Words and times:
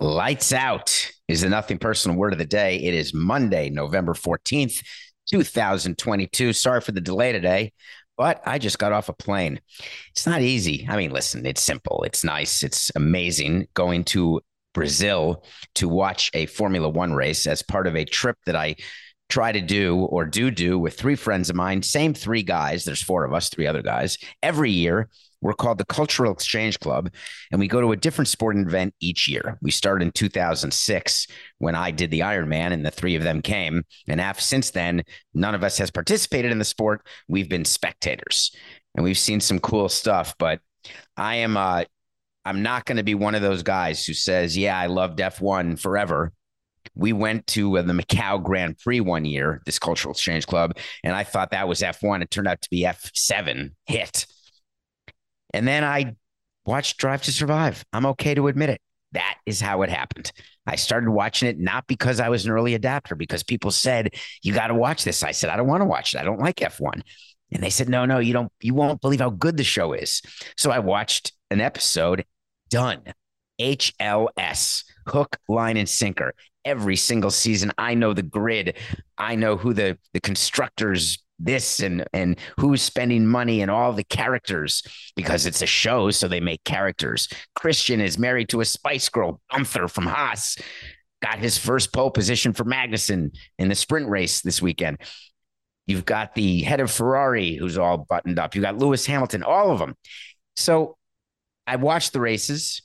Lights 0.00 0.52
out 0.52 1.10
is 1.28 1.42
the 1.42 1.48
nothing 1.48 1.78
personal 1.78 2.16
word 2.16 2.32
of 2.32 2.38
the 2.38 2.44
day. 2.44 2.76
It 2.76 2.94
is 2.94 3.14
Monday, 3.14 3.70
November 3.70 4.12
14th, 4.12 4.82
2022. 5.30 6.52
Sorry 6.52 6.80
for 6.80 6.92
the 6.92 7.00
delay 7.00 7.32
today, 7.32 7.72
but 8.16 8.42
I 8.44 8.58
just 8.58 8.78
got 8.78 8.92
off 8.92 9.08
a 9.08 9.12
plane. 9.12 9.60
It's 10.10 10.26
not 10.26 10.42
easy. 10.42 10.86
I 10.88 10.96
mean, 10.96 11.12
listen, 11.12 11.46
it's 11.46 11.62
simple, 11.62 12.02
it's 12.02 12.24
nice, 12.24 12.62
it's 12.62 12.90
amazing 12.96 13.68
going 13.74 14.04
to 14.06 14.40
Brazil 14.74 15.44
to 15.76 15.88
watch 15.88 16.30
a 16.34 16.46
Formula 16.46 16.88
One 16.88 17.12
race 17.12 17.46
as 17.46 17.62
part 17.62 17.86
of 17.86 17.94
a 17.94 18.04
trip 18.04 18.36
that 18.46 18.56
I 18.56 18.74
try 19.28 19.52
to 19.52 19.60
do 19.60 19.96
or 19.96 20.24
do 20.24 20.50
do 20.50 20.78
with 20.78 20.98
three 20.98 21.16
friends 21.16 21.50
of 21.50 21.56
mine, 21.56 21.82
same 21.82 22.14
three 22.14 22.42
guys. 22.42 22.84
There's 22.84 23.02
four 23.02 23.24
of 23.24 23.32
us, 23.32 23.48
three 23.48 23.66
other 23.66 23.82
guys. 23.82 24.18
Every 24.42 24.70
year, 24.70 25.08
we're 25.44 25.52
called 25.52 25.76
the 25.76 25.84
Cultural 25.84 26.32
Exchange 26.32 26.80
Club, 26.80 27.10
and 27.52 27.60
we 27.60 27.68
go 27.68 27.82
to 27.82 27.92
a 27.92 27.96
different 27.96 28.28
sporting 28.28 28.66
event 28.66 28.94
each 29.00 29.28
year. 29.28 29.58
We 29.60 29.70
started 29.70 30.06
in 30.06 30.12
2006 30.12 31.26
when 31.58 31.74
I 31.74 31.90
did 31.90 32.10
the 32.10 32.20
Ironman, 32.20 32.72
and 32.72 32.84
the 32.84 32.90
three 32.90 33.14
of 33.14 33.22
them 33.22 33.42
came. 33.42 33.84
And 34.08 34.22
after, 34.22 34.40
since 34.40 34.70
then, 34.70 35.02
none 35.34 35.54
of 35.54 35.62
us 35.62 35.76
has 35.76 35.90
participated 35.90 36.50
in 36.50 36.58
the 36.58 36.64
sport. 36.64 37.06
We've 37.28 37.48
been 37.48 37.66
spectators, 37.66 38.56
and 38.94 39.04
we've 39.04 39.18
seen 39.18 39.40
some 39.40 39.58
cool 39.58 39.90
stuff. 39.90 40.34
But 40.38 40.60
I 41.16 41.36
am, 41.36 41.58
uh, 41.58 41.84
I'm 42.46 42.62
not 42.62 42.86
going 42.86 42.96
to 42.96 43.04
be 43.04 43.14
one 43.14 43.34
of 43.34 43.42
those 43.42 43.62
guys 43.62 44.06
who 44.06 44.14
says, 44.14 44.56
"Yeah, 44.56 44.78
I 44.78 44.86
loved 44.86 45.18
F1 45.18 45.78
forever." 45.78 46.32
We 46.94 47.12
went 47.12 47.46
to 47.48 47.78
uh, 47.78 47.82
the 47.82 47.92
Macau 47.92 48.42
Grand 48.42 48.78
Prix 48.78 49.00
one 49.00 49.24
year, 49.24 49.62
this 49.66 49.78
cultural 49.78 50.12
exchange 50.12 50.46
club, 50.46 50.76
and 51.02 51.14
I 51.14 51.24
thought 51.24 51.50
that 51.50 51.68
was 51.68 51.80
F1. 51.80 52.22
It 52.22 52.30
turned 52.30 52.48
out 52.48 52.60
to 52.62 52.70
be 52.70 52.82
F7 52.82 53.72
hit. 53.86 54.26
And 55.52 55.66
then 55.66 55.84
I 55.84 56.16
watched 56.66 56.98
Drive 56.98 57.22
to 57.22 57.32
Survive. 57.32 57.84
I'm 57.92 58.06
okay 58.06 58.34
to 58.34 58.48
admit 58.48 58.70
it. 58.70 58.80
That 59.12 59.38
is 59.46 59.60
how 59.60 59.82
it 59.82 59.90
happened. 59.90 60.32
I 60.66 60.76
started 60.76 61.08
watching 61.08 61.48
it 61.48 61.58
not 61.58 61.86
because 61.86 62.18
I 62.18 62.28
was 62.28 62.44
an 62.44 62.50
early 62.50 62.74
adapter, 62.74 63.14
because 63.14 63.44
people 63.44 63.70
said, 63.70 64.10
You 64.42 64.52
got 64.52 64.68
to 64.68 64.74
watch 64.74 65.04
this. 65.04 65.22
I 65.22 65.30
said, 65.30 65.50
I 65.50 65.56
don't 65.56 65.68
want 65.68 65.82
to 65.82 65.86
watch 65.86 66.14
it. 66.14 66.20
I 66.20 66.24
don't 66.24 66.40
like 66.40 66.56
F1. 66.56 67.02
And 67.52 67.62
they 67.62 67.70
said, 67.70 67.88
No, 67.88 68.04
no, 68.04 68.18
you 68.18 68.32
don't, 68.32 68.50
you 68.60 68.74
won't 68.74 69.00
believe 69.00 69.20
how 69.20 69.30
good 69.30 69.56
the 69.56 69.64
show 69.64 69.92
is. 69.92 70.20
So 70.56 70.70
I 70.72 70.80
watched 70.80 71.32
an 71.50 71.60
episode 71.60 72.24
done. 72.70 73.02
HLS, 73.60 74.84
hook, 75.06 75.36
line, 75.48 75.76
and 75.76 75.88
sinker. 75.88 76.34
Every 76.64 76.96
single 76.96 77.30
season, 77.30 77.72
I 77.76 77.94
know 77.94 78.12
the 78.14 78.22
grid. 78.22 78.76
I 79.18 79.34
know 79.36 79.56
who 79.56 79.74
the 79.74 79.98
the 80.12 80.20
constructors 80.20 81.18
this 81.38 81.80
and 81.80 82.04
and 82.12 82.38
who's 82.58 82.80
spending 82.80 83.26
money 83.26 83.60
and 83.60 83.70
all 83.70 83.92
the 83.92 84.04
characters 84.04 84.82
because 85.16 85.46
it's 85.46 85.62
a 85.62 85.66
show, 85.66 86.10
so 86.10 86.28
they 86.28 86.40
make 86.40 86.64
characters. 86.64 87.28
Christian 87.54 88.00
is 88.00 88.18
married 88.18 88.48
to 88.50 88.60
a 88.60 88.64
Spice 88.64 89.08
Girl, 89.08 89.40
Gunther 89.50 89.88
from 89.88 90.06
Haas, 90.06 90.56
got 91.22 91.38
his 91.38 91.58
first 91.58 91.92
pole 91.92 92.10
position 92.10 92.52
for 92.52 92.64
Magnussen 92.64 93.36
in 93.58 93.68
the 93.68 93.74
sprint 93.74 94.08
race 94.08 94.40
this 94.40 94.62
weekend. 94.62 94.98
You've 95.86 96.04
got 96.04 96.34
the 96.34 96.62
head 96.62 96.80
of 96.80 96.90
Ferrari 96.90 97.56
who's 97.56 97.78
all 97.78 97.98
buttoned 98.08 98.38
up. 98.38 98.54
You 98.54 98.62
got 98.62 98.78
Lewis 98.78 99.04
Hamilton, 99.06 99.42
all 99.42 99.70
of 99.70 99.78
them. 99.78 99.94
So 100.56 100.96
I 101.66 101.76
watched 101.76 102.12
the 102.12 102.20
races 102.20 102.82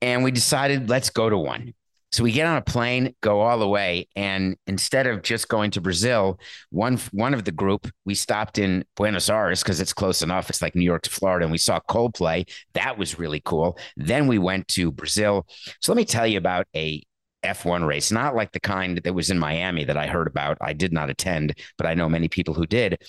and 0.00 0.24
we 0.24 0.30
decided 0.30 0.88
let's 0.88 1.10
go 1.10 1.28
to 1.28 1.36
one. 1.36 1.74
So 2.14 2.22
we 2.22 2.30
get 2.30 2.46
on 2.46 2.56
a 2.56 2.62
plane, 2.62 3.12
go 3.22 3.40
all 3.40 3.58
the 3.58 3.66
way, 3.66 4.06
and 4.14 4.56
instead 4.68 5.08
of 5.08 5.22
just 5.22 5.48
going 5.48 5.72
to 5.72 5.80
Brazil, 5.80 6.38
one 6.70 6.96
one 7.10 7.34
of 7.34 7.44
the 7.44 7.50
group 7.50 7.90
we 8.04 8.14
stopped 8.14 8.56
in 8.56 8.84
Buenos 8.94 9.28
Aires 9.28 9.64
because 9.64 9.80
it's 9.80 9.92
close 9.92 10.22
enough. 10.22 10.48
It's 10.48 10.62
like 10.62 10.76
New 10.76 10.84
York 10.84 11.02
to 11.02 11.10
Florida, 11.10 11.44
and 11.44 11.50
we 11.50 11.58
saw 11.58 11.80
Coldplay. 11.80 12.48
That 12.74 12.98
was 12.98 13.18
really 13.18 13.40
cool. 13.44 13.76
Then 13.96 14.28
we 14.28 14.38
went 14.38 14.68
to 14.68 14.92
Brazil. 14.92 15.44
So 15.80 15.90
let 15.90 15.96
me 15.96 16.04
tell 16.04 16.24
you 16.24 16.38
about 16.38 16.68
a 16.76 17.02
F1 17.42 17.84
race, 17.84 18.12
not 18.12 18.36
like 18.36 18.52
the 18.52 18.60
kind 18.60 18.98
that 18.98 19.12
was 19.12 19.30
in 19.30 19.38
Miami 19.40 19.82
that 19.82 19.96
I 19.96 20.06
heard 20.06 20.28
about. 20.28 20.56
I 20.60 20.72
did 20.72 20.92
not 20.92 21.10
attend, 21.10 21.58
but 21.76 21.88
I 21.88 21.94
know 21.94 22.08
many 22.08 22.28
people 22.28 22.54
who 22.54 22.64
did. 22.64 23.02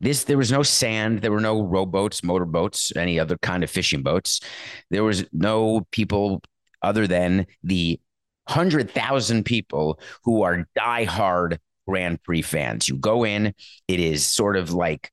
This 0.00 0.24
there 0.24 0.36
was 0.36 0.52
no 0.52 0.62
sand, 0.62 1.22
there 1.22 1.32
were 1.32 1.40
no 1.40 1.62
rowboats, 1.62 2.22
motorboats, 2.22 2.94
any 2.94 3.18
other 3.18 3.38
kind 3.38 3.64
of 3.64 3.70
fishing 3.70 4.02
boats. 4.02 4.42
There 4.90 5.02
was 5.02 5.24
no 5.32 5.86
people 5.92 6.42
other 6.82 7.06
than 7.06 7.46
the 7.62 8.00
100,000 8.46 9.44
people 9.44 10.00
who 10.24 10.42
are 10.42 10.66
diehard 10.78 11.58
Grand 11.86 12.22
Prix 12.22 12.42
fans. 12.42 12.88
You 12.88 12.96
go 12.96 13.24
in, 13.24 13.54
it 13.88 14.00
is 14.00 14.24
sort 14.26 14.56
of 14.56 14.72
like 14.72 15.10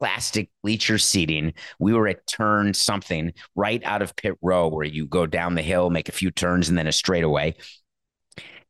plastic 0.00 0.50
bleacher 0.62 0.98
seating. 0.98 1.54
We 1.78 1.92
were 1.92 2.08
at 2.08 2.26
turn 2.26 2.74
something 2.74 3.32
right 3.54 3.82
out 3.84 4.02
of 4.02 4.16
pit 4.16 4.34
row 4.42 4.68
where 4.68 4.86
you 4.86 5.06
go 5.06 5.26
down 5.26 5.54
the 5.54 5.62
hill, 5.62 5.90
make 5.90 6.08
a 6.08 6.12
few 6.12 6.30
turns, 6.30 6.68
and 6.68 6.76
then 6.76 6.86
a 6.86 6.92
straightaway. 6.92 7.54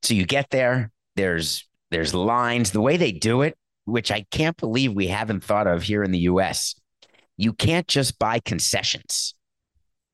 So 0.03 0.15
you 0.15 0.27
get 0.27 0.51
there, 0.51 0.91
there's 1.17 1.67
there's 1.91 2.15
lines. 2.15 2.73
The 2.73 2.81
way 2.81 2.97
they 2.97 3.13
do 3.13 3.43
it, 3.43 3.57
which 3.85 4.11
I 4.11 4.27
can't 4.31 4.57
believe 4.57 4.93
we 4.93 5.07
haven't 5.07 5.45
thought 5.45 5.67
of 5.67 5.83
here 5.83 6.03
in 6.03 6.11
the 6.11 6.21
US, 6.21 6.75
you 7.37 7.53
can't 7.53 7.87
just 7.89 8.19
buy 8.19 8.41
concessions. 8.41 9.35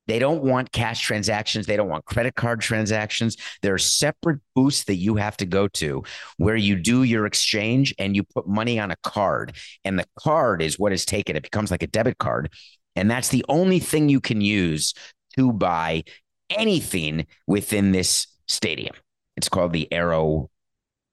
They 0.07 0.19
don't 0.19 0.43
want 0.43 0.71
cash 0.71 1.01
transactions. 1.01 1.67
They 1.67 1.77
don't 1.77 1.89
want 1.89 2.05
credit 2.05 2.35
card 2.35 2.61
transactions. 2.61 3.37
There 3.61 3.73
are 3.73 3.79
separate 3.79 4.39
booths 4.55 4.83
that 4.85 4.95
you 4.95 5.15
have 5.15 5.37
to 5.37 5.45
go 5.45 5.67
to 5.69 6.03
where 6.37 6.55
you 6.55 6.75
do 6.75 7.03
your 7.03 7.25
exchange 7.25 7.93
and 7.97 8.15
you 8.15 8.23
put 8.23 8.47
money 8.47 8.79
on 8.79 8.91
a 8.91 8.97
card. 9.03 9.55
And 9.85 9.97
the 9.97 10.05
card 10.19 10.61
is 10.61 10.79
what 10.79 10.91
is 10.91 11.05
taken. 11.05 11.35
It 11.35 11.43
becomes 11.43 11.71
like 11.71 11.83
a 11.83 11.87
debit 11.87 12.17
card. 12.17 12.51
And 12.95 13.09
that's 13.09 13.29
the 13.29 13.45
only 13.47 13.79
thing 13.79 14.09
you 14.09 14.19
can 14.19 14.41
use 14.41 14.93
to 15.37 15.53
buy 15.53 16.03
anything 16.49 17.27
within 17.47 17.91
this 17.91 18.27
stadium. 18.47 18.95
It's 19.37 19.49
called 19.49 19.71
the 19.71 19.91
Aero 19.93 20.49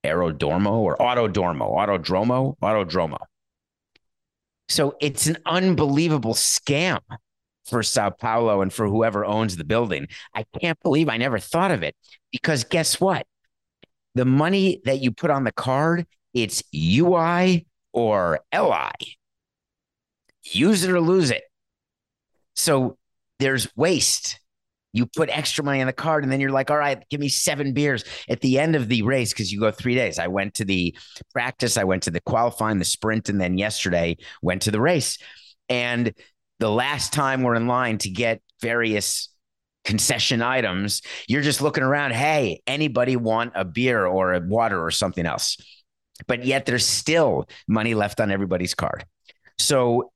Aerodormo 0.05 0.73
or 0.73 0.97
Autodormo, 0.97 1.77
Autodromo, 1.77 2.57
Autodromo. 2.59 3.19
So 4.69 4.97
it's 5.01 5.27
an 5.27 5.39
unbelievable 5.47 6.35
scam 6.35 7.01
for 7.69 7.83
Sao 7.83 8.11
Paulo 8.11 8.63
and 8.63 8.73
for 8.73 8.87
whoever 8.89 9.25
owns 9.25 9.57
the 9.57 9.65
building. 9.65 10.09
I 10.35 10.45
can't 10.61 10.81
believe 10.83 11.09
I 11.09 11.17
never 11.17 11.39
thought 11.39 11.71
of 11.71 11.83
it 11.83 11.95
because 12.33 12.65
guess 12.65 13.01
what? 13.01 13.27
The 14.15 14.25
money 14.25 14.81
that 14.85 15.01
you 15.01 15.13
put 15.13 15.31
on 15.31 15.45
the 15.45 15.53
card, 15.53 16.07
it's 16.35 16.63
UI 16.75 17.67
or 17.93 18.41
LI. 18.55 18.91
Use 20.45 20.85
it 20.85 20.91
or 20.91 21.01
lose 21.01 21.31
it. 21.31 21.43
So 22.55 22.97
there's 23.39 23.69
waste. 23.77 24.41
You 24.93 25.07
put 25.07 25.29
extra 25.29 25.63
money 25.63 25.81
on 25.81 25.87
the 25.87 25.93
card, 25.93 26.25
and 26.25 26.33
then 26.33 26.41
you're 26.41 26.51
like, 26.51 26.71
all 26.71 26.79
right, 26.79 27.05
give 27.11 27.21
me 27.21 27.29
seven 27.29 27.75
beers 27.75 28.05
at 28.29 28.41
the 28.41 28.59
end 28.59 28.75
of 28.75 28.89
the 28.89 29.03
race 29.03 29.33
because 29.33 29.53
you 29.53 29.61
go 29.61 29.71
three 29.71 29.95
days. 29.95 30.19
I 30.19 30.29
went 30.29 30.55
to 30.55 30.65
the 30.65 30.97
practice, 31.33 31.77
I 31.77 31.85
went 31.85 32.05
to 32.05 32.11
the 32.11 32.23
qualifying, 32.23 32.79
the 32.79 32.85
sprint, 32.85 33.29
and 33.29 33.41
then 33.41 33.59
yesterday 33.59 34.17
went 34.43 34.63
to 34.63 34.71
the 34.71 34.81
race. 34.81 35.19
And 35.69 36.15
the 36.59 36.71
last 36.71 37.13
time 37.13 37.43
we're 37.43 37.55
in 37.55 37.67
line 37.67 37.99
to 37.99 38.11
get 38.11 38.43
various 38.61 39.29
concession 39.85 40.43
items, 40.43 41.03
you're 41.29 41.43
just 41.43 41.63
looking 41.63 41.83
around. 41.83 42.13
Hey, 42.13 42.63
anybody 42.67 43.17
want 43.17 43.53
a 43.55 43.65
beer 43.65 44.05
or 44.07 44.35
a 44.35 44.41
water 44.41 44.85
or 44.85 44.91
something 44.91 45.25
else? 45.25 45.57
But 46.27 46.45
yet 46.45 46.67
there's 46.67 46.87
still 46.87 47.49
money 47.67 47.95
left 47.95 48.21
on 48.21 48.31
everybody's 48.31 48.75
card. 48.75 49.05
So 49.59 50.13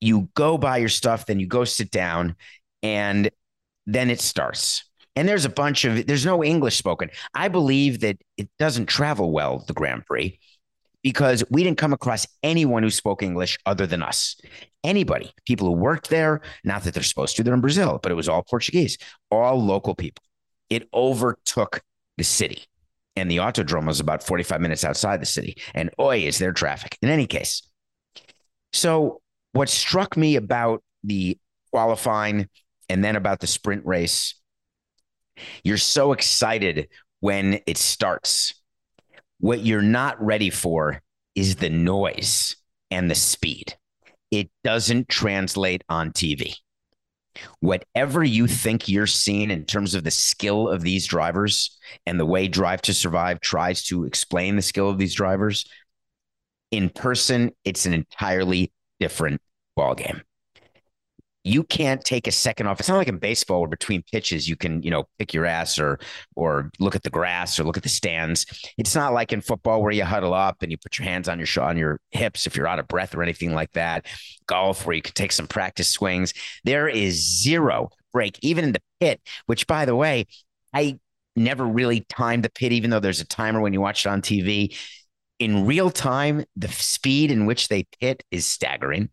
you 0.00 0.28
go 0.34 0.56
buy 0.56 0.78
your 0.78 0.88
stuff, 0.88 1.26
then 1.26 1.40
you 1.40 1.46
go 1.46 1.64
sit 1.64 1.90
down, 1.90 2.36
and 2.82 3.30
then 3.86 4.10
it 4.10 4.20
starts. 4.20 4.84
And 5.14 5.26
there's 5.26 5.46
a 5.46 5.50
bunch 5.50 5.84
of, 5.84 6.06
there's 6.06 6.26
no 6.26 6.44
English 6.44 6.76
spoken. 6.76 7.10
I 7.34 7.48
believe 7.48 8.00
that 8.00 8.18
it 8.36 8.48
doesn't 8.58 8.86
travel 8.86 9.32
well, 9.32 9.64
the 9.66 9.72
Grand 9.72 10.04
Prix, 10.04 10.38
because 11.06 11.44
we 11.50 11.62
didn't 11.62 11.78
come 11.78 11.92
across 11.92 12.26
anyone 12.42 12.82
who 12.82 12.90
spoke 12.90 13.22
English 13.22 13.56
other 13.64 13.86
than 13.86 14.02
us. 14.02 14.34
Anybody, 14.82 15.32
people 15.46 15.68
who 15.68 15.72
worked 15.72 16.10
there, 16.10 16.40
not 16.64 16.82
that 16.82 16.94
they're 16.94 17.02
supposed 17.04 17.36
to, 17.36 17.44
they're 17.44 17.54
in 17.54 17.60
Brazil, 17.60 18.00
but 18.02 18.10
it 18.10 18.16
was 18.16 18.28
all 18.28 18.42
Portuguese, 18.42 18.98
all 19.30 19.64
local 19.64 19.94
people. 19.94 20.24
It 20.68 20.88
overtook 20.92 21.80
the 22.16 22.24
city. 22.24 22.64
And 23.14 23.30
the 23.30 23.36
autodrome 23.36 23.86
was 23.86 24.00
about 24.00 24.24
45 24.24 24.60
minutes 24.60 24.82
outside 24.82 25.22
the 25.22 25.26
city. 25.26 25.56
And 25.74 25.90
oi, 26.00 26.26
is 26.26 26.38
there 26.38 26.50
traffic. 26.50 26.98
In 27.00 27.08
any 27.08 27.28
case. 27.28 27.62
So, 28.72 29.20
what 29.52 29.68
struck 29.68 30.16
me 30.16 30.34
about 30.34 30.82
the 31.04 31.38
qualifying 31.70 32.48
and 32.88 33.04
then 33.04 33.14
about 33.14 33.38
the 33.38 33.46
sprint 33.46 33.86
race, 33.86 34.34
you're 35.62 35.76
so 35.76 36.12
excited 36.12 36.88
when 37.20 37.60
it 37.64 37.78
starts 37.78 38.54
what 39.40 39.60
you're 39.60 39.82
not 39.82 40.22
ready 40.22 40.50
for 40.50 41.02
is 41.34 41.56
the 41.56 41.70
noise 41.70 42.56
and 42.90 43.10
the 43.10 43.14
speed. 43.14 43.76
It 44.30 44.50
doesn't 44.64 45.08
translate 45.08 45.84
on 45.88 46.12
TV. 46.12 46.54
Whatever 47.60 48.24
you 48.24 48.46
think 48.46 48.88
you're 48.88 49.06
seeing 49.06 49.50
in 49.50 49.66
terms 49.66 49.94
of 49.94 50.04
the 50.04 50.10
skill 50.10 50.68
of 50.68 50.82
these 50.82 51.06
drivers 51.06 51.78
and 52.06 52.18
the 52.18 52.24
way 52.24 52.48
Drive 52.48 52.80
to 52.82 52.94
Survive 52.94 53.40
tries 53.40 53.84
to 53.84 54.04
explain 54.04 54.56
the 54.56 54.62
skill 54.62 54.88
of 54.88 54.96
these 54.96 55.14
drivers, 55.14 55.66
in 56.70 56.88
person, 56.88 57.52
it's 57.64 57.84
an 57.84 57.92
entirely 57.92 58.72
different 58.98 59.40
ballgame 59.78 60.22
you 61.46 61.62
can't 61.62 62.04
take 62.04 62.26
a 62.26 62.32
second 62.32 62.66
off. 62.66 62.80
It's 62.80 62.88
not 62.88 62.96
like 62.96 63.06
in 63.06 63.18
baseball 63.18 63.60
where 63.60 63.68
between 63.68 64.02
pitches 64.10 64.48
you 64.48 64.56
can, 64.56 64.82
you 64.82 64.90
know, 64.90 65.04
pick 65.16 65.32
your 65.32 65.46
ass 65.46 65.78
or 65.78 66.00
or 66.34 66.72
look 66.80 66.96
at 66.96 67.04
the 67.04 67.10
grass 67.10 67.60
or 67.60 67.64
look 67.64 67.76
at 67.76 67.84
the 67.84 67.88
stands. 67.88 68.46
It's 68.76 68.96
not 68.96 69.12
like 69.12 69.32
in 69.32 69.40
football 69.40 69.80
where 69.80 69.92
you 69.92 70.04
huddle 70.04 70.34
up 70.34 70.56
and 70.62 70.72
you 70.72 70.76
put 70.76 70.98
your 70.98 71.06
hands 71.06 71.28
on 71.28 71.38
your 71.38 71.46
on 71.62 71.76
your 71.76 72.00
hips 72.10 72.48
if 72.48 72.56
you're 72.56 72.66
out 72.66 72.80
of 72.80 72.88
breath 72.88 73.14
or 73.14 73.22
anything 73.22 73.54
like 73.54 73.70
that. 73.72 74.06
Golf 74.48 74.84
where 74.84 74.96
you 74.96 75.02
can 75.02 75.14
take 75.14 75.30
some 75.30 75.46
practice 75.46 75.88
swings. 75.88 76.34
There 76.64 76.88
is 76.88 77.14
zero 77.42 77.90
break, 78.12 78.40
even 78.42 78.64
in 78.64 78.72
the 78.72 78.82
pit. 78.98 79.20
Which, 79.46 79.68
by 79.68 79.84
the 79.84 79.94
way, 79.94 80.26
I 80.74 80.98
never 81.36 81.64
really 81.64 82.04
timed 82.08 82.44
the 82.44 82.50
pit, 82.50 82.72
even 82.72 82.90
though 82.90 82.98
there's 82.98 83.20
a 83.20 83.26
timer 83.26 83.60
when 83.60 83.72
you 83.72 83.80
watch 83.80 84.04
it 84.04 84.08
on 84.08 84.20
TV. 84.20 84.76
In 85.38 85.64
real 85.64 85.90
time, 85.90 86.44
the 86.56 86.68
speed 86.68 87.30
in 87.30 87.46
which 87.46 87.68
they 87.68 87.86
pit 88.00 88.24
is 88.32 88.46
staggering 88.46 89.10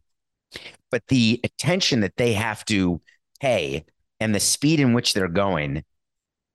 but 0.92 1.04
the 1.08 1.40
attention 1.44 2.02
that 2.02 2.16
they 2.18 2.34
have 2.34 2.64
to 2.66 3.02
pay 3.40 3.84
and 4.20 4.34
the 4.34 4.40
speed 4.40 4.80
in 4.80 4.94
which 4.94 5.14
they're 5.14 5.28
going 5.28 5.84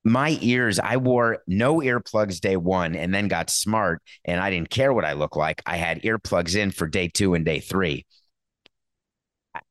my 0.05 0.39
ears 0.41 0.79
i 0.79 0.97
wore 0.97 1.39
no 1.47 1.81
earplugs 1.81 2.41
day 2.41 2.57
one 2.57 2.95
and 2.95 3.13
then 3.13 3.29
got 3.29 3.51
smart 3.51 4.01
and 4.25 4.41
i 4.41 4.49
didn't 4.49 4.71
care 4.71 4.93
what 4.93 5.05
i 5.05 5.13
look 5.13 5.37
like. 5.37 5.61
I 5.67 5.77
had 5.77 6.03
earplugs 6.03 6.57
in 6.57 6.71
for 6.71 6.87
day 6.87 7.09
two 7.09 7.35
and 7.35 7.45
day 7.45 7.61
three. 7.61 8.07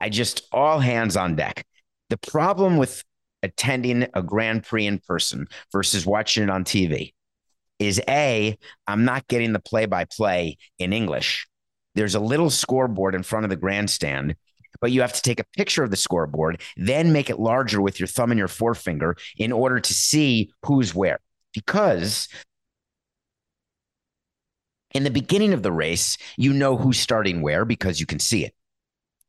I 0.01 0.09
just 0.09 0.41
all 0.51 0.79
hands 0.79 1.15
on 1.15 1.35
deck. 1.35 1.65
The 2.09 2.17
problem 2.17 2.77
with 2.77 3.03
attending 3.43 4.07
a 4.13 4.21
grand 4.21 4.63
prix 4.63 4.85
in 4.85 4.99
person 4.99 5.47
versus 5.71 6.05
watching 6.05 6.43
it 6.43 6.49
on 6.49 6.63
tv 6.63 7.13
is 7.79 8.01
a 8.09 8.57
i'm 8.87 9.05
not 9.05 9.27
getting 9.27 9.53
the 9.53 9.59
play 9.59 9.85
by 9.85 10.05
play 10.05 10.57
in 10.79 10.91
english 10.91 11.47
there's 11.97 12.15
a 12.15 12.19
little 12.19 12.49
scoreboard 12.49 13.15
in 13.15 13.23
front 13.23 13.43
of 13.43 13.49
the 13.49 13.55
grandstand 13.55 14.35
but 14.79 14.91
you 14.91 15.01
have 15.01 15.13
to 15.13 15.21
take 15.21 15.39
a 15.39 15.45
picture 15.55 15.83
of 15.83 15.91
the 15.91 15.97
scoreboard, 15.97 16.61
then 16.75 17.11
make 17.11 17.29
it 17.29 17.39
larger 17.39 17.81
with 17.81 17.99
your 17.99 18.07
thumb 18.07 18.31
and 18.31 18.37
your 18.37 18.47
forefinger 18.47 19.15
in 19.37 19.51
order 19.51 19.79
to 19.79 19.93
see 19.93 20.51
who's 20.63 20.93
where. 20.93 21.19
Because 21.53 22.27
in 24.93 25.03
the 25.03 25.09
beginning 25.09 25.53
of 25.53 25.63
the 25.63 25.71
race, 25.71 26.17
you 26.37 26.53
know 26.53 26.77
who's 26.77 26.99
starting 26.99 27.41
where 27.41 27.65
because 27.65 27.99
you 27.99 28.05
can 28.05 28.19
see 28.19 28.45
it. 28.45 28.53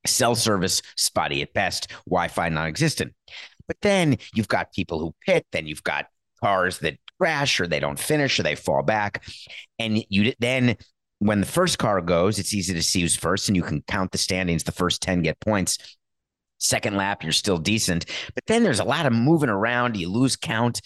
Cell 0.06 0.35
service 0.35 0.81
spotty 0.97 1.43
at 1.43 1.53
best, 1.53 1.91
Wi 2.09 2.29
Fi 2.29 2.49
non 2.49 2.67
existent. 2.67 3.12
But 3.67 3.76
then 3.82 4.17
you've 4.35 4.49
got 4.49 4.73
people 4.73 4.99
who 4.99 5.14
pit, 5.26 5.47
then 5.53 5.67
you've 5.67 5.82
got 5.82 6.06
cars 6.43 6.79
that 6.79 6.99
crash 7.19 7.61
or 7.61 7.67
they 7.67 7.81
don't 7.81 7.99
finish 7.99 8.38
or 8.38 8.44
they 8.44 8.55
fall 8.55 8.82
back. 8.82 9.25
And 9.79 10.05
you 10.09 10.32
then 10.38 10.76
when 11.19 11.41
the 11.41 11.47
first 11.47 11.79
car 11.79 12.00
goes, 12.00 12.38
it's 12.38 12.55
easy 12.55 12.75
to 12.75 12.82
see 12.82 13.00
who's 13.00 13.17
first, 13.17 13.49
and 13.49 13.56
you 13.56 13.62
can 13.62 13.82
count 13.82 14.12
the 14.12 14.19
standings. 14.19 14.65
The 14.65 14.73
first 14.73 15.03
10 15.03 15.23
get 15.23 15.41
points. 15.41 15.79
Second 16.59 16.97
lap, 16.97 17.23
you're 17.23 17.32
still 17.32 17.59
decent. 17.59 18.06
But 18.35 18.47
then 18.47 18.62
there's 18.62 18.81
a 18.81 18.85
lot 18.85 19.06
of 19.06 19.12
moving 19.12 19.50
around. 19.50 19.97
You 19.97 20.09
lose 20.09 20.37
count. 20.37 20.81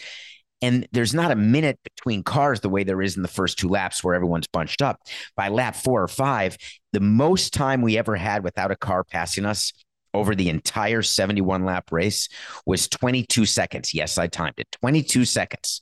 And 0.60 0.86
there's 0.92 1.12
not 1.12 1.32
a 1.32 1.36
minute 1.36 1.80
between 1.82 2.22
cars 2.22 2.60
the 2.60 2.68
way 2.68 2.84
there 2.84 3.02
is 3.02 3.16
in 3.16 3.22
the 3.22 3.28
first 3.28 3.58
two 3.58 3.68
laps 3.68 4.04
where 4.04 4.14
everyone's 4.14 4.46
bunched 4.46 4.80
up. 4.80 5.00
By 5.34 5.48
lap 5.48 5.74
four 5.74 6.02
or 6.02 6.08
five, 6.08 6.56
the 6.92 7.00
most 7.00 7.52
time 7.52 7.82
we 7.82 7.98
ever 7.98 8.14
had 8.14 8.44
without 8.44 8.70
a 8.70 8.76
car 8.76 9.02
passing 9.02 9.44
us 9.44 9.72
over 10.14 10.34
the 10.34 10.50
entire 10.50 11.02
71 11.02 11.64
lap 11.64 11.90
race 11.90 12.28
was 12.64 12.86
22 12.88 13.44
seconds. 13.44 13.92
Yes, 13.92 14.18
I 14.18 14.28
timed 14.28 14.54
it 14.58 14.70
22 14.80 15.24
seconds. 15.24 15.80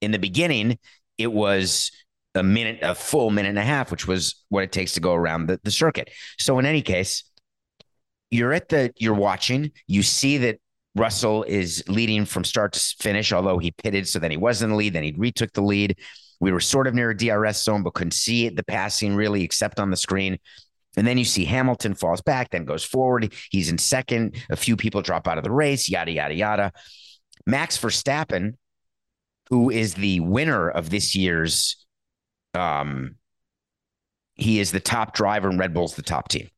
In 0.00 0.10
the 0.10 0.18
beginning, 0.18 0.78
it 1.16 1.32
was 1.32 1.90
a 2.34 2.42
minute, 2.42 2.78
a 2.82 2.94
full 2.94 3.30
minute 3.30 3.50
and 3.50 3.58
a 3.58 3.64
half, 3.64 3.90
which 3.90 4.06
was 4.06 4.44
what 4.48 4.62
it 4.62 4.72
takes 4.72 4.92
to 4.92 5.00
go 5.00 5.14
around 5.14 5.46
the, 5.46 5.60
the 5.64 5.70
circuit. 5.70 6.10
So 6.38 6.58
in 6.58 6.66
any 6.66 6.82
case, 6.82 7.24
you're 8.30 8.52
at 8.52 8.68
the 8.68 8.92
you're 8.96 9.14
watching, 9.14 9.72
you 9.86 10.02
see 10.02 10.38
that 10.38 10.60
Russell 10.94 11.44
is 11.44 11.82
leading 11.88 12.24
from 12.24 12.44
start 12.44 12.72
to 12.72 12.94
finish, 13.00 13.32
although 13.32 13.58
he 13.58 13.70
pitted, 13.72 14.08
so 14.08 14.18
then 14.18 14.30
he 14.30 14.36
was 14.36 14.62
in 14.62 14.70
the 14.70 14.76
lead, 14.76 14.92
then 14.92 15.02
he 15.02 15.14
retook 15.16 15.52
the 15.52 15.62
lead. 15.62 15.98
We 16.40 16.52
were 16.52 16.60
sort 16.60 16.86
of 16.86 16.94
near 16.94 17.10
a 17.10 17.16
DRS 17.16 17.62
zone, 17.62 17.82
but 17.82 17.94
couldn't 17.94 18.12
see 18.12 18.46
it, 18.46 18.56
the 18.56 18.64
passing 18.64 19.14
really, 19.14 19.42
except 19.42 19.78
on 19.78 19.90
the 19.90 19.96
screen. 19.96 20.38
And 20.96 21.06
then 21.06 21.18
you 21.18 21.24
see 21.24 21.44
Hamilton 21.44 21.94
falls 21.94 22.20
back, 22.20 22.50
then 22.50 22.64
goes 22.64 22.84
forward. 22.84 23.32
He's 23.50 23.70
in 23.70 23.78
second. 23.78 24.36
A 24.50 24.56
few 24.56 24.76
people 24.76 25.02
drop 25.02 25.28
out 25.28 25.38
of 25.38 25.44
the 25.44 25.50
race, 25.52 25.88
yada, 25.88 26.10
yada, 26.10 26.34
yada. 26.34 26.72
Max 27.46 27.78
Verstappen, 27.78 28.54
who 29.50 29.70
is 29.70 29.94
the 29.94 30.20
winner 30.20 30.68
of 30.68 30.90
this 30.90 31.14
year's 31.14 31.76
um, 32.54 33.16
he 34.34 34.58
is 34.60 34.72
the 34.72 34.80
top 34.80 35.14
driver 35.14 35.48
and 35.48 35.58
Red 35.58 35.74
Bull's 35.74 35.94
the 35.94 36.02
top 36.02 36.28
team. 36.28 36.48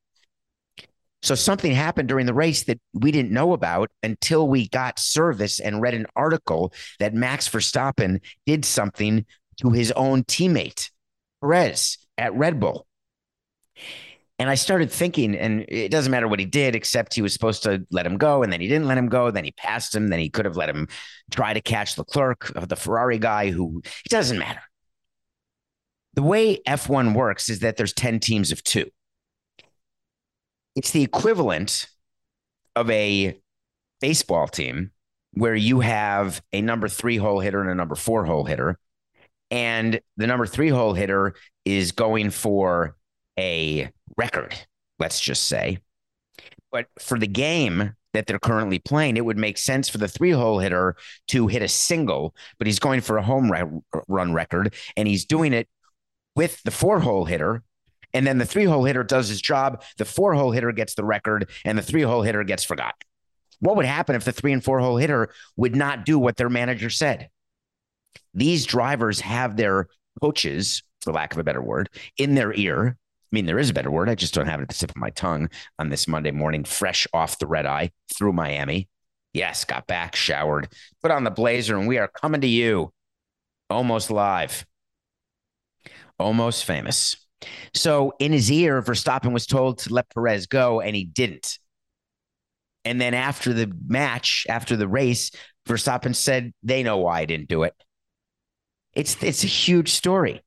So 1.22 1.36
something 1.36 1.72
happened 1.72 2.08
during 2.08 2.26
the 2.26 2.34
race 2.34 2.64
that 2.64 2.80
we 2.94 3.12
didn't 3.12 3.30
know 3.30 3.52
about 3.52 3.90
until 4.02 4.48
we 4.48 4.68
got 4.68 4.98
service 4.98 5.60
and 5.60 5.80
read 5.80 5.94
an 5.94 6.06
article 6.16 6.72
that 6.98 7.14
Max 7.14 7.48
Verstappen 7.48 8.20
did 8.44 8.64
something 8.64 9.24
to 9.60 9.70
his 9.70 9.92
own 9.92 10.24
teammate, 10.24 10.90
Perez, 11.40 11.98
at 12.18 12.34
Red 12.34 12.58
Bull. 12.58 12.86
And 14.40 14.50
I 14.50 14.56
started 14.56 14.90
thinking, 14.90 15.36
and 15.36 15.64
it 15.68 15.92
doesn't 15.92 16.10
matter 16.10 16.26
what 16.26 16.40
he 16.40 16.46
did, 16.46 16.74
except 16.74 17.14
he 17.14 17.22
was 17.22 17.32
supposed 17.32 17.62
to 17.62 17.86
let 17.92 18.06
him 18.06 18.16
go, 18.16 18.42
and 18.42 18.52
then 18.52 18.60
he 18.60 18.66
didn't 18.66 18.88
let 18.88 18.98
him 18.98 19.08
go. 19.08 19.30
Then 19.30 19.44
he 19.44 19.52
passed 19.52 19.94
him. 19.94 20.08
Then 20.08 20.18
he 20.18 20.30
could 20.30 20.46
have 20.46 20.56
let 20.56 20.68
him 20.68 20.88
try 21.30 21.54
to 21.54 21.60
catch 21.60 21.94
the 21.94 22.00
Leclerc, 22.00 22.50
the 22.68 22.74
Ferrari 22.74 23.20
guy, 23.20 23.50
who 23.50 23.82
it 23.84 24.08
doesn't 24.08 24.38
matter 24.38 24.62
the 26.14 26.22
way 26.22 26.58
F1 26.66 27.14
works 27.14 27.48
is 27.48 27.60
that 27.60 27.76
there's 27.76 27.92
10 27.92 28.20
teams 28.20 28.52
of 28.52 28.62
two. 28.62 28.90
It's 30.74 30.90
the 30.90 31.02
equivalent 31.02 31.86
of 32.76 32.90
a 32.90 33.38
baseball 34.00 34.48
team 34.48 34.90
where 35.34 35.54
you 35.54 35.80
have 35.80 36.42
a 36.52 36.60
number 36.60 36.88
three 36.88 37.16
hole 37.16 37.40
hitter 37.40 37.60
and 37.60 37.70
a 37.70 37.74
number 37.74 37.94
four 37.94 38.24
hole 38.24 38.44
hitter. 38.44 38.78
And 39.50 40.00
the 40.16 40.26
number 40.26 40.46
three 40.46 40.68
hole 40.68 40.94
hitter 40.94 41.34
is 41.64 41.92
going 41.92 42.30
for 42.30 42.96
a 43.38 43.90
record, 44.16 44.54
let's 44.98 45.20
just 45.20 45.44
say. 45.44 45.78
But 46.70 46.86
for 46.98 47.18
the 47.18 47.26
game 47.26 47.94
that 48.14 48.26
they're 48.26 48.38
currently 48.38 48.78
playing, 48.78 49.16
it 49.16 49.24
would 49.24 49.38
make 49.38 49.58
sense 49.58 49.88
for 49.88 49.98
the 49.98 50.08
three 50.08 50.30
hole 50.30 50.58
hitter 50.58 50.96
to 51.28 51.46
hit 51.46 51.62
a 51.62 51.68
single, 51.68 52.34
but 52.58 52.66
he's 52.66 52.78
going 52.78 53.00
for 53.00 53.18
a 53.18 53.22
home 53.22 53.50
run 54.08 54.32
record 54.32 54.74
and 54.96 55.06
he's 55.06 55.24
doing 55.24 55.52
it 55.52 55.68
with 56.34 56.62
the 56.62 56.70
four 56.70 57.00
hole 57.00 57.24
hitter. 57.24 57.62
And 58.14 58.26
then 58.26 58.38
the 58.38 58.44
three 58.44 58.64
hole 58.64 58.84
hitter 58.84 59.04
does 59.04 59.28
his 59.28 59.40
job. 59.40 59.82
The 59.96 60.04
four 60.04 60.34
hole 60.34 60.52
hitter 60.52 60.72
gets 60.72 60.94
the 60.94 61.04
record, 61.04 61.48
and 61.64 61.78
the 61.78 61.82
three 61.82 62.02
hole 62.02 62.22
hitter 62.22 62.44
gets 62.44 62.64
forgot. 62.64 62.94
What 63.60 63.76
would 63.76 63.86
happen 63.86 64.16
if 64.16 64.24
the 64.24 64.32
three 64.32 64.52
and 64.52 64.62
four 64.62 64.80
hole 64.80 64.96
hitter 64.96 65.32
would 65.56 65.74
not 65.74 66.04
do 66.04 66.18
what 66.18 66.36
their 66.36 66.50
manager 66.50 66.90
said? 66.90 67.28
These 68.34 68.66
drivers 68.66 69.20
have 69.20 69.56
their 69.56 69.88
coaches, 70.20 70.82
for 71.00 71.12
lack 71.12 71.32
of 71.32 71.38
a 71.38 71.44
better 71.44 71.62
word, 71.62 71.88
in 72.18 72.34
their 72.34 72.52
ear, 72.54 72.96
I 73.32 73.34
mean, 73.34 73.46
there 73.46 73.58
is 73.58 73.70
a 73.70 73.74
better 73.74 73.90
word. 73.90 74.10
I 74.10 74.14
just 74.14 74.34
don't 74.34 74.46
have 74.46 74.60
it 74.60 74.64
at 74.64 74.68
the 74.68 74.74
tip 74.74 74.90
of 74.90 74.96
my 74.96 75.08
tongue 75.08 75.48
on 75.78 75.88
this 75.88 76.06
Monday 76.06 76.32
morning, 76.32 76.64
fresh 76.64 77.06
off 77.14 77.38
the 77.38 77.46
red 77.46 77.64
eye 77.64 77.90
through 78.14 78.34
Miami. 78.34 78.88
Yes, 79.32 79.64
got 79.64 79.86
back, 79.86 80.14
showered, 80.14 80.68
put 81.00 81.10
on 81.10 81.24
the 81.24 81.30
blazer, 81.30 81.78
and 81.78 81.88
we 81.88 81.96
are 81.96 82.08
coming 82.08 82.42
to 82.42 82.46
you 82.46 82.92
almost 83.70 84.10
live, 84.10 84.66
almost 86.22 86.64
famous. 86.64 87.16
So 87.74 88.14
in 88.18 88.32
his 88.32 88.50
ear, 88.50 88.80
Verstappen 88.82 89.32
was 89.32 89.46
told 89.46 89.78
to 89.80 89.92
let 89.92 90.08
Perez 90.10 90.46
go, 90.46 90.80
and 90.80 90.94
he 90.94 91.04
didn't. 91.04 91.58
And 92.84 93.00
then 93.00 93.14
after 93.14 93.52
the 93.52 93.72
match, 93.86 94.46
after 94.48 94.76
the 94.76 94.88
race, 94.88 95.30
Verstappen 95.68 96.14
said, 96.14 96.52
"They 96.62 96.82
know 96.82 96.98
why 96.98 97.20
I 97.20 97.24
didn't 97.24 97.48
do 97.48 97.62
it." 97.64 97.74
It's 98.94 99.22
it's 99.22 99.44
a 99.44 99.48
huge 99.48 99.90
story. 99.90 100.42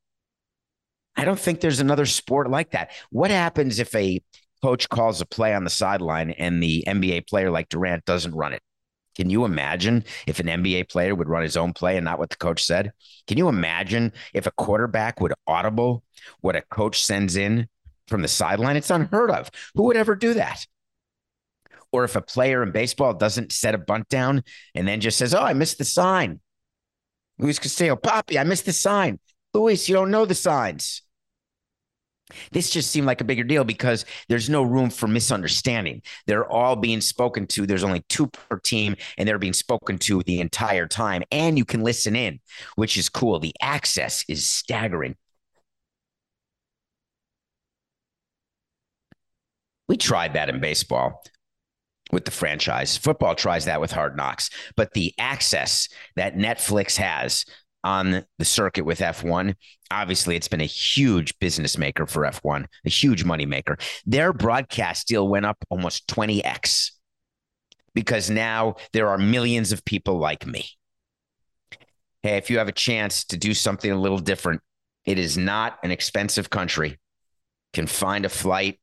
I 1.15 1.25
don't 1.25 1.39
think 1.39 1.61
there's 1.61 1.79
another 1.79 2.05
sport 2.05 2.49
like 2.49 2.71
that. 2.71 2.91
What 3.09 3.31
happens 3.31 3.79
if 3.79 3.93
a 3.95 4.21
coach 4.61 4.89
calls 4.89 5.21
a 5.21 5.25
play 5.25 5.53
on 5.53 5.63
the 5.63 5.69
sideline 5.69 6.31
and 6.31 6.61
the 6.61 6.83
NBA 6.87 7.21
player 7.21 7.51
like 7.51 7.69
Durant 7.69 8.05
doesn't 8.05 8.35
run 8.35 8.53
it? 8.53 8.61
Can 9.15 9.29
you 9.29 9.45
imagine 9.45 10.03
if 10.27 10.39
an 10.39 10.47
NBA 10.47 10.89
player 10.89 11.15
would 11.15 11.29
run 11.29 11.43
his 11.43 11.57
own 11.57 11.73
play 11.73 11.97
and 11.97 12.05
not 12.05 12.19
what 12.19 12.29
the 12.29 12.35
coach 12.35 12.63
said? 12.63 12.91
Can 13.27 13.37
you 13.37 13.47
imagine 13.47 14.11
if 14.33 14.45
a 14.45 14.51
quarterback 14.51 15.21
would 15.21 15.33
audible 15.47 16.03
what 16.41 16.55
a 16.55 16.61
coach 16.61 17.03
sends 17.03 17.35
in 17.35 17.67
from 18.07 18.21
the 18.21 18.27
sideline? 18.27 18.75
It's 18.75 18.89
unheard 18.89 19.31
of. 19.31 19.49
Who 19.75 19.83
would 19.83 19.97
ever 19.97 20.15
do 20.15 20.33
that? 20.33 20.67
Or 21.91 22.03
if 22.03 22.17
a 22.17 22.21
player 22.21 22.61
in 22.61 22.71
baseball 22.71 23.13
doesn't 23.13 23.53
set 23.53 23.73
a 23.73 23.77
bunt 23.77 24.09
down 24.09 24.43
and 24.73 24.85
then 24.85 24.99
just 24.99 25.17
says, 25.17 25.33
Oh, 25.33 25.41
I 25.41 25.53
missed 25.53 25.77
the 25.77 25.85
sign. 25.85 26.41
Luis 27.37 27.59
Castillo, 27.59 27.95
Poppy, 27.95 28.37
I 28.37 28.43
missed 28.43 28.65
the 28.65 28.73
sign. 28.73 29.19
Luis, 29.53 29.87
you 29.87 29.95
don't 29.95 30.11
know 30.11 30.25
the 30.25 30.35
signs. 30.35 31.01
This 32.51 32.71
just 32.71 32.89
seemed 32.89 33.05
like 33.05 33.21
a 33.21 33.25
bigger 33.25 33.43
deal 33.43 33.63
because 33.63 34.05
there's 34.29 34.49
no 34.49 34.63
room 34.63 34.89
for 34.89 35.07
misunderstanding. 35.07 36.01
They're 36.25 36.49
all 36.49 36.75
being 36.75 37.01
spoken 37.01 37.45
to. 37.47 37.65
There's 37.65 37.83
only 37.83 38.03
two 38.09 38.27
per 38.27 38.57
team, 38.59 38.95
and 39.17 39.27
they're 39.27 39.37
being 39.37 39.53
spoken 39.53 39.97
to 39.99 40.23
the 40.23 40.39
entire 40.39 40.87
time. 40.87 41.23
And 41.31 41.57
you 41.57 41.65
can 41.65 41.83
listen 41.83 42.15
in, 42.15 42.39
which 42.75 42.97
is 42.97 43.09
cool. 43.09 43.39
The 43.39 43.55
access 43.61 44.25
is 44.27 44.45
staggering. 44.45 45.15
We 49.87 49.97
tried 49.97 50.33
that 50.33 50.49
in 50.49 50.59
baseball 50.59 51.23
with 52.11 52.25
the 52.25 52.31
franchise. 52.31 52.97
Football 52.97 53.35
tries 53.35 53.65
that 53.65 53.81
with 53.81 53.91
hard 53.91 54.17
knocks, 54.17 54.49
but 54.75 54.93
the 54.93 55.13
access 55.19 55.89
that 56.15 56.35
Netflix 56.35 56.97
has 56.97 57.45
on 57.85 58.25
the 58.39 58.45
circuit 58.45 58.83
with 58.83 58.99
F1. 58.99 59.55
Obviously, 59.91 60.35
it's 60.35 60.47
been 60.47 60.59
a 60.59 60.65
huge 60.65 61.37
business 61.39 61.77
maker 61.77 62.07
for 62.07 62.23
F1, 62.23 62.65
a 62.83 62.89
huge 62.89 63.23
money 63.23 63.45
maker. 63.45 63.77
Their 64.05 64.33
broadcast 64.33 65.07
deal 65.07 65.27
went 65.27 65.45
up 65.45 65.63
almost 65.69 66.07
20x 66.07 66.91
because 67.93 68.29
now 68.29 68.75
there 68.91 69.07
are 69.07 69.19
millions 69.19 69.71
of 69.71 69.85
people 69.85 70.17
like 70.17 70.45
me. 70.45 70.65
Hey, 72.23 72.37
if 72.37 72.49
you 72.49 72.57
have 72.57 72.67
a 72.67 72.73
chance 72.73 73.23
to 73.25 73.37
do 73.37 73.53
something 73.53 73.91
a 73.91 73.99
little 73.99 74.17
different, 74.17 74.61
it 75.05 75.19
is 75.19 75.37
not 75.37 75.77
an 75.83 75.91
expensive 75.91 76.49
country. 76.49 76.99
Can 77.71 77.85
find 77.85 78.25
a 78.25 78.29
flight 78.29 78.79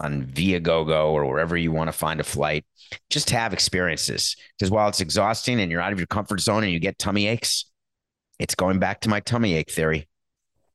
on 0.00 0.26
Viagogo 0.26 1.12
or 1.12 1.26
wherever 1.26 1.56
you 1.56 1.70
want 1.70 1.88
to 1.88 1.92
find 1.92 2.18
a 2.18 2.24
flight. 2.24 2.64
Just 3.08 3.30
have 3.30 3.52
experiences 3.52 4.36
because 4.58 4.70
while 4.70 4.88
it's 4.88 5.00
exhausting 5.00 5.60
and 5.60 5.70
you're 5.70 5.80
out 5.80 5.92
of 5.92 5.98
your 5.98 6.06
comfort 6.06 6.40
zone 6.40 6.64
and 6.64 6.72
you 6.72 6.80
get 6.80 6.98
tummy 6.98 7.28
aches, 7.28 7.66
it's 8.38 8.54
going 8.54 8.78
back 8.78 9.00
to 9.00 9.08
my 9.08 9.20
tummy 9.20 9.54
ache 9.54 9.70
theory. 9.70 10.08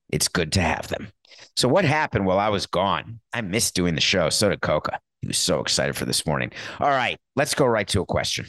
It's 0.09 0.27
good 0.27 0.51
to 0.53 0.61
have 0.61 0.87
them. 0.87 1.09
So, 1.55 1.67
what 1.67 1.85
happened 1.85 2.25
while 2.25 2.39
I 2.39 2.49
was 2.49 2.65
gone? 2.65 3.19
I 3.33 3.41
missed 3.41 3.75
doing 3.75 3.95
the 3.95 4.01
show. 4.01 4.29
So 4.29 4.49
did 4.49 4.61
Coca. 4.61 4.99
He 5.21 5.27
was 5.27 5.37
so 5.37 5.59
excited 5.59 5.95
for 5.95 6.05
this 6.05 6.25
morning. 6.25 6.51
All 6.79 6.89
right, 6.89 7.17
let's 7.35 7.53
go 7.53 7.65
right 7.65 7.87
to 7.89 8.01
a 8.01 8.05
question. 8.05 8.45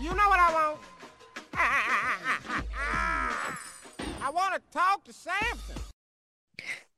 You 0.00 0.10
know 0.10 0.28
what 0.28 0.38
I 0.38 0.52
want? 0.52 0.78
I 4.22 4.30
want 4.30 4.54
to 4.54 4.60
talk 4.72 5.04
to 5.04 5.12
Samson. 5.12 5.76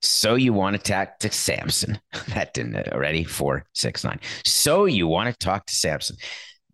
So 0.02 0.34
you 0.34 0.52
want 0.52 0.76
to 0.76 0.82
talk 0.82 1.18
to 1.20 1.30
Samson? 1.30 1.99
That 2.34 2.54
didn't 2.54 2.76
uh, 2.76 2.84
already. 2.92 3.25
Four, 3.25 3.64
six, 3.75 4.04
nine. 4.04 4.20
So 4.44 4.84
you 4.84 5.06
want 5.06 5.30
to 5.30 5.44
talk 5.44 5.66
to 5.66 5.75
Samson? 5.75 6.16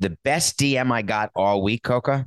The 0.01 0.17
best 0.25 0.59
DM 0.59 0.93
I 0.93 1.03
got 1.03 1.31
all 1.35 1.63
week, 1.63 1.83
Coca, 1.83 2.27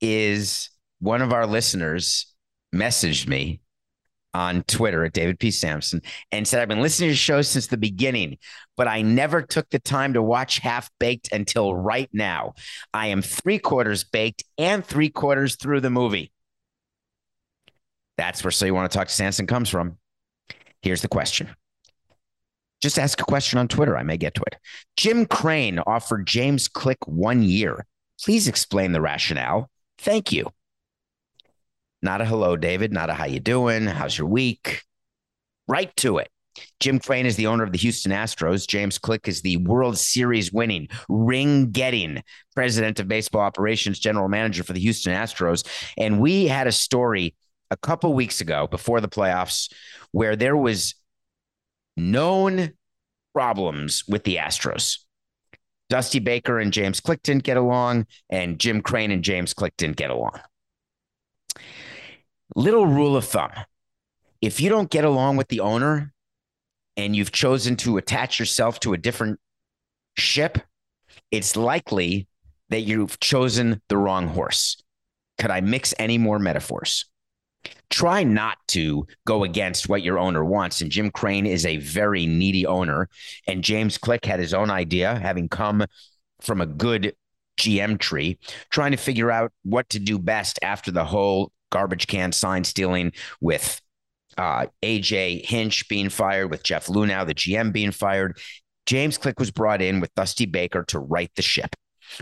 is 0.00 0.70
one 1.00 1.22
of 1.22 1.32
our 1.32 1.46
listeners 1.46 2.34
messaged 2.74 3.28
me 3.28 3.60
on 4.34 4.64
Twitter 4.64 5.04
at 5.04 5.12
David 5.12 5.38
P. 5.38 5.50
Samson 5.50 6.02
and 6.32 6.46
said, 6.46 6.60
I've 6.60 6.68
been 6.68 6.82
listening 6.82 7.06
to 7.06 7.12
your 7.12 7.16
show 7.16 7.40
since 7.42 7.68
the 7.68 7.76
beginning, 7.76 8.38
but 8.76 8.88
I 8.88 9.02
never 9.02 9.40
took 9.40 9.70
the 9.70 9.78
time 9.78 10.14
to 10.14 10.22
watch 10.22 10.58
Half 10.58 10.90
Baked 10.98 11.32
until 11.32 11.74
right 11.74 12.10
now. 12.12 12.54
I 12.92 13.08
am 13.08 13.22
three 13.22 13.60
quarters 13.60 14.02
baked 14.02 14.42
and 14.58 14.84
three 14.84 15.08
quarters 15.08 15.54
through 15.56 15.80
the 15.80 15.90
movie. 15.90 16.32
That's 18.18 18.42
where 18.42 18.50
So 18.50 18.66
You 18.66 18.74
Want 18.74 18.90
to 18.90 18.98
Talk 18.98 19.08
to 19.08 19.14
Samson 19.14 19.46
comes 19.46 19.68
from. 19.68 19.98
Here's 20.82 21.02
the 21.02 21.08
question. 21.08 21.48
Just 22.82 22.98
ask 22.98 23.20
a 23.20 23.24
question 23.24 23.58
on 23.58 23.68
Twitter. 23.68 23.96
I 23.96 24.02
may 24.02 24.16
get 24.16 24.34
to 24.34 24.42
it. 24.42 24.56
Jim 24.96 25.26
Crane 25.26 25.78
offered 25.78 26.26
James 26.26 26.68
Click 26.68 26.98
one 27.06 27.42
year. 27.42 27.86
Please 28.22 28.46
explain 28.46 28.92
the 28.92 29.00
rationale. 29.00 29.70
Thank 29.98 30.32
you. 30.32 30.50
Not 32.04 32.20
a 32.20 32.26
hello, 32.26 32.54
David. 32.54 32.92
Not 32.92 33.08
a 33.08 33.14
how 33.14 33.24
you 33.24 33.40
doing? 33.40 33.86
How's 33.86 34.18
your 34.18 34.26
week? 34.28 34.82
Right 35.66 35.90
to 35.96 36.18
it. 36.18 36.28
Jim 36.78 36.98
Crane 36.98 37.24
is 37.24 37.36
the 37.36 37.46
owner 37.46 37.64
of 37.64 37.72
the 37.72 37.78
Houston 37.78 38.12
Astros. 38.12 38.68
James 38.68 38.98
Click 38.98 39.26
is 39.26 39.40
the 39.40 39.56
World 39.56 39.96
Series 39.96 40.52
winning, 40.52 40.88
ring 41.08 41.70
getting 41.70 42.22
president 42.54 43.00
of 43.00 43.08
baseball 43.08 43.40
operations, 43.40 43.98
general 43.98 44.28
manager 44.28 44.62
for 44.62 44.74
the 44.74 44.80
Houston 44.80 45.14
Astros. 45.14 45.66
And 45.96 46.20
we 46.20 46.46
had 46.46 46.66
a 46.66 46.72
story 46.72 47.34
a 47.70 47.76
couple 47.78 48.12
weeks 48.12 48.42
ago 48.42 48.66
before 48.66 49.00
the 49.00 49.08
playoffs 49.08 49.72
where 50.12 50.36
there 50.36 50.58
was 50.58 50.96
known 51.96 52.74
problems 53.32 54.04
with 54.06 54.24
the 54.24 54.36
Astros. 54.36 54.98
Dusty 55.88 56.18
Baker 56.18 56.58
and 56.58 56.70
James 56.70 57.00
Click 57.00 57.22
didn't 57.22 57.44
get 57.44 57.56
along, 57.56 58.06
and 58.28 58.58
Jim 58.58 58.82
Crane 58.82 59.10
and 59.10 59.24
James 59.24 59.54
Click 59.54 59.72
didn't 59.78 59.96
get 59.96 60.10
along. 60.10 60.38
Little 62.54 62.86
rule 62.86 63.16
of 63.16 63.24
thumb 63.24 63.50
if 64.44 64.60
you 64.60 64.68
don't 64.68 64.90
get 64.90 65.04
along 65.04 65.38
with 65.38 65.48
the 65.48 65.60
owner 65.60 66.12
and 66.98 67.16
you've 67.16 67.32
chosen 67.32 67.76
to 67.76 67.96
attach 67.96 68.38
yourself 68.38 68.78
to 68.80 68.92
a 68.92 68.98
different 68.98 69.40
ship, 70.18 70.58
it's 71.30 71.56
likely 71.56 72.28
that 72.68 72.82
you've 72.82 73.18
chosen 73.20 73.80
the 73.88 73.96
wrong 73.96 74.28
horse. 74.28 74.76
Could 75.38 75.50
I 75.50 75.62
mix 75.62 75.94
any 75.98 76.18
more 76.18 76.38
metaphors? 76.38 77.06
Try 77.88 78.22
not 78.22 78.58
to 78.68 79.06
go 79.26 79.44
against 79.44 79.88
what 79.88 80.02
your 80.02 80.18
owner 80.18 80.44
wants. 80.44 80.82
And 80.82 80.90
Jim 80.90 81.10
Crane 81.10 81.46
is 81.46 81.64
a 81.64 81.78
very 81.78 82.26
needy 82.26 82.66
owner. 82.66 83.08
And 83.46 83.64
James 83.64 83.96
Click 83.96 84.26
had 84.26 84.40
his 84.40 84.52
own 84.52 84.70
idea, 84.70 85.18
having 85.18 85.48
come 85.48 85.86
from 86.42 86.60
a 86.60 86.66
good 86.66 87.14
GM 87.58 87.98
tree, 87.98 88.38
trying 88.68 88.90
to 88.90 88.98
figure 88.98 89.30
out 89.30 89.52
what 89.62 89.88
to 89.90 89.98
do 89.98 90.18
best 90.18 90.58
after 90.62 90.90
the 90.90 91.04
whole 91.04 91.50
garbage 91.74 92.06
can 92.06 92.30
sign 92.30 92.62
stealing 92.62 93.12
with 93.40 93.80
uh, 94.38 94.66
AJ 94.82 95.44
Hinch 95.44 95.88
being 95.88 96.08
fired, 96.08 96.50
with 96.50 96.62
Jeff 96.62 96.86
Luhnow, 96.86 97.26
the 97.26 97.34
GM, 97.34 97.72
being 97.72 97.90
fired. 97.90 98.38
James 98.86 99.18
Click 99.18 99.40
was 99.40 99.50
brought 99.50 99.82
in 99.82 100.00
with 100.00 100.14
Dusty 100.14 100.46
Baker 100.46 100.84
to 100.84 101.00
right 101.00 101.30
the 101.34 101.42
ship. 101.42 101.74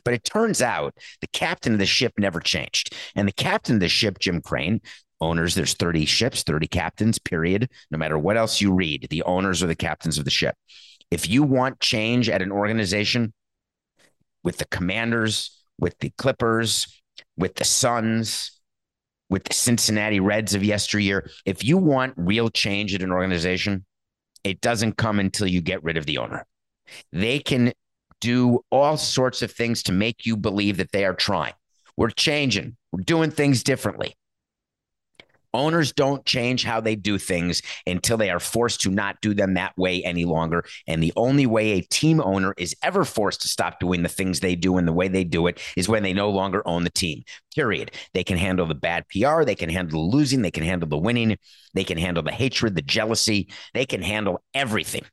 But 0.04 0.14
it 0.14 0.24
turns 0.24 0.62
out 0.62 0.94
the 1.20 1.26
captain 1.28 1.74
of 1.74 1.78
the 1.78 1.86
ship 1.86 2.14
never 2.18 2.40
changed. 2.40 2.94
And 3.14 3.28
the 3.28 3.32
captain 3.32 3.74
of 3.74 3.80
the 3.80 3.88
ship, 3.88 4.18
Jim 4.18 4.40
Crane, 4.40 4.80
owners, 5.20 5.54
there's 5.54 5.74
30 5.74 6.06
ships, 6.06 6.42
30 6.44 6.66
captains, 6.68 7.18
period. 7.18 7.68
No 7.90 7.98
matter 7.98 8.18
what 8.18 8.38
else 8.38 8.60
you 8.60 8.72
read, 8.72 9.08
the 9.10 9.22
owners 9.24 9.62
are 9.62 9.66
the 9.66 9.74
captains 9.74 10.18
of 10.18 10.24
the 10.24 10.30
ship. 10.30 10.54
If 11.10 11.28
you 11.28 11.42
want 11.42 11.80
change 11.80 12.30
at 12.30 12.40
an 12.40 12.52
organization 12.52 13.34
with 14.42 14.56
the 14.56 14.64
commanders, 14.66 15.62
with 15.78 15.98
the 15.98 16.10
Clippers, 16.16 17.02
with 17.36 17.56
the 17.56 17.64
Suns, 17.64 18.61
with 19.32 19.44
the 19.44 19.54
Cincinnati 19.54 20.20
Reds 20.20 20.54
of 20.54 20.62
yesteryear. 20.62 21.28
If 21.46 21.64
you 21.64 21.78
want 21.78 22.12
real 22.18 22.50
change 22.50 22.94
at 22.94 23.02
an 23.02 23.10
organization, 23.10 23.86
it 24.44 24.60
doesn't 24.60 24.98
come 24.98 25.18
until 25.18 25.46
you 25.46 25.62
get 25.62 25.82
rid 25.82 25.96
of 25.96 26.04
the 26.04 26.18
owner. 26.18 26.46
They 27.12 27.38
can 27.38 27.72
do 28.20 28.60
all 28.70 28.98
sorts 28.98 29.40
of 29.40 29.50
things 29.50 29.82
to 29.84 29.92
make 29.92 30.26
you 30.26 30.36
believe 30.36 30.76
that 30.76 30.92
they 30.92 31.06
are 31.06 31.14
trying. 31.14 31.54
We're 31.96 32.10
changing, 32.10 32.76
we're 32.92 33.04
doing 33.04 33.30
things 33.30 33.62
differently. 33.62 34.14
Owners 35.54 35.92
don't 35.92 36.24
change 36.24 36.64
how 36.64 36.80
they 36.80 36.96
do 36.96 37.18
things 37.18 37.62
until 37.86 38.16
they 38.16 38.30
are 38.30 38.40
forced 38.40 38.80
to 38.82 38.90
not 38.90 39.20
do 39.20 39.34
them 39.34 39.54
that 39.54 39.76
way 39.76 40.02
any 40.02 40.24
longer. 40.24 40.64
And 40.86 41.02
the 41.02 41.12
only 41.16 41.46
way 41.46 41.72
a 41.72 41.82
team 41.82 42.20
owner 42.20 42.54
is 42.56 42.74
ever 42.82 43.04
forced 43.04 43.42
to 43.42 43.48
stop 43.48 43.78
doing 43.78 44.02
the 44.02 44.08
things 44.08 44.40
they 44.40 44.54
do 44.54 44.78
and 44.78 44.88
the 44.88 44.92
way 44.92 45.08
they 45.08 45.24
do 45.24 45.46
it 45.46 45.60
is 45.76 45.88
when 45.88 46.02
they 46.02 46.12
no 46.12 46.30
longer 46.30 46.62
own 46.66 46.84
the 46.84 46.90
team. 46.90 47.24
Period. 47.54 47.92
They 48.14 48.24
can 48.24 48.38
handle 48.38 48.66
the 48.66 48.74
bad 48.74 49.04
PR, 49.08 49.44
they 49.44 49.54
can 49.54 49.68
handle 49.68 50.08
the 50.08 50.16
losing, 50.16 50.42
they 50.42 50.50
can 50.50 50.64
handle 50.64 50.88
the 50.88 50.98
winning, 50.98 51.36
they 51.74 51.84
can 51.84 51.98
handle 51.98 52.22
the 52.22 52.32
hatred, 52.32 52.74
the 52.74 52.82
jealousy, 52.82 53.48
they 53.74 53.84
can 53.84 54.02
handle 54.02 54.42
everything 54.54 55.04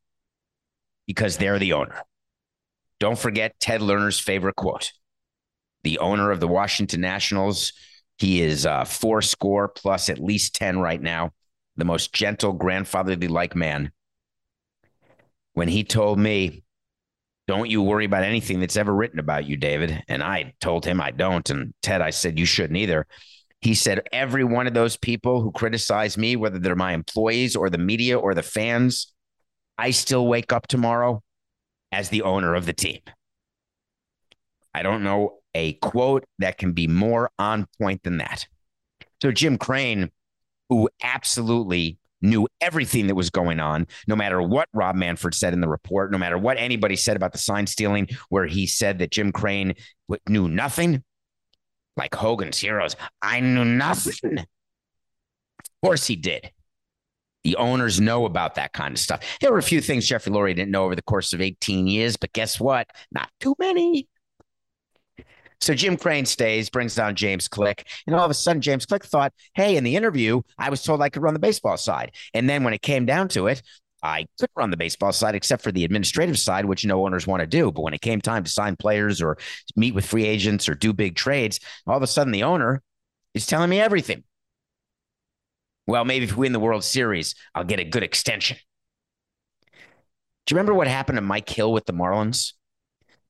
because 1.05 1.38
they're 1.38 1.60
the 1.60 1.74
owner. 1.74 2.03
Don't 3.00 3.17
forget 3.17 3.60
Ted 3.60 3.81
Lerner's 3.81 4.19
favorite 4.19 4.55
quote. 4.55 4.91
The 5.84 6.00
owner 6.00 6.31
of 6.31 6.39
the 6.39 6.48
Washington 6.48 7.01
Nationals 7.01 7.74
he 8.19 8.41
is 8.41 8.65
uh, 8.65 8.83
four 8.83 9.21
score 9.21 9.69
plus 9.69 10.09
at 10.09 10.19
least 10.19 10.53
10 10.55 10.79
right 10.79 11.01
now, 11.01 11.31
the 11.77 11.85
most 11.85 12.13
gentle, 12.13 12.51
grandfatherly 12.51 13.29
like 13.29 13.55
man. 13.55 13.91
When 15.53 15.69
he 15.69 15.85
told 15.85 16.19
me, 16.19 16.63
Don't 17.47 17.69
you 17.69 17.81
worry 17.81 18.03
about 18.03 18.23
anything 18.23 18.59
that's 18.59 18.75
ever 18.75 18.93
written 18.93 19.19
about 19.19 19.45
you, 19.45 19.55
David. 19.55 20.03
And 20.09 20.21
I 20.21 20.53
told 20.59 20.85
him 20.85 20.99
I 20.99 21.11
don't. 21.11 21.49
And 21.49 21.73
Ted, 21.81 22.01
I 22.01 22.09
said, 22.09 22.38
You 22.38 22.45
shouldn't 22.45 22.77
either. 22.77 23.07
He 23.61 23.73
said, 23.73 24.01
Every 24.11 24.43
one 24.43 24.67
of 24.67 24.73
those 24.73 24.97
people 24.97 25.41
who 25.41 25.51
criticize 25.53 26.17
me, 26.17 26.35
whether 26.35 26.59
they're 26.59 26.75
my 26.75 26.91
employees 26.91 27.55
or 27.55 27.69
the 27.69 27.77
media 27.77 28.19
or 28.19 28.33
the 28.33 28.43
fans, 28.43 29.13
I 29.77 29.91
still 29.91 30.27
wake 30.27 30.51
up 30.51 30.67
tomorrow 30.67 31.23
as 31.93 32.09
the 32.09 32.23
owner 32.23 32.53
of 32.53 32.65
the 32.65 32.73
team. 32.73 32.99
I 34.73 34.83
don't 34.83 35.03
know 35.03 35.38
a 35.56 35.74
quote 35.74 36.25
that 36.39 36.58
can 36.58 36.74
be 36.74 36.88
more 36.88 37.32
on 37.39 37.68
point 37.79 38.03
than 38.03 38.18
that. 38.18 38.48
So, 39.22 39.32
Jim 39.32 39.58
Crane, 39.58 40.12
who 40.70 40.89
absolutely 41.03 41.98
knew 42.22 42.48
everything 42.62 43.08
that 43.08 43.15
was 43.15 43.29
going 43.29 43.60
on, 43.60 43.88
no 44.08 44.15
matter 44.15 44.41
what 44.41 44.68
Rob 44.74 44.96
Manfred 44.96 45.34
said 45.34 45.53
in 45.53 45.62
the 45.62 45.70
report, 45.70 46.12
no 46.12 46.18
matter 46.18 46.38
what 46.38 46.58
anybody 46.58 46.96
said 46.96 47.15
about 47.15 47.32
the 47.32 47.38
sign 47.38 47.65
stealing, 47.65 48.10
where 48.29 48.46
he 48.46 48.68
said 48.68 49.00
that 49.00 49.12
Jim 49.12 49.32
Crane 49.32 49.75
knew 50.27 50.48
nothing, 50.48 51.03
like 51.96 52.13
Hogan's 52.13 52.58
heroes. 52.58 52.96
I 53.22 53.39
knew 53.39 53.65
nothing. 53.65 54.38
Of 54.39 54.46
course 55.84 56.08
he 56.08 56.15
did. 56.15 56.51
The 57.44 57.56
owners 57.56 58.01
know 58.01 58.25
about 58.25 58.56
that 58.56 58.74
kind 58.74 58.94
of 58.94 59.00
stuff. 59.00 59.24
There 59.39 59.51
were 59.51 59.60
a 59.60 59.63
few 59.63 59.79
things 59.79 60.06
Jeffrey 60.06 60.34
Loria 60.34 60.53
didn't 60.53 60.72
know 60.72 60.84
over 60.84 60.96
the 60.96 61.01
course 61.01 61.32
of 61.32 61.39
18 61.39 61.88
years, 61.88 62.18
but 62.18 62.34
guess 62.34 62.60
what? 62.60 62.89
Not 63.12 63.29
too 63.39 63.56
many. 63.60 64.10
So 65.61 65.73
Jim 65.73 65.97
Crane 65.97 66.25
stays, 66.25 66.69
brings 66.69 66.95
down 66.95 67.15
James 67.15 67.47
Click, 67.47 67.87
and 68.07 68.15
all 68.15 68.23
of 68.23 68.31
a 68.31 68.33
sudden 68.33 68.61
James 68.61 68.85
Click 68.85 69.03
thought, 69.03 69.33
"Hey, 69.53 69.75
in 69.75 69.83
the 69.83 69.95
interview, 69.95 70.41
I 70.57 70.69
was 70.69 70.83
told 70.83 71.01
I 71.01 71.09
could 71.09 71.21
run 71.23 71.33
the 71.33 71.39
baseball 71.39 71.77
side." 71.77 72.11
And 72.33 72.49
then 72.49 72.63
when 72.63 72.73
it 72.73 72.81
came 72.81 73.05
down 73.05 73.27
to 73.29 73.47
it, 73.47 73.61
I 74.01 74.27
could 74.39 74.49
run 74.55 74.71
the 74.71 74.77
baseball 74.77 75.11
side 75.11 75.35
except 75.35 75.61
for 75.61 75.73
the 75.73 75.83
administrative 75.83 76.39
side, 76.39 76.63
which 76.63 76.85
no 76.85 77.05
owners 77.05 77.27
want 77.27 77.41
to 77.41 77.47
do. 77.47 77.71
But 77.71 77.81
when 77.81 77.93
it 77.93 78.01
came 78.01 78.21
time 78.21 78.45
to 78.45 78.49
sign 78.49 78.77
players 78.77 79.21
or 79.21 79.37
meet 79.75 79.93
with 79.93 80.05
free 80.05 80.25
agents 80.25 80.69
or 80.69 80.75
do 80.75 80.93
big 80.93 81.15
trades, 81.15 81.59
all 81.85 81.97
of 81.97 82.03
a 82.03 82.07
sudden 82.07 82.31
the 82.31 82.43
owner 82.43 82.81
is 83.33 83.45
telling 83.45 83.69
me 83.69 83.81
everything. 83.81 84.23
Well, 85.85 86.05
maybe 86.05 86.25
if 86.25 86.31
we 86.31 86.45
win 86.45 86.53
the 86.53 86.59
World 86.59 86.83
Series, 86.83 87.35
I'll 87.53 87.63
get 87.65 87.79
a 87.79 87.83
good 87.83 88.03
extension. 88.03 88.57
Do 90.45 90.53
you 90.53 90.55
remember 90.55 90.73
what 90.73 90.87
happened 90.87 91.17
to 91.17 91.21
Mike 91.21 91.49
Hill 91.49 91.73
with 91.73 91.85
the 91.85 91.93
Marlins? 91.93 92.53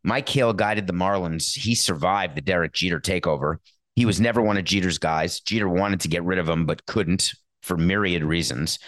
Mike 0.04 0.30
Hill 0.30 0.54
guided 0.54 0.88
the 0.88 0.94
Marlins. 0.94 1.58
He 1.58 1.76
survived 1.76 2.36
the 2.36 2.42
Derek 2.42 2.74
Jeter 2.74 3.00
takeover. 3.00 3.58
He 3.96 4.06
was 4.06 4.22
never 4.22 4.42
one 4.42 4.58
of 4.58 4.64
Jeter's 4.64 4.98
guys. 4.98 5.42
Jeter 5.42 5.68
wanted 5.68 6.02
to 6.02 6.08
get 6.08 6.24
rid 6.24 6.40
of 6.40 6.48
him, 6.48 6.66
but 6.66 6.86
couldn't 6.86 7.34
for 7.62 7.78
myriad 7.78 8.24
reasons, 8.24 8.80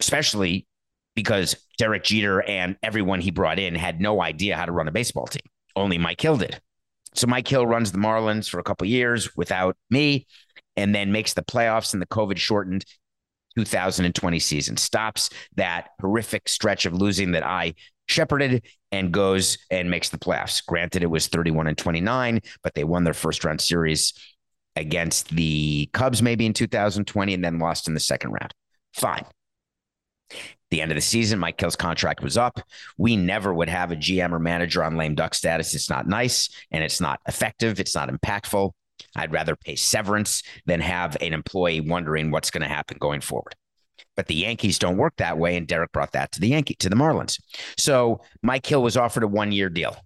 especially 0.00 0.66
because 1.14 1.56
Derek 1.78 2.04
Jeter 2.04 2.42
and 2.42 2.76
everyone 2.82 3.20
he 3.20 3.30
brought 3.30 3.58
in 3.58 3.74
had 3.74 4.00
no 4.00 4.20
idea 4.20 4.56
how 4.56 4.66
to 4.66 4.72
run 4.72 4.88
a 4.88 4.92
baseball 4.92 5.26
team. 5.26 5.42
Only 5.74 5.98
Mike 5.98 6.20
Hill 6.20 6.36
did. 6.36 6.60
So 7.14 7.26
Mike 7.26 7.48
Hill 7.48 7.66
runs 7.66 7.90
the 7.90 7.98
Marlins 7.98 8.48
for 8.48 8.60
a 8.60 8.62
couple 8.62 8.86
years 8.86 9.34
without 9.36 9.76
me 9.90 10.26
and 10.76 10.94
then 10.94 11.10
makes 11.10 11.32
the 11.32 11.42
playoffs 11.42 11.94
in 11.94 12.00
the 12.00 12.06
COVID 12.06 12.36
shortened 12.36 12.84
2020 13.56 14.38
season. 14.38 14.76
Stops 14.76 15.30
that 15.56 15.88
horrific 16.00 16.48
stretch 16.48 16.86
of 16.86 16.92
losing 16.92 17.32
that 17.32 17.44
I 17.44 17.74
shepherded 18.08 18.66
and 18.90 19.12
goes 19.12 19.58
and 19.70 19.90
makes 19.90 20.08
the 20.08 20.18
playoffs. 20.18 20.64
Granted, 20.64 21.02
it 21.02 21.10
was 21.10 21.28
31 21.28 21.68
and 21.68 21.78
29, 21.78 22.40
but 22.62 22.74
they 22.74 22.84
won 22.84 23.04
their 23.04 23.14
first 23.14 23.44
round 23.44 23.60
series 23.60 24.12
against 24.76 25.28
the 25.30 25.88
Cubs 25.92 26.22
maybe 26.22 26.46
in 26.46 26.52
2020 26.52 27.34
and 27.34 27.44
then 27.44 27.58
lost 27.58 27.88
in 27.88 27.94
the 27.94 28.00
second 28.00 28.32
round. 28.32 28.54
Fine. 28.94 29.24
The 30.70 30.82
end 30.82 30.90
of 30.90 30.96
the 30.96 31.02
season, 31.02 31.38
Mike 31.38 31.58
Hill's 31.58 31.76
contract 31.76 32.22
was 32.22 32.36
up. 32.36 32.60
We 32.98 33.16
never 33.16 33.54
would 33.54 33.70
have 33.70 33.90
a 33.90 33.96
GM 33.96 34.32
or 34.32 34.38
manager 34.38 34.84
on 34.84 34.96
lame 34.96 35.14
duck 35.14 35.34
status. 35.34 35.74
It's 35.74 35.88
not 35.88 36.06
nice 36.06 36.50
and 36.70 36.84
it's 36.84 37.00
not 37.00 37.20
effective. 37.26 37.80
It's 37.80 37.94
not 37.94 38.10
impactful. 38.10 38.72
I'd 39.16 39.32
rather 39.32 39.56
pay 39.56 39.76
severance 39.76 40.42
than 40.66 40.80
have 40.80 41.16
an 41.20 41.32
employee 41.32 41.80
wondering 41.80 42.30
what's 42.30 42.50
going 42.50 42.62
to 42.62 42.68
happen 42.68 42.98
going 43.00 43.22
forward. 43.22 43.54
But 44.18 44.26
the 44.26 44.34
Yankees 44.34 44.80
don't 44.80 44.96
work 44.96 45.14
that 45.18 45.38
way, 45.38 45.56
and 45.56 45.64
Derek 45.64 45.92
brought 45.92 46.10
that 46.10 46.32
to 46.32 46.40
the 46.40 46.48
Yankee 46.48 46.74
to 46.80 46.88
the 46.88 46.96
Marlins. 46.96 47.38
So 47.76 48.20
Mike 48.42 48.66
Hill 48.66 48.82
was 48.82 48.96
offered 48.96 49.22
a 49.22 49.28
one 49.28 49.52
year 49.52 49.68
deal 49.68 49.96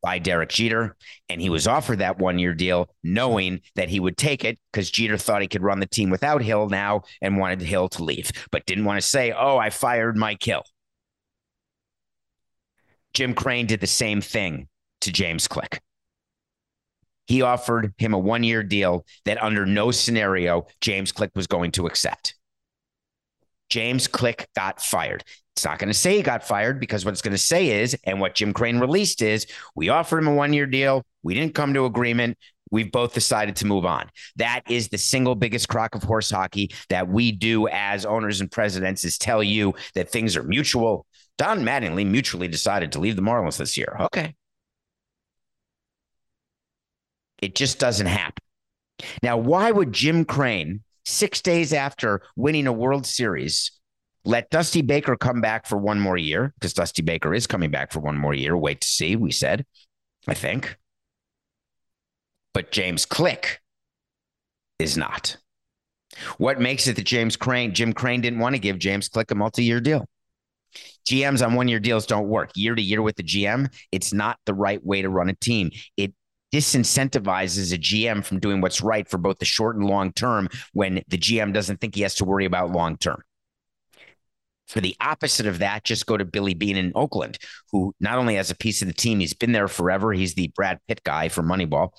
by 0.00 0.20
Derek 0.20 0.50
Jeter, 0.50 0.96
and 1.28 1.40
he 1.40 1.50
was 1.50 1.66
offered 1.66 1.98
that 1.98 2.20
one 2.20 2.38
year 2.38 2.54
deal, 2.54 2.94
knowing 3.02 3.60
that 3.74 3.88
he 3.88 3.98
would 3.98 4.16
take 4.16 4.44
it 4.44 4.56
because 4.72 4.88
Jeter 4.88 5.18
thought 5.18 5.42
he 5.42 5.48
could 5.48 5.64
run 5.64 5.80
the 5.80 5.86
team 5.86 6.10
without 6.10 6.42
Hill 6.42 6.68
now 6.68 7.02
and 7.20 7.38
wanted 7.38 7.60
Hill 7.60 7.88
to 7.88 8.04
leave, 8.04 8.30
but 8.52 8.64
didn't 8.66 8.84
want 8.84 9.00
to 9.00 9.08
say, 9.08 9.32
"Oh, 9.32 9.58
I 9.58 9.70
fired 9.70 10.16
Mike 10.16 10.44
Hill." 10.44 10.62
Jim 13.14 13.34
Crane 13.34 13.66
did 13.66 13.80
the 13.80 13.88
same 13.88 14.20
thing 14.20 14.68
to 15.00 15.10
James 15.10 15.48
Click. 15.48 15.82
He 17.26 17.42
offered 17.42 17.94
him 17.98 18.14
a 18.14 18.18
one 18.18 18.44
year 18.44 18.62
deal 18.62 19.04
that 19.24 19.42
under 19.42 19.66
no 19.66 19.90
scenario 19.90 20.68
James 20.80 21.10
Click 21.10 21.32
was 21.34 21.48
going 21.48 21.72
to 21.72 21.88
accept. 21.88 22.36
James 23.68 24.06
Click 24.06 24.48
got 24.54 24.80
fired. 24.80 25.24
It's 25.56 25.64
not 25.64 25.78
going 25.78 25.88
to 25.88 25.94
say 25.94 26.16
he 26.16 26.22
got 26.22 26.46
fired 26.46 26.78
because 26.78 27.04
what 27.04 27.12
it's 27.12 27.22
going 27.22 27.32
to 27.32 27.38
say 27.38 27.82
is, 27.82 27.96
and 28.04 28.20
what 28.20 28.36
Jim 28.36 28.52
Crane 28.52 28.78
released 28.78 29.22
is, 29.22 29.46
we 29.74 29.88
offered 29.88 30.18
him 30.18 30.28
a 30.28 30.34
one 30.34 30.52
year 30.52 30.66
deal. 30.66 31.04
We 31.22 31.34
didn't 31.34 31.54
come 31.54 31.74
to 31.74 31.84
agreement. 31.84 32.38
We've 32.70 32.92
both 32.92 33.14
decided 33.14 33.56
to 33.56 33.66
move 33.66 33.84
on. 33.84 34.08
That 34.36 34.62
is 34.68 34.88
the 34.88 34.98
single 34.98 35.34
biggest 35.34 35.68
crock 35.68 35.94
of 35.94 36.02
horse 36.02 36.30
hockey 36.30 36.70
that 36.90 37.08
we 37.08 37.32
do 37.32 37.66
as 37.68 38.06
owners 38.06 38.40
and 38.40 38.50
presidents 38.50 39.04
is 39.04 39.18
tell 39.18 39.42
you 39.42 39.74
that 39.94 40.10
things 40.10 40.36
are 40.36 40.42
mutual. 40.42 41.06
Don 41.38 41.62
Mattingly 41.64 42.06
mutually 42.06 42.48
decided 42.48 42.92
to 42.92 43.00
leave 43.00 43.16
the 43.16 43.22
Marlins 43.22 43.56
this 43.56 43.76
year. 43.76 43.96
Okay. 44.00 44.34
It 47.40 47.54
just 47.54 47.78
doesn't 47.78 48.06
happen. 48.06 48.42
Now, 49.22 49.36
why 49.36 49.70
would 49.70 49.92
Jim 49.92 50.24
Crane 50.24 50.82
six 51.08 51.40
days 51.40 51.72
after 51.72 52.22
winning 52.36 52.66
a 52.66 52.72
World 52.72 53.06
Series, 53.06 53.72
let 54.24 54.50
Dusty 54.50 54.82
Baker 54.82 55.16
come 55.16 55.40
back 55.40 55.66
for 55.66 55.78
one 55.78 55.98
more 55.98 56.16
year 56.16 56.52
because 56.54 56.74
Dusty 56.74 57.02
Baker 57.02 57.34
is 57.34 57.46
coming 57.46 57.70
back 57.70 57.92
for 57.92 58.00
one 58.00 58.16
more 58.16 58.34
year. 58.34 58.56
Wait 58.56 58.80
to 58.82 58.86
see, 58.86 59.16
we 59.16 59.30
said, 59.30 59.64
I 60.26 60.34
think. 60.34 60.76
But 62.52 62.70
James 62.70 63.06
Click 63.06 63.60
is 64.78 64.96
not. 64.96 65.36
What 66.38 66.60
makes 66.60 66.86
it 66.86 66.96
that 66.96 67.06
James 67.06 67.36
Crane, 67.36 67.74
Jim 67.74 67.92
Crane 67.92 68.20
didn't 68.20 68.40
want 68.40 68.54
to 68.54 68.60
give 68.60 68.78
James 68.78 69.08
Click 69.08 69.30
a 69.30 69.34
multi 69.34 69.64
year 69.64 69.80
deal? 69.80 70.06
GMs 71.08 71.44
on 71.44 71.54
one 71.54 71.68
year 71.68 71.80
deals 71.80 72.06
don't 72.06 72.28
work. 72.28 72.50
Year 72.54 72.74
to 72.74 72.82
year 72.82 73.00
with 73.00 73.16
the 73.16 73.22
GM, 73.22 73.72
it's 73.92 74.12
not 74.12 74.38
the 74.44 74.54
right 74.54 74.84
way 74.84 75.02
to 75.02 75.08
run 75.08 75.30
a 75.30 75.34
team. 75.34 75.70
It 75.96 76.12
disincentivizes 76.52 77.72
a 77.74 77.78
GM 77.78 78.24
from 78.24 78.40
doing 78.40 78.60
what's 78.60 78.80
right 78.80 79.08
for 79.08 79.18
both 79.18 79.38
the 79.38 79.44
short 79.44 79.76
and 79.76 79.84
long 79.84 80.12
term 80.12 80.48
when 80.72 81.02
the 81.08 81.18
GM 81.18 81.52
doesn't 81.52 81.80
think 81.80 81.94
he 81.94 82.02
has 82.02 82.14
to 82.16 82.24
worry 82.24 82.44
about 82.44 82.72
long 82.72 82.96
term. 82.96 83.22
For 84.66 84.80
the 84.82 84.96
opposite 85.00 85.46
of 85.46 85.60
that, 85.60 85.84
just 85.84 86.06
go 86.06 86.16
to 86.16 86.26
Billy 86.26 86.52
Beane 86.52 86.76
in 86.76 86.92
Oakland, 86.94 87.38
who 87.72 87.94
not 88.00 88.18
only 88.18 88.34
has 88.34 88.50
a 88.50 88.56
piece 88.56 88.82
of 88.82 88.88
the 88.88 88.94
team, 88.94 89.18
he's 89.18 89.32
been 89.32 89.52
there 89.52 89.68
forever. 89.68 90.12
He's 90.12 90.34
the 90.34 90.52
Brad 90.54 90.78
Pitt 90.86 91.02
guy 91.04 91.28
for 91.30 91.42
Moneyball. 91.42 91.90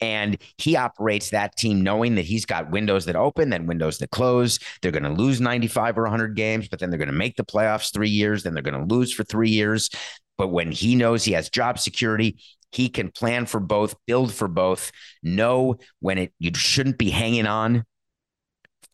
And 0.00 0.38
he 0.58 0.76
operates 0.76 1.30
that 1.30 1.56
team 1.56 1.82
knowing 1.82 2.16
that 2.16 2.24
he's 2.24 2.44
got 2.44 2.70
windows 2.70 3.04
that 3.06 3.16
open, 3.16 3.50
then 3.50 3.66
windows 3.66 3.98
that 3.98 4.10
close. 4.10 4.58
They're 4.80 4.92
going 4.92 5.02
to 5.04 5.10
lose 5.10 5.40
95 5.40 5.98
or 5.98 6.02
100 6.02 6.36
games, 6.36 6.68
but 6.68 6.78
then 6.78 6.90
they're 6.90 6.98
going 6.98 7.08
to 7.08 7.12
make 7.12 7.36
the 7.36 7.44
playoffs 7.44 7.92
three 7.92 8.10
years. 8.10 8.42
Then 8.42 8.54
they're 8.54 8.62
going 8.62 8.88
to 8.88 8.94
lose 8.94 9.12
for 9.12 9.24
three 9.24 9.50
years. 9.50 9.90
But 10.36 10.48
when 10.48 10.70
he 10.70 10.94
knows 10.94 11.24
he 11.24 11.32
has 11.32 11.50
job 11.50 11.80
security, 11.80 12.38
he 12.70 12.88
can 12.88 13.10
plan 13.10 13.46
for 13.46 13.60
both, 13.60 13.94
build 14.06 14.32
for 14.32 14.48
both, 14.48 14.92
know 15.22 15.76
when 16.00 16.18
it 16.18 16.32
you 16.38 16.52
shouldn't 16.54 16.98
be 16.98 17.10
hanging 17.10 17.46
on 17.46 17.84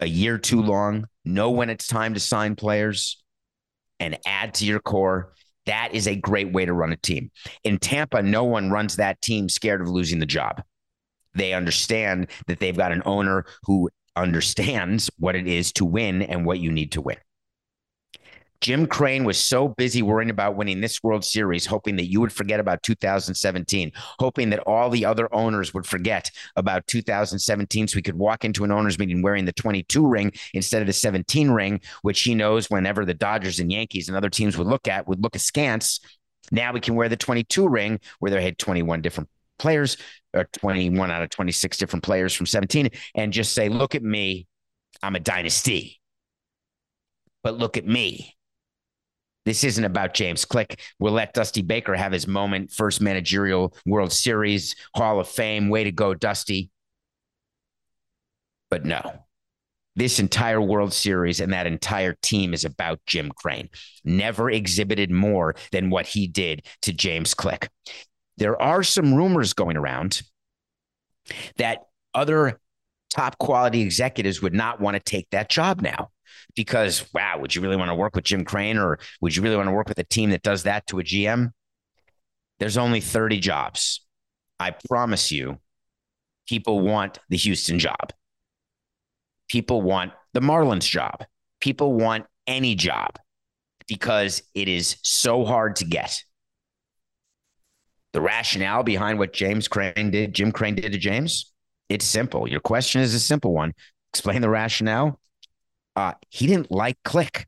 a 0.01 0.07
year 0.07 0.39
too 0.39 0.63
long, 0.63 1.07
know 1.25 1.51
when 1.51 1.71
it's 1.71 1.87
time 1.87 2.15
to 2.15 2.21
sign 2.21 2.57
players 2.57 3.23
and 4.01 4.19
add 4.27 4.55
to 4.55 4.67
your 4.67 4.81
core. 4.81 5.33
That 5.67 5.95
is 5.95 6.07
a 6.07 6.17
great 6.17 6.53
way 6.53 6.67
to 6.67 6.75
run 6.75 6.93
a 6.93 6.97
team. 6.97 7.31
In 7.63 7.79
Tampa, 7.79 8.23
no 8.23 8.45
one 8.45 8.71
runs 8.71 8.97
that 8.97 9.21
team 9.23 9.49
scared 9.49 9.81
of 9.81 9.89
losing 9.89 10.19
the 10.19 10.27
job. 10.27 10.63
They 11.35 11.55
understand 11.55 12.29
that 12.47 12.61
they've 12.61 12.77
got 12.77 12.93
an 12.93 13.03
owner 13.07 13.47
who 13.65 13.91
understands 14.15 15.11
what 15.19 15.35
it 15.35 15.49
is 15.49 15.73
to 15.73 15.85
win 15.85 16.23
and 16.23 16.45
what 16.45 16.61
you 16.61 16.71
need 16.71 16.93
to 16.93 17.01
win. 17.01 17.17
Jim 18.65 18.87
Crane 18.87 19.25
was 19.25 19.37
so 19.37 19.69
busy 19.69 20.01
worrying 20.01 20.31
about 20.31 20.57
winning 20.57 20.81
this 20.81 21.03
World 21.03 21.23
Series, 21.23 21.67
hoping 21.67 21.97
that 21.97 22.07
you 22.07 22.19
would 22.23 22.33
forget 22.33 22.61
about 22.61 22.83
2017, 22.83 23.93
hoping 24.19 24.49
that 24.49 24.61
all 24.61 24.89
the 24.89 25.05
other 25.05 25.29
owners 25.35 25.75
would 25.75 25.85
forget 25.85 26.31
about 26.57 26.87
2017 26.87 27.89
so 27.89 27.97
he 27.97 28.01
could 28.01 28.15
walk 28.17 28.43
into 28.43 28.65
an 28.65 28.73
owners 28.73 28.99
meeting 28.99 29.21
wearing 29.21 29.45
the 29.45 29.53
22 29.53 30.07
ring 30.07 30.33
instead 30.55 30.81
of 30.81 30.87
the 30.87 30.95
17 30.95 31.51
ring, 31.51 31.79
which 32.01 32.23
he 32.23 32.35
knows 32.35 32.71
whenever 32.71 33.05
the 33.05 33.13
Dodgers 33.13 33.61
and 33.61 33.71
Yankees 33.71 34.09
and 34.09 34.17
other 34.17 34.31
teams 34.31 34.57
would 34.57 34.67
look 34.67 34.89
at 34.89 35.07
would 35.07 35.23
look 35.23 35.37
askance. 35.37 36.01
Now 36.51 36.73
we 36.73 36.81
can 36.81 36.95
wear 36.95 37.11
the 37.11 37.19
22 37.19 37.69
ring 37.69 38.01
where 38.19 38.31
they 38.31 38.43
had 38.43 38.57
21 38.57 39.03
different 39.03 39.29
players 39.59 39.99
or 40.33 40.49
21 40.55 41.11
out 41.11 41.21
of 41.21 41.29
26 41.29 41.77
different 41.77 42.03
players 42.03 42.33
from 42.33 42.47
17 42.47 42.89
and 43.15 43.31
just 43.31 43.53
say, 43.53 43.69
look 43.69 43.95
at 43.95 44.03
me. 44.03 44.47
I'm 45.03 45.17
a 45.17 45.21
dynasty. 45.21 46.01
But 47.43 47.59
look 47.59 47.77
at 47.77 47.87
me. 47.87 48.34
This 49.45 49.65
isn't 49.65 49.85
about 49.85 50.15
James 50.15 50.45
Click. 50.45 50.81
We'll 50.99 51.13
let 51.13 51.35
Dusty 51.35 51.63
Baker 51.63 51.95
have 51.95 52.13
his 52.13 52.27
moment. 52.27 52.73
First 52.73 53.01
managerial 53.01 53.77
World 53.85 54.13
Series, 54.13 54.75
Hall 54.95 55.21
of 55.21 55.29
Fame. 55.29 55.69
Way 55.69 55.85
to 55.85 55.93
go, 55.93 56.15
Dusty. 56.15 56.71
But 58.71 58.85
no, 58.85 59.25
this 59.97 60.19
entire 60.19 60.61
World 60.61 60.93
Series 60.93 61.41
and 61.41 61.53
that 61.53 61.67
entire 61.67 62.17
team 62.23 62.55
is 62.55 62.65
about 62.65 63.01
Jim 63.07 63.31
Crane. 63.31 63.69
Never 64.03 64.51
exhibited 64.51 65.11
more 65.11 65.55
than 65.73 65.91
what 65.91 66.07
he 66.07 66.27
did 66.27 66.67
to 66.83 66.93
James 66.93 67.35
Click. 67.35 67.69
There 68.37 68.61
are 68.61 68.83
some 68.83 69.15
rumors 69.15 69.53
going 69.53 69.77
around 69.77 70.23
that 71.57 71.87
other 72.15 72.59
top 73.11 73.39
quality 73.39 73.83
executives 73.83 74.43
would 74.43 74.55
not 74.55 74.81
want 74.81 74.97
to 74.97 75.01
take 75.01 75.29
that 75.31 75.49
job 75.49 75.81
now 75.81 76.11
because 76.55 77.05
wow, 77.13 77.39
would 77.39 77.55
you 77.55 77.63
really 77.63 77.77
want 77.77 77.91
to 77.91 77.95
work 77.95 78.15
with 78.15 78.25
Jim 78.25 78.45
Crane 78.45 78.79
or 78.79 78.99
would 79.21 79.35
you 79.35 79.43
really 79.43 79.57
want 79.57 79.69
to 79.69 79.73
work 79.75 79.89
with 79.89 79.99
a 79.99 80.05
team 80.05 80.31
that 80.31 80.43
does 80.43 80.65
that 80.65 80.87
to 80.89 80.99
a 80.99 81.03
GM? 81.03 81.53
There's 82.59 82.79
only 82.79 83.01
30 83.01 83.41
jobs. 83.41 84.01
I 84.59 84.75
promise 84.89 85.33
you, 85.33 85.59
people 86.49 86.81
want 86.81 87.19
the 87.29 87.37
Houston 87.37 87.79
job. 87.79 88.13
People 89.49 89.83
want 89.83 90.13
the 90.33 90.41
Marlins 90.41 90.89
job. 90.89 91.25
People 91.61 91.95
want 91.95 92.27
any 92.47 92.75
job 92.75 93.19
because 93.89 94.43
it 94.55 94.69
is 94.69 94.97
so 95.03 95.45
hard 95.45 95.77
to 95.77 95.85
get. 95.85 96.23
The 98.13 98.21
rationale 98.21 98.85
behind 98.85 99.19
what 99.19 99.33
James 99.33 99.67
Crane 99.67 100.11
did, 100.11 100.35
Jim 100.35 100.53
Crane 100.53 100.77
did 100.77 100.93
to 100.93 100.99
James, 100.99 101.53
it's 101.89 102.05
simple. 102.05 102.49
Your 102.49 102.61
question 102.61 103.01
is 103.01 103.15
a 103.15 103.21
simple 103.21 103.53
one. 103.53 103.75
Explain 104.13 104.41
the 104.41 104.49
rationale. 104.49 105.21
Uh, 105.97 106.13
he 106.31 106.47
didn't 106.47 106.71
like 106.71 106.99
Click. 107.05 107.47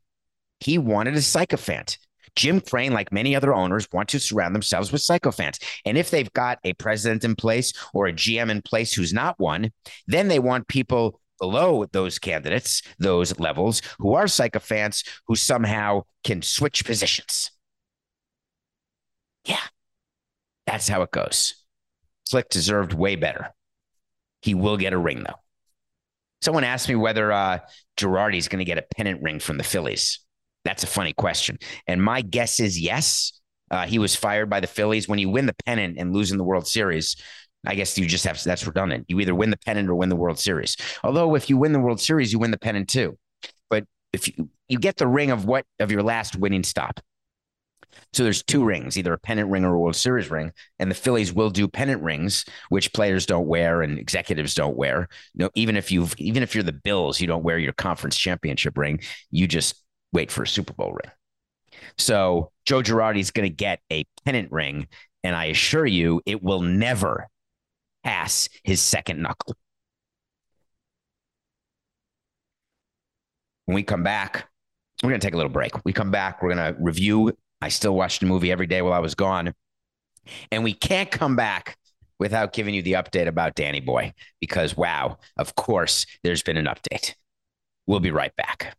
He 0.61 0.79
wanted 0.79 1.15
a 1.15 1.23
sycophant. 1.23 1.99
Jim 2.35 2.61
Crane, 2.61 2.93
like 2.93 3.13
many 3.13 3.35
other 3.35 3.55
owners, 3.55 3.89
want 3.93 4.11
to 4.11 4.21
surround 4.21 4.55
themselves 4.55 4.93
with 4.93 5.01
sycophants. 5.01 5.59
And 5.85 5.97
if 5.97 6.11
they've 6.11 6.33
got 6.35 6.59
a 6.65 6.75
president 6.75 7.25
in 7.25 7.35
place 7.35 7.73
or 7.95 8.07
a 8.07 8.13
GM 8.13 8.51
in 8.51 8.63
place 8.63 8.93
who's 8.93 9.13
not 9.13 9.41
one, 9.41 9.73
then 10.07 10.29
they 10.29 10.39
want 10.39 10.69
people 10.69 11.21
below 11.39 11.87
those 11.93 12.19
candidates, 12.19 12.83
those 12.99 13.39
levels, 13.39 13.83
who 13.99 14.15
are 14.15 14.29
sycophants 14.29 15.05
who 15.27 15.35
somehow 15.35 16.03
can 16.25 16.43
switch 16.43 16.85
positions. 16.85 17.51
Yeah, 19.45 19.63
that's 20.67 20.89
how 20.89 21.03
it 21.03 21.11
goes. 21.11 21.55
Click 22.31 22.49
deserved 22.49 22.93
way 22.93 23.17
better. 23.17 23.55
He 24.43 24.55
will 24.55 24.77
get 24.77 24.93
a 24.93 24.99
ring, 24.99 25.25
though. 25.25 25.41
Someone 26.47 26.63
asked 26.63 26.89
me 26.89 26.95
whether 26.95 27.33
uh, 27.33 27.59
is 28.01 28.47
going 28.47 28.61
to 28.61 28.65
get 28.65 28.79
a 28.79 28.85
pennant 28.97 29.21
ring 29.21 29.41
from 29.41 29.59
the 29.59 29.65
Phillies. 29.65 30.21
That's 30.65 30.85
a 30.85 30.87
funny 30.87 31.13
question. 31.13 31.59
And 31.89 32.01
my 32.01 32.23
guess 32.23 32.61
is 32.61 32.79
yes. 32.79 33.33
Uh, 33.69 33.85
he 33.85 33.99
was 33.99 34.15
fired 34.15 34.49
by 34.49 34.61
the 34.61 34.69
Phillies. 34.69 35.09
When 35.09 35.19
you 35.19 35.29
win 35.29 35.47
the 35.47 35.57
pennant 35.67 35.99
and 35.99 36.15
lose 36.15 36.31
in 36.31 36.39
the 36.39 36.45
World 36.45 36.69
Series, 36.69 37.17
I 37.67 37.75
guess 37.75 37.99
you 37.99 38.07
just 38.07 38.25
have 38.27 38.41
that's 38.45 38.65
redundant. 38.65 39.07
You 39.09 39.19
either 39.19 39.35
win 39.35 39.51
the 39.51 39.57
pennant 39.57 39.89
or 39.89 39.97
win 39.97 40.09
the 40.09 40.15
World 40.15 40.39
Series. 40.39 40.77
Although 41.03 41.35
if 41.35 41.51
you 41.51 41.57
win 41.57 41.73
the 41.73 41.81
World 41.81 42.01
Series, 42.01 42.33
you 42.33 42.39
win 42.39 42.53
the 42.53 42.59
pennant 42.59 42.89
too. 42.89 43.19
But 43.69 43.85
if 44.13 44.29
you, 44.29 44.49
you 44.69 44.79
get 44.79 44.99
the 44.99 45.09
ring 45.09 45.33
of 45.33 45.47
what 45.47 45.65
of 45.81 45.91
your 45.91 46.05
last 46.05 46.37
winning 46.37 46.63
stop, 46.63 47.01
so 48.13 48.25
there's 48.25 48.43
two 48.43 48.65
rings, 48.65 48.97
either 48.97 49.13
a 49.13 49.19
pennant 49.19 49.51
ring 49.51 49.65
or 49.65 49.75
a 49.75 49.79
World 49.79 49.97
Series 49.97 50.31
ring, 50.31 50.53
and 50.79 50.91
the 50.91 50.95
Phillies 50.95 51.33
will 51.33 51.51
do 51.51 51.69
pennant 51.69 52.03
rings, 52.03 52.45
which 52.69 52.93
players 52.93 53.27
don't 53.27 53.47
wear 53.47 53.83
and 53.83 53.99
executives 53.99 54.55
don't 54.55 54.77
wear. 54.77 55.09
no, 55.35 55.51
even 55.55 55.77
if 55.77 55.93
you've 55.93 56.15
even 56.19 56.43
if 56.43 56.55
you're 56.55 56.65
the 56.65 56.73
Bills, 56.73 57.21
you 57.21 57.27
don't 57.27 57.45
wear 57.45 57.59
your 57.59 57.73
conference 57.73 58.17
championship 58.17 58.79
ring. 58.79 59.01
You 59.31 59.47
just 59.47 59.83
wait 60.13 60.31
for 60.31 60.43
a 60.43 60.49
Super 60.49 60.73
Bowl 60.73 60.93
ring. 60.93 61.13
So 61.99 62.53
Joe 62.65 62.81
Girardi 62.81 63.21
is 63.21 63.31
going 63.31 63.49
to 63.49 63.55
get 63.55 63.81
a 63.93 64.05
pennant 64.25 64.51
ring, 64.51 64.89
and 65.23 65.37
I 65.37 65.47
assure 65.47 65.87
you, 65.87 66.23
it 66.27 66.43
will 66.43 66.63
never 66.63 67.29
pass 68.03 68.49
his 68.65 68.81
second 68.81 69.21
knuckle. 69.21 69.57
When 73.67 73.75
we 73.75 73.83
come 73.83 74.05
back, 74.05 74.49
we're 75.03 75.11
going 75.11 75.21
to 75.21 75.27
take 75.27 75.35
a 75.35 75.37
little 75.37 75.53
break. 75.53 75.85
We 75.85 75.93
come 75.93 76.11
back, 76.11 76.43
we're 76.43 76.55
going 76.55 76.75
to 76.75 76.81
review 76.81 77.37
I 77.61 77.69
still 77.69 77.95
watched 77.95 78.21
the 78.21 78.27
movie 78.27 78.53
every 78.53 78.67
day 78.67 78.83
while 78.83 78.93
I 78.93 78.99
was 79.01 79.15
gone. 79.15 79.55
And 80.51 80.65
we 80.65 80.73
can't 80.73 81.11
come 81.11 81.37
back 81.37 81.77
without 82.19 82.53
giving 82.53 82.75
you 82.75 82.83
the 82.83 82.95
update 82.95 83.29
about 83.29 83.55
Danny 83.55 83.81
Boy 83.81 84.13
because, 84.41 84.77
wow, 84.77 85.19
of 85.37 85.55
course, 85.55 86.07
there's 86.23 86.43
been 86.43 86.57
an 86.57 86.67
update. 86.67 87.15
We'll 87.87 88.01
be 88.01 88.11
right 88.11 88.35
back. 88.37 88.77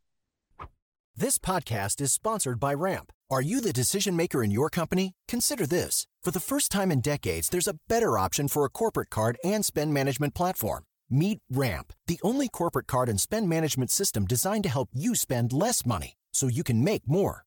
This 1.15 1.39
podcast 1.39 1.99
is 2.01 2.11
sponsored 2.11 2.59
by 2.59 2.73
Ramp. 2.75 3.11
Are 3.31 3.41
you 3.41 3.59
the 3.59 3.73
decision 3.73 4.15
maker 4.15 4.43
in 4.43 4.51
your 4.51 4.69
company? 4.69 5.13
Consider 5.27 5.65
this. 5.65 6.05
For 6.21 6.29
the 6.29 6.39
first 6.39 6.71
time 6.71 6.91
in 6.91 7.01
decades, 7.01 7.49
there's 7.49 7.67
a 7.67 7.79
better 7.87 8.17
option 8.17 8.47
for 8.47 8.65
a 8.65 8.69
corporate 8.69 9.09
card 9.09 9.37
and 9.43 9.65
spend 9.65 9.93
management 9.93 10.35
platform. 10.35 10.83
Meet 11.09 11.39
Ramp, 11.49 11.93
the 12.05 12.19
only 12.21 12.49
corporate 12.49 12.85
card 12.85 13.09
and 13.09 13.19
spend 13.19 13.49
management 13.49 13.89
system 13.89 14.25
designed 14.25 14.63
to 14.63 14.69
help 14.69 14.89
you 14.93 15.15
spend 15.15 15.53
less 15.53 15.85
money 15.85 16.13
so 16.33 16.47
you 16.47 16.63
can 16.63 16.83
make 16.83 17.07
more. 17.07 17.46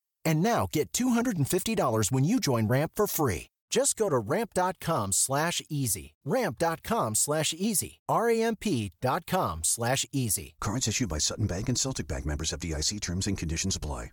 And 0.25 0.41
now 0.41 0.67
get 0.71 0.91
$250 0.91 2.11
when 2.11 2.23
you 2.23 2.39
join 2.39 2.67
Ramp 2.67 2.93
for 2.95 3.07
free. 3.07 3.51
Just 3.71 3.95
go 3.95 4.09
to 4.09 4.19
ramp.com 4.19 5.13
slash 5.13 5.61
easy. 5.69 6.13
Ramp.com 6.25 7.15
slash 7.15 7.53
easy. 7.57 8.01
R-A-M-P.com 8.09 9.61
slash 9.63 10.05
easy. 10.11 10.55
Cards 10.59 10.87
issued 10.89 11.07
by 11.07 11.17
Sutton 11.17 11.47
Bank 11.47 11.69
and 11.69 11.79
Celtic 11.79 12.07
Bank 12.07 12.25
members 12.25 12.51
FDIC 12.51 12.99
terms 12.99 13.27
and 13.27 13.37
conditions 13.37 13.77
apply. 13.77 14.11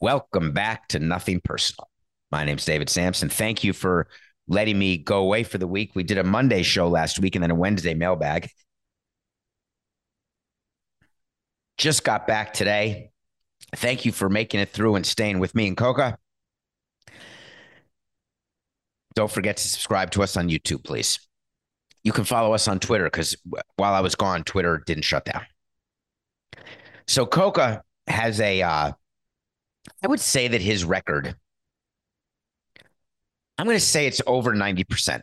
Welcome 0.00 0.52
back 0.52 0.88
to 0.88 0.98
Nothing 0.98 1.40
Personal. 1.44 1.88
My 2.30 2.44
name's 2.44 2.64
David 2.64 2.88
Samson. 2.88 3.28
Thank 3.28 3.62
you 3.62 3.72
for 3.72 4.08
letting 4.48 4.78
me 4.78 4.98
go 4.98 5.18
away 5.18 5.42
for 5.42 5.58
the 5.58 5.66
week. 5.66 5.92
We 5.94 6.02
did 6.02 6.18
a 6.18 6.24
Monday 6.24 6.62
show 6.62 6.88
last 6.88 7.18
week 7.18 7.34
and 7.34 7.42
then 7.42 7.50
a 7.50 7.54
Wednesday 7.54 7.94
mailbag. 7.94 8.50
Just 11.76 12.04
got 12.04 12.26
back 12.26 12.54
today 12.54 13.10
Thank 13.74 14.04
you 14.04 14.12
for 14.12 14.28
making 14.28 14.60
it 14.60 14.70
through 14.70 14.94
and 14.94 15.04
staying 15.04 15.38
with 15.38 15.54
me 15.54 15.66
and 15.66 15.76
Coca. 15.76 16.18
Don't 19.14 19.30
forget 19.30 19.56
to 19.56 19.68
subscribe 19.68 20.10
to 20.12 20.22
us 20.22 20.36
on 20.36 20.48
YouTube, 20.48 20.84
please. 20.84 21.18
You 22.04 22.12
can 22.12 22.24
follow 22.24 22.52
us 22.52 22.68
on 22.68 22.78
Twitter 22.78 23.04
because 23.04 23.34
while 23.76 23.94
I 23.94 24.00
was 24.00 24.14
gone, 24.14 24.44
Twitter 24.44 24.82
didn't 24.86 25.04
shut 25.04 25.24
down. 25.24 25.44
So 27.08 27.26
Coca 27.26 27.82
has 28.06 28.40
a, 28.40 28.62
uh, 28.62 28.92
I 30.02 30.06
would 30.06 30.20
say 30.20 30.48
that 30.48 30.60
his 30.60 30.84
record, 30.84 31.34
I'm 33.58 33.66
going 33.66 33.76
to 33.76 33.80
say 33.80 34.06
it's 34.06 34.22
over 34.26 34.54
90%. 34.54 35.22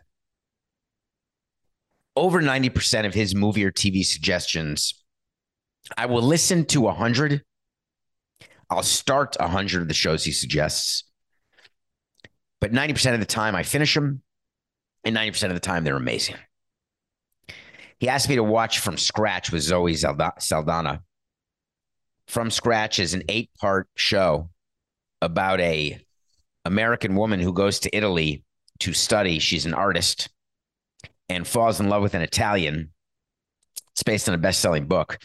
Over 2.15 2.41
90% 2.41 3.05
of 3.05 3.13
his 3.13 3.33
movie 3.33 3.63
or 3.63 3.71
TV 3.71 4.03
suggestions, 4.05 5.03
I 5.97 6.05
will 6.05 6.21
listen 6.21 6.65
to 6.65 6.81
100 6.81 7.43
I'll 8.73 8.83
start 8.83 9.37
100 9.39 9.81
of 9.81 9.87
the 9.87 9.93
shows 9.93 10.23
he 10.23 10.31
suggests. 10.31 11.03
But 12.59 12.71
90% 12.71 13.13
of 13.13 13.19
the 13.19 13.25
time, 13.25 13.55
I 13.55 13.63
finish 13.63 13.93
them. 13.93 14.21
And 15.03 15.15
90% 15.15 15.45
of 15.49 15.53
the 15.53 15.59
time, 15.59 15.83
they're 15.83 15.95
amazing. 15.95 16.37
He 17.99 18.09
asked 18.09 18.29
me 18.29 18.35
to 18.35 18.43
watch 18.43 18.79
From 18.79 18.97
Scratch 18.97 19.51
with 19.51 19.61
Zoe 19.61 19.95
Saldana. 19.95 21.03
From 22.27 22.49
Scratch 22.49 22.99
is 22.99 23.13
an 23.13 23.23
eight 23.29 23.49
part 23.59 23.87
show 23.95 24.49
about 25.21 25.59
a 25.59 25.99
American 26.65 27.15
woman 27.15 27.39
who 27.39 27.53
goes 27.53 27.79
to 27.79 27.95
Italy 27.95 28.43
to 28.79 28.93
study. 28.93 29.39
She's 29.39 29.65
an 29.65 29.73
artist 29.73 30.29
and 31.29 31.45
falls 31.45 31.79
in 31.79 31.89
love 31.89 32.01
with 32.01 32.13
an 32.13 32.21
Italian. 32.21 32.91
It's 33.91 34.03
based 34.03 34.27
on 34.27 34.35
a 34.35 34.39
best 34.39 34.59
selling 34.59 34.87
book. 34.87 35.17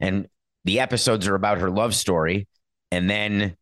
And 0.00 0.28
the 0.64 0.80
episodes 0.80 1.28
are 1.28 1.34
about 1.34 1.58
her 1.58 1.70
love 1.70 1.94
story 1.94 2.46
and 2.94 3.10
then 3.10 3.56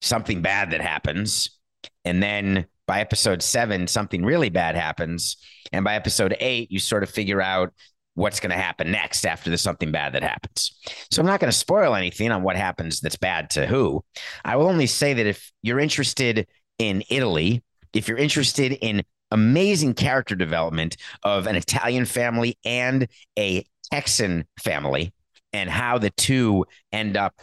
something 0.00 0.42
bad 0.42 0.72
that 0.72 0.80
happens. 0.80 1.56
And 2.04 2.20
then 2.20 2.66
by 2.88 3.00
episode 3.00 3.40
seven, 3.40 3.86
something 3.86 4.24
really 4.24 4.50
bad 4.50 4.74
happens. 4.74 5.36
And 5.72 5.84
by 5.84 5.94
episode 5.94 6.36
eight, 6.40 6.72
you 6.72 6.80
sort 6.80 7.04
of 7.04 7.10
figure 7.10 7.40
out 7.40 7.72
what's 8.14 8.40
going 8.40 8.50
to 8.50 8.56
happen 8.56 8.90
next 8.90 9.24
after 9.24 9.50
there's 9.50 9.62
something 9.62 9.92
bad 9.92 10.14
that 10.14 10.24
happens. 10.24 10.72
So 11.12 11.22
I'm 11.22 11.26
not 11.26 11.38
going 11.38 11.50
to 11.50 11.56
spoil 11.56 11.94
anything 11.94 12.32
on 12.32 12.42
what 12.42 12.56
happens 12.56 13.00
that's 13.00 13.16
bad 13.16 13.50
to 13.50 13.66
who. 13.66 14.04
I 14.44 14.56
will 14.56 14.66
only 14.66 14.88
say 14.88 15.14
that 15.14 15.26
if 15.26 15.52
you're 15.62 15.78
interested 15.78 16.48
in 16.80 17.04
Italy, 17.08 17.62
if 17.94 18.08
you're 18.08 18.18
interested 18.18 18.72
in 18.72 19.04
amazing 19.30 19.94
character 19.94 20.34
development 20.34 20.96
of 21.22 21.46
an 21.46 21.54
Italian 21.54 22.04
family 22.04 22.58
and 22.64 23.06
a 23.38 23.64
Texan 23.92 24.44
family 24.58 25.14
and 25.52 25.70
how 25.70 25.98
the 25.98 26.10
two 26.10 26.64
end 26.90 27.16
up 27.16 27.40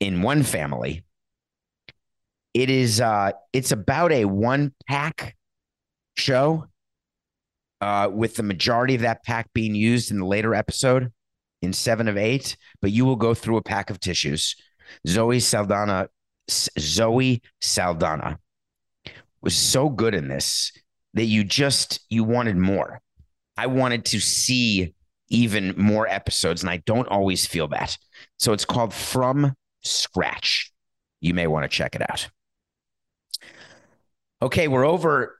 in 0.00 0.22
one 0.22 0.42
family, 0.42 1.04
it 2.52 2.70
is 2.70 3.00
uh 3.00 3.32
it's 3.52 3.72
about 3.72 4.12
a 4.12 4.24
one 4.24 4.72
pack 4.86 5.36
show 6.16 6.66
uh, 7.80 8.08
with 8.10 8.36
the 8.36 8.42
majority 8.42 8.94
of 8.94 9.02
that 9.02 9.22
pack 9.24 9.52
being 9.52 9.74
used 9.74 10.10
in 10.10 10.18
the 10.18 10.24
later 10.24 10.54
episode 10.54 11.12
in 11.60 11.72
seven 11.72 12.08
of 12.08 12.16
eight, 12.16 12.56
but 12.80 12.90
you 12.90 13.04
will 13.04 13.16
go 13.16 13.34
through 13.34 13.56
a 13.56 13.62
pack 13.62 13.90
of 13.90 14.00
tissues. 14.00 14.56
Zoe 15.06 15.40
Saldana, 15.40 16.08
Zoe 16.50 17.42
Saldana 17.60 18.38
was 19.42 19.54
so 19.56 19.88
good 19.88 20.14
in 20.14 20.28
this 20.28 20.72
that 21.14 21.24
you 21.24 21.44
just 21.44 22.00
you 22.08 22.24
wanted 22.24 22.56
more. 22.56 23.00
I 23.56 23.66
wanted 23.66 24.06
to 24.06 24.20
see 24.20 24.94
even 25.28 25.74
more 25.76 26.06
episodes, 26.06 26.62
and 26.62 26.70
I 26.70 26.78
don't 26.86 27.08
always 27.08 27.46
feel 27.46 27.68
that. 27.68 27.96
So 28.38 28.52
it's 28.52 28.64
called 28.64 28.92
From 28.92 29.54
Scratch. 29.84 30.72
You 31.20 31.34
may 31.34 31.46
want 31.46 31.64
to 31.64 31.68
check 31.68 31.94
it 31.94 32.02
out. 32.08 32.28
Okay, 34.42 34.68
we're 34.68 34.84
over 34.84 35.38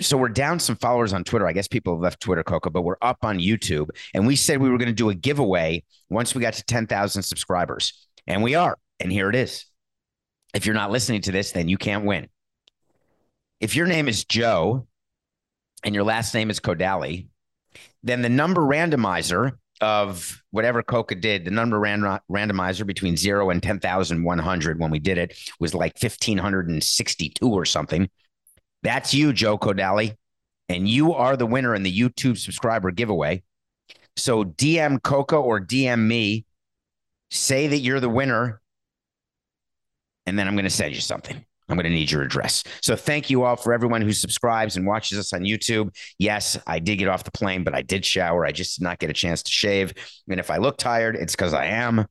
so 0.00 0.16
we're 0.16 0.28
down 0.28 0.60
some 0.60 0.76
followers 0.76 1.12
on 1.12 1.24
Twitter. 1.24 1.46
I 1.46 1.52
guess 1.52 1.66
people 1.66 1.94
have 1.94 2.02
left 2.02 2.20
Twitter, 2.20 2.44
Coco, 2.44 2.70
but 2.70 2.82
we're 2.82 2.96
up 3.02 3.18
on 3.22 3.38
YouTube. 3.38 3.88
And 4.14 4.26
we 4.26 4.36
said 4.36 4.60
we 4.60 4.70
were 4.70 4.78
going 4.78 4.88
to 4.88 4.94
do 4.94 5.10
a 5.10 5.14
giveaway 5.14 5.82
once 6.08 6.34
we 6.34 6.40
got 6.40 6.54
to 6.54 6.64
10,000 6.64 7.22
subscribers. 7.22 8.06
And 8.26 8.42
we 8.42 8.54
are. 8.54 8.78
And 9.00 9.10
here 9.10 9.28
it 9.28 9.34
is. 9.34 9.66
If 10.54 10.66
you're 10.66 10.74
not 10.74 10.90
listening 10.90 11.22
to 11.22 11.32
this, 11.32 11.52
then 11.52 11.68
you 11.68 11.76
can't 11.76 12.04
win. 12.04 12.28
If 13.60 13.74
your 13.74 13.86
name 13.86 14.08
is 14.08 14.24
Joe 14.24 14.86
and 15.82 15.94
your 15.94 16.04
last 16.04 16.32
name 16.32 16.50
is 16.50 16.60
Kodali, 16.60 17.26
then 18.02 18.22
the 18.22 18.28
number 18.28 18.60
randomizer 18.60 19.52
of 19.80 20.42
whatever 20.50 20.82
Coca 20.82 21.14
did, 21.14 21.44
the 21.44 21.50
number 21.50 21.78
ran- 21.78 22.20
randomizer 22.30 22.86
between 22.86 23.16
zero 23.16 23.50
and 23.50 23.62
10,100 23.62 24.80
when 24.80 24.90
we 24.90 24.98
did 24.98 25.18
it 25.18 25.38
was 25.60 25.74
like 25.74 26.00
1,562 26.00 27.48
or 27.48 27.64
something. 27.64 28.08
That's 28.82 29.14
you, 29.14 29.32
Joe 29.32 29.58
Kodali. 29.58 30.16
And 30.68 30.86
you 30.88 31.14
are 31.14 31.36
the 31.36 31.46
winner 31.46 31.74
in 31.74 31.82
the 31.82 31.96
YouTube 31.96 32.36
subscriber 32.36 32.90
giveaway. 32.90 33.42
So 34.16 34.44
DM 34.44 35.02
Coca 35.02 35.36
or 35.36 35.60
DM 35.60 36.06
me, 36.06 36.44
say 37.30 37.68
that 37.68 37.78
you're 37.78 38.00
the 38.00 38.08
winner, 38.08 38.60
and 40.26 40.38
then 40.38 40.46
I'm 40.46 40.54
going 40.54 40.64
to 40.64 40.70
send 40.70 40.94
you 40.94 41.00
something. 41.00 41.44
I'm 41.68 41.76
going 41.76 41.84
to 41.84 41.90
need 41.90 42.10
your 42.10 42.22
address. 42.22 42.64
So 42.80 42.96
thank 42.96 43.28
you 43.30 43.44
all 43.44 43.56
for 43.56 43.72
everyone 43.72 44.02
who 44.02 44.12
subscribes 44.12 44.76
and 44.76 44.86
watches 44.86 45.18
us 45.18 45.32
on 45.32 45.42
YouTube. 45.42 45.94
Yes, 46.18 46.58
I 46.66 46.78
did 46.78 46.96
get 46.96 47.08
off 47.08 47.24
the 47.24 47.30
plane, 47.30 47.64
but 47.64 47.74
I 47.74 47.82
did 47.82 48.04
shower. 48.04 48.46
I 48.46 48.52
just 48.52 48.78
did 48.78 48.84
not 48.84 48.98
get 48.98 49.10
a 49.10 49.14
chance 49.14 49.42
to 49.42 49.50
shave. 49.50 49.92
And 50.30 50.40
if 50.40 50.50
I 50.50 50.56
look 50.56 50.78
tired, 50.78 51.16
it's 51.16 51.34
because 51.34 51.54
I 51.54 51.66
am. 51.66 52.06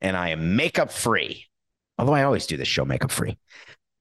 And 0.00 0.16
I 0.16 0.30
am 0.30 0.56
makeup 0.56 0.92
free. 0.92 1.46
Although 1.98 2.14
I 2.14 2.22
always 2.22 2.46
do 2.46 2.56
this 2.56 2.68
show 2.68 2.84
makeup 2.84 3.10
free. 3.10 3.38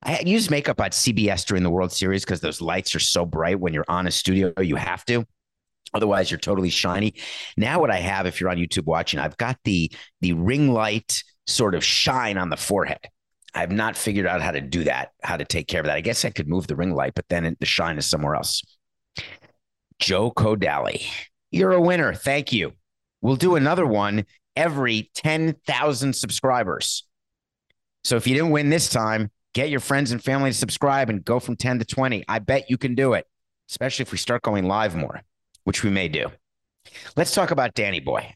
I 0.03 0.19
use 0.19 0.51
makeup 0.51 0.79
at 0.79 0.91
CBS 0.91 1.45
during 1.45 1.63
the 1.63 1.71
World 1.71 1.91
Series 1.91 2.23
because 2.23 2.39
those 2.39 2.61
lights 2.61 2.93
are 2.93 2.99
so 2.99 3.25
bright 3.25 3.59
when 3.59 3.73
you're 3.73 3.85
on 3.87 4.05
a 4.05 4.11
studio, 4.11 4.53
you 4.61 4.75
have 4.75 5.03
to. 5.05 5.25
Otherwise, 5.93 6.29
you're 6.29 6.39
totally 6.39 6.69
shiny. 6.69 7.15
Now, 7.55 7.79
what 7.79 7.89
I 7.89 7.97
have, 7.97 8.25
if 8.27 8.39
you're 8.39 8.49
on 8.49 8.57
YouTube 8.57 8.85
watching, 8.85 9.19
I've 9.19 9.37
got 9.37 9.57
the 9.63 9.91
the 10.21 10.33
ring 10.33 10.71
light 10.71 11.23
sort 11.47 11.73
of 11.73 11.83
shine 11.83 12.37
on 12.37 12.49
the 12.49 12.57
forehead. 12.57 12.99
I've 13.57 13.71
not 13.71 13.97
figured 13.97 14.25
out 14.25 14.41
how 14.41 14.51
to 14.51 14.61
do 14.61 14.83
that, 14.85 15.11
how 15.23 15.37
to 15.37 15.45
take 15.45 15.67
care 15.67 15.79
of 15.79 15.85
that. 15.87 15.97
I 15.97 16.01
guess 16.01 16.25
I 16.25 16.29
could 16.29 16.47
move 16.47 16.67
the 16.67 16.75
ring 16.75 16.93
light, 16.93 17.13
but 17.15 17.27
then 17.29 17.55
the 17.59 17.65
shine 17.65 17.97
is 17.97 18.05
somewhere 18.05 18.35
else. 18.35 18.61
Joe 19.99 20.31
Kodali, 20.31 21.07
you're 21.51 21.71
a 21.71 21.81
winner. 21.81 22.13
Thank 22.13 22.53
you. 22.53 22.73
We'll 23.21 23.35
do 23.35 23.55
another 23.55 23.85
one 23.85 24.25
every 24.55 25.11
10,000 25.15 26.13
subscribers. 26.13 27.05
So 28.03 28.15
if 28.15 28.27
you 28.27 28.35
didn't 28.35 28.51
win 28.51 28.69
this 28.69 28.89
time, 28.89 29.31
Get 29.57 29.71
your 29.71 29.79
friends 29.79 30.11
and 30.11 30.23
family 30.23 30.51
to 30.51 30.55
subscribe 30.55 31.09
and 31.09 31.25
go 31.25 31.39
from 31.39 31.55
10 31.55 31.79
to 31.79 31.85
20. 31.85 32.23
I 32.27 32.37
bet 32.37 32.69
you 32.69 32.77
can 32.77 32.93
do 32.93 33.13
it, 33.13 33.25
especially 33.71 34.03
if 34.03 34.11
we 34.11 34.19
start 34.19 34.43
going 34.43 34.67
live 34.67 34.95
more, 34.95 35.23
which 35.63 35.83
we 35.83 35.89
may 35.89 36.07
do. 36.07 36.27
Let's 37.15 37.33
talk 37.33 37.49
about 37.49 37.73
Danny 37.73 37.99
Boy. 37.99 38.35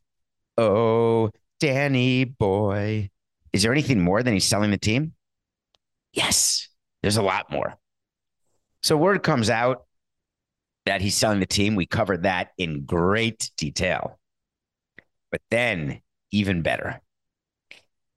Oh, 0.58 1.30
Danny 1.60 2.24
Boy. 2.24 3.12
Is 3.54 3.64
there 3.64 3.72
anything 3.72 4.00
more 4.00 4.24
than 4.24 4.34
he's 4.34 4.46
selling 4.46 4.72
the 4.72 4.78
team? 4.78 5.14
Yes, 6.14 6.70
there's 7.02 7.18
a 7.18 7.22
lot 7.22 7.52
more. 7.52 7.78
So, 8.84 8.98
word 8.98 9.24
comes 9.24 9.50
out 9.50 9.86
that 10.86 11.02
he's 11.02 11.16
selling 11.16 11.40
the 11.40 11.46
team. 11.46 11.76
We 11.76 11.86
covered 11.86 12.24
that 12.24 12.50
in 12.58 12.86
great 12.86 13.52
detail. 13.58 14.20
But 15.32 15.42
then, 15.50 16.02
even 16.32 16.62
better, 16.62 17.02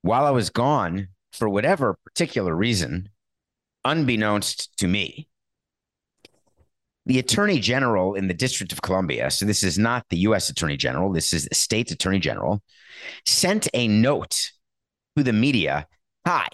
while 0.03 0.27
I 0.27 0.31
was 0.31 0.51
gone, 0.51 1.09
for 1.33 1.49
whatever 1.49 1.99
particular 2.05 2.55
reason, 2.55 3.11
unbeknownst 3.85 4.77
to 4.79 4.89
me, 4.89 5.29
the 7.07 7.19
attorney 7.19 7.59
general 7.59 8.15
in 8.15 8.29
the 8.29 8.35
District 8.35 8.73
of 8.73 8.83
Columbia, 8.83 9.31
so 9.31 9.45
this 9.45 9.63
is 9.63 9.79
not 9.79 10.07
the 10.09 10.19
US 10.19 10.49
attorney 10.49 10.77
general, 10.77 11.13
this 11.13 11.33
is 11.33 11.45
the 11.45 11.55
state's 11.55 11.93
attorney 11.93 12.19
general, 12.19 12.63
sent 13.27 13.69
a 13.75 13.89
note 13.89 14.53
to 15.17 15.23
the 15.23 15.33
media 15.33 15.87
Hi, 16.27 16.49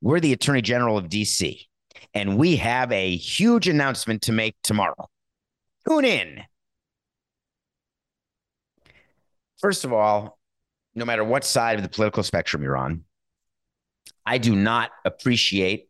we're 0.00 0.20
the 0.20 0.32
attorney 0.32 0.62
general 0.62 0.96
of 0.96 1.08
DC, 1.08 1.60
and 2.14 2.38
we 2.38 2.54
have 2.56 2.92
a 2.92 3.16
huge 3.16 3.66
announcement 3.66 4.22
to 4.22 4.32
make 4.32 4.54
tomorrow. 4.62 5.08
Tune 5.88 6.04
in. 6.04 6.42
First 9.60 9.84
of 9.84 9.92
all, 9.92 10.38
no 10.94 11.04
matter 11.04 11.24
what 11.24 11.44
side 11.44 11.78
of 11.78 11.82
the 11.82 11.88
political 11.88 12.22
spectrum 12.22 12.62
you're 12.62 12.76
on, 12.76 13.02
I 14.24 14.38
do 14.38 14.54
not 14.54 14.92
appreciate 15.04 15.88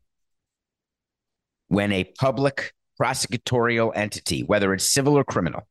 when 1.68 1.92
a 1.92 2.04
public 2.04 2.72
prosecutorial 2.98 3.92
entity, 3.94 4.42
whether 4.42 4.72
it's 4.72 4.86
civil 4.86 5.18
or 5.18 5.24
criminal, 5.24 5.68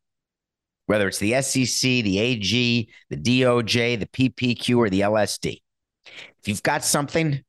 whether 0.86 1.08
it's 1.08 1.18
the 1.18 1.42
SEC, 1.42 1.80
the 1.80 2.20
AG, 2.20 2.88
the 3.10 3.16
DOJ, 3.16 3.98
the 3.98 4.06
PPQ, 4.06 4.78
or 4.78 4.88
the 4.88 5.00
LSD, 5.00 5.60
if 6.40 6.48
you've 6.48 6.62
got 6.62 6.84
something 6.84 7.42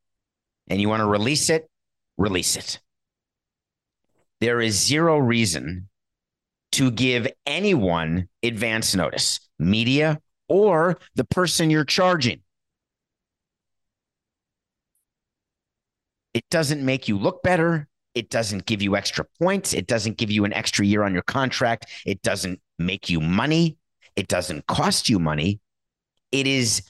and 0.67 0.81
you 0.81 0.89
want 0.89 1.01
to 1.01 1.07
release 1.07 1.49
it, 1.49 1.69
release 2.17 2.55
it. 2.55 2.79
There 4.39 4.61
is 4.61 4.79
zero 4.79 5.17
reason 5.17 5.89
to 6.73 6.91
give 6.91 7.27
anyone 7.45 8.29
advance 8.43 8.93
notice, 8.93 9.39
media 9.57 10.19
or 10.47 10.97
the 11.15 11.23
person 11.23 11.69
you're 11.69 11.85
charging. 11.85 12.41
It 16.33 16.45
doesn't 16.51 16.83
make 16.83 17.07
you 17.07 17.17
look 17.17 17.41
better. 17.41 17.87
It 18.13 18.29
doesn't 18.29 18.65
give 18.65 18.81
you 18.81 18.95
extra 18.95 19.25
points. 19.41 19.73
It 19.73 19.87
doesn't 19.87 20.17
give 20.17 20.29
you 20.31 20.45
an 20.45 20.53
extra 20.53 20.85
year 20.85 21.03
on 21.03 21.13
your 21.13 21.23
contract. 21.23 21.87
It 22.05 22.21
doesn't 22.21 22.59
make 22.77 23.09
you 23.09 23.19
money. 23.19 23.77
It 24.15 24.27
doesn't 24.27 24.67
cost 24.67 25.09
you 25.09 25.19
money. 25.19 25.59
It 26.31 26.47
is 26.47 26.83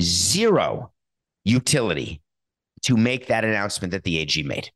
zero 0.00 0.92
utility 1.44 2.20
to 2.82 2.96
make 2.96 3.26
that 3.26 3.44
announcement 3.44 3.92
that 3.92 4.04
the 4.04 4.18
AG 4.18 4.42
made. 4.42 4.70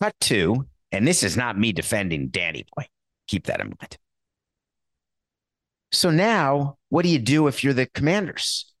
Cut 0.00 0.14
two, 0.20 0.66
and 0.90 1.06
this 1.06 1.22
is 1.22 1.36
not 1.36 1.58
me 1.58 1.72
defending 1.72 2.28
Danny 2.28 2.64
Boy. 2.76 2.86
Keep 3.28 3.46
that 3.46 3.60
in 3.60 3.68
mind. 3.68 3.96
So 5.92 6.10
now, 6.10 6.78
what 6.88 7.02
do 7.02 7.08
you 7.08 7.18
do 7.18 7.46
if 7.46 7.62
you're 7.62 7.74
the 7.74 7.86
commanders? 7.86 8.72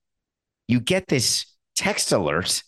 You 0.66 0.80
get 0.80 1.08
this 1.08 1.46
text 1.76 2.12
alert 2.12 2.62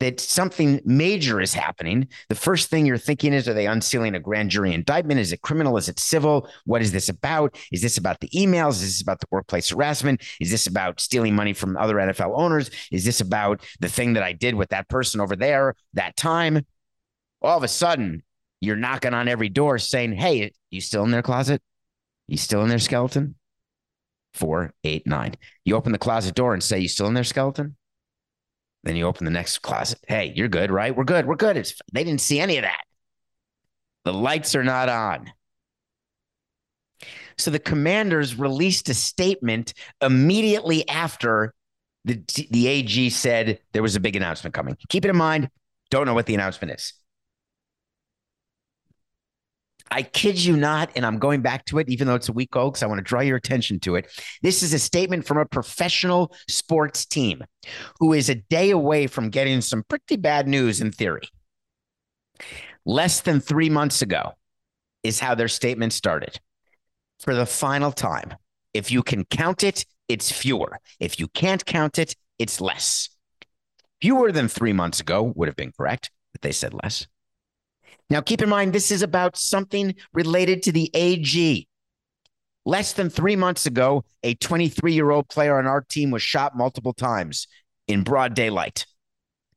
that 0.00 0.20
something 0.20 0.80
major 0.84 1.40
is 1.40 1.54
happening, 1.54 2.08
the 2.28 2.34
first 2.34 2.70
thing 2.70 2.86
you're 2.86 2.98
thinking 2.98 3.32
is, 3.32 3.48
are 3.48 3.54
they 3.54 3.66
unsealing 3.66 4.14
a 4.14 4.20
grand 4.20 4.50
jury 4.50 4.72
indictment? 4.72 5.18
Is 5.18 5.32
it 5.32 5.42
criminal? 5.42 5.76
Is 5.76 5.88
it 5.88 5.98
civil? 5.98 6.48
What 6.66 6.82
is 6.82 6.92
this 6.92 7.08
about? 7.08 7.56
Is 7.72 7.82
this 7.82 7.98
about 7.98 8.20
the 8.20 8.28
emails? 8.28 8.74
Is 8.74 8.82
this 8.82 9.02
about 9.02 9.20
the 9.20 9.26
workplace 9.30 9.70
harassment? 9.70 10.22
Is 10.40 10.50
this 10.50 10.66
about 10.66 11.00
stealing 11.00 11.34
money 11.34 11.52
from 11.52 11.76
other 11.76 11.96
NFL 11.96 12.32
owners? 12.38 12.70
Is 12.92 13.04
this 13.04 13.20
about 13.20 13.60
the 13.80 13.88
thing 13.88 14.12
that 14.12 14.22
I 14.22 14.32
did 14.32 14.54
with 14.54 14.68
that 14.68 14.88
person 14.88 15.20
over 15.20 15.34
there 15.34 15.74
that 15.94 16.16
time? 16.16 16.64
All 17.42 17.56
of 17.56 17.64
a 17.64 17.68
sudden, 17.68 18.22
you're 18.60 18.76
knocking 18.76 19.14
on 19.14 19.28
every 19.28 19.48
door 19.48 19.78
saying, 19.78 20.12
Hey, 20.12 20.52
you 20.70 20.80
still 20.80 21.04
in 21.04 21.10
their 21.10 21.22
closet? 21.22 21.60
You 22.28 22.36
still 22.36 22.62
in 22.62 22.68
their 22.68 22.78
skeleton? 22.78 23.34
Four, 24.34 24.74
eight, 24.84 25.06
nine. 25.06 25.34
You 25.64 25.74
open 25.74 25.90
the 25.90 25.98
closet 25.98 26.34
door 26.34 26.54
and 26.54 26.62
say, 26.62 26.78
You 26.78 26.88
still 26.88 27.06
in 27.06 27.14
their 27.14 27.24
skeleton? 27.24 27.77
Then 28.84 28.96
you 28.96 29.06
open 29.06 29.24
the 29.24 29.30
next 29.30 29.58
closet. 29.58 29.98
Hey, 30.06 30.32
you're 30.34 30.48
good, 30.48 30.70
right? 30.70 30.94
We're 30.94 31.04
good. 31.04 31.26
We're 31.26 31.36
good. 31.36 31.56
It's 31.56 31.74
they 31.92 32.04
didn't 32.04 32.20
see 32.20 32.40
any 32.40 32.56
of 32.58 32.62
that. 32.62 32.82
The 34.04 34.12
lights 34.12 34.54
are 34.54 34.64
not 34.64 34.88
on. 34.88 35.32
So 37.36 37.50
the 37.50 37.58
commanders 37.58 38.36
released 38.36 38.88
a 38.88 38.94
statement 38.94 39.74
immediately 40.00 40.88
after 40.88 41.54
the 42.04 42.22
the 42.50 42.66
AG 42.66 43.10
said 43.10 43.60
there 43.72 43.82
was 43.82 43.96
a 43.96 44.00
big 44.00 44.16
announcement 44.16 44.54
coming. 44.54 44.76
Keep 44.88 45.04
it 45.04 45.10
in 45.10 45.16
mind, 45.16 45.50
don't 45.90 46.06
know 46.06 46.14
what 46.14 46.26
the 46.26 46.34
announcement 46.34 46.72
is. 46.72 46.94
I 49.90 50.02
kid 50.02 50.42
you 50.42 50.56
not, 50.56 50.90
and 50.96 51.04
I'm 51.06 51.18
going 51.18 51.40
back 51.40 51.64
to 51.66 51.78
it, 51.78 51.88
even 51.88 52.06
though 52.06 52.14
it's 52.14 52.28
a 52.28 52.32
week 52.32 52.54
old, 52.54 52.74
because 52.74 52.82
I 52.82 52.86
want 52.86 52.98
to 52.98 53.04
draw 53.04 53.20
your 53.20 53.36
attention 53.36 53.80
to 53.80 53.96
it. 53.96 54.06
This 54.42 54.62
is 54.62 54.72
a 54.74 54.78
statement 54.78 55.26
from 55.26 55.38
a 55.38 55.46
professional 55.46 56.34
sports 56.48 57.06
team 57.06 57.44
who 57.98 58.12
is 58.12 58.28
a 58.28 58.34
day 58.34 58.70
away 58.70 59.06
from 59.06 59.30
getting 59.30 59.60
some 59.60 59.84
pretty 59.88 60.16
bad 60.16 60.46
news 60.46 60.80
in 60.80 60.92
theory. 60.92 61.28
Less 62.84 63.20
than 63.20 63.40
three 63.40 63.70
months 63.70 64.02
ago 64.02 64.32
is 65.02 65.20
how 65.20 65.34
their 65.34 65.48
statement 65.48 65.92
started. 65.92 66.38
For 67.20 67.34
the 67.34 67.46
final 67.46 67.92
time, 67.92 68.34
if 68.74 68.90
you 68.90 69.02
can 69.02 69.24
count 69.24 69.64
it, 69.64 69.84
it's 70.08 70.30
fewer. 70.30 70.78
If 71.00 71.18
you 71.18 71.28
can't 71.28 71.64
count 71.64 71.98
it, 71.98 72.14
it's 72.38 72.60
less. 72.60 73.10
Fewer 74.00 74.30
than 74.32 74.48
three 74.48 74.72
months 74.72 75.00
ago 75.00 75.32
would 75.34 75.48
have 75.48 75.56
been 75.56 75.72
correct, 75.72 76.10
but 76.32 76.42
they 76.42 76.52
said 76.52 76.72
less. 76.82 77.06
Now, 78.10 78.22
keep 78.22 78.40
in 78.40 78.48
mind, 78.48 78.72
this 78.72 78.90
is 78.90 79.02
about 79.02 79.36
something 79.36 79.94
related 80.14 80.62
to 80.64 80.72
the 80.72 80.90
AG. 80.94 81.68
Less 82.64 82.92
than 82.92 83.10
three 83.10 83.36
months 83.36 83.66
ago, 83.66 84.04
a 84.22 84.34
23 84.34 84.92
year 84.92 85.10
old 85.10 85.28
player 85.28 85.58
on 85.58 85.66
our 85.66 85.82
team 85.82 86.10
was 86.10 86.22
shot 86.22 86.56
multiple 86.56 86.92
times 86.92 87.46
in 87.86 88.02
broad 88.02 88.34
daylight. 88.34 88.86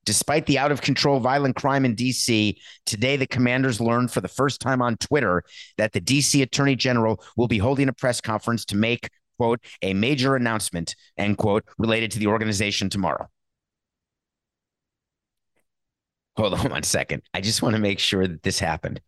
Despite 0.04 0.48
the 0.48 0.58
out 0.58 0.72
of 0.72 0.82
control 0.82 1.20
violent 1.20 1.56
crime 1.56 1.86
in 1.86 1.96
DC, 1.96 2.56
today 2.86 3.18
the 3.18 3.28
commanders 3.28 3.80
learned 3.80 4.12
for 4.12 4.20
the 4.20 4.28
first 4.28 4.60
time 4.60 4.82
on 4.82 4.98
Twitter 4.98 5.44
that 5.78 5.94
the 5.94 6.02
DC 6.02 6.42
Attorney 6.42 6.76
General 6.76 7.24
will 7.38 7.48
be 7.48 7.60
holding 7.60 7.88
a 7.88 7.94
press 7.94 8.20
conference 8.20 8.66
to 8.66 8.76
make, 8.76 9.10
quote, 9.38 9.60
a 9.82 9.94
major 9.94 10.36
announcement, 10.36 10.96
end 11.18 11.38
quote, 11.38 11.64
related 11.78 12.12
to 12.12 12.20
the 12.20 12.28
organization 12.28 12.90
tomorrow. 12.90 13.28
Hold 16.42 16.56
on 16.56 16.72
one 16.72 16.82
second. 16.82 17.22
I 17.36 17.42
just 17.42 17.62
want 17.62 17.76
to 17.76 17.80
make 17.80 18.00
sure 18.00 18.26
that 18.26 18.42
this 18.42 18.58
happened. 18.58 19.00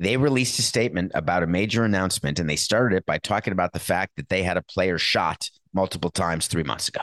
They 0.00 0.16
released 0.16 0.58
a 0.58 0.62
statement 0.62 1.12
about 1.14 1.44
a 1.44 1.46
major 1.46 1.84
announcement, 1.84 2.40
and 2.40 2.50
they 2.50 2.56
started 2.56 2.96
it 2.96 3.06
by 3.06 3.18
talking 3.18 3.52
about 3.52 3.72
the 3.72 3.78
fact 3.78 4.16
that 4.16 4.28
they 4.28 4.42
had 4.42 4.56
a 4.56 4.62
player 4.62 4.98
shot 4.98 5.48
multiple 5.72 6.10
times 6.10 6.48
three 6.48 6.64
months 6.64 6.88
ago. 6.88 7.02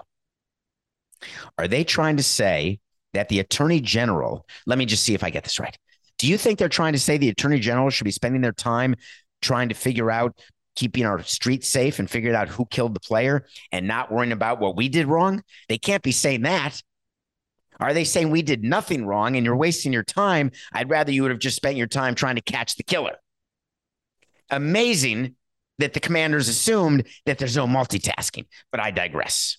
Are 1.57 1.69
they 1.69 1.85
trying 1.85 2.17
to 2.17 2.23
say 2.23 2.81
that 3.13 3.29
the 3.29 3.39
attorney 3.39 3.79
general, 3.79 4.45
let 4.65 4.77
me 4.77 4.85
just 4.85 5.03
see 5.03 5.13
if 5.13 5.23
I 5.23 5.29
get 5.29 5.45
this 5.45 5.57
right. 5.57 5.77
Do 6.17 6.27
you 6.27 6.37
think 6.37 6.59
they're 6.59 6.67
trying 6.67 6.91
to 6.91 6.99
say 6.99 7.17
the 7.17 7.29
attorney 7.29 7.59
general 7.61 7.89
should 7.91 8.03
be 8.03 8.11
spending 8.11 8.41
their 8.41 8.51
time 8.51 8.95
trying 9.41 9.69
to 9.69 9.75
figure 9.75 10.11
out 10.11 10.37
keeping 10.75 11.05
our 11.05 11.23
streets 11.23 11.69
safe 11.69 11.97
and 11.97 12.09
figuring 12.09 12.35
out 12.35 12.49
who 12.49 12.65
killed 12.65 12.93
the 12.93 12.99
player 12.99 13.45
and 13.71 13.87
not 13.87 14.11
worrying 14.11 14.33
about 14.33 14.59
what 14.59 14.75
we 14.75 14.89
did 14.89 15.07
wrong? 15.07 15.41
They 15.69 15.77
can't 15.77 16.03
be 16.03 16.11
saying 16.11 16.41
that. 16.41 16.81
Are 17.81 17.93
they 17.93 18.03
saying 18.03 18.29
we 18.29 18.43
did 18.43 18.63
nothing 18.63 19.05
wrong 19.05 19.35
and 19.35 19.45
you're 19.45 19.55
wasting 19.55 19.91
your 19.91 20.03
time? 20.03 20.51
I'd 20.71 20.89
rather 20.89 21.11
you 21.11 21.23
would 21.23 21.31
have 21.31 21.39
just 21.39 21.55
spent 21.55 21.77
your 21.77 21.87
time 21.87 22.13
trying 22.13 22.35
to 22.35 22.41
catch 22.41 22.75
the 22.75 22.83
killer. 22.83 23.15
Amazing 24.51 25.35
that 25.79 25.93
the 25.93 25.99
commanders 25.99 26.47
assumed 26.47 27.07
that 27.25 27.39
there's 27.39 27.57
no 27.57 27.65
multitasking, 27.65 28.45
but 28.71 28.79
I 28.79 28.91
digress. 28.91 29.57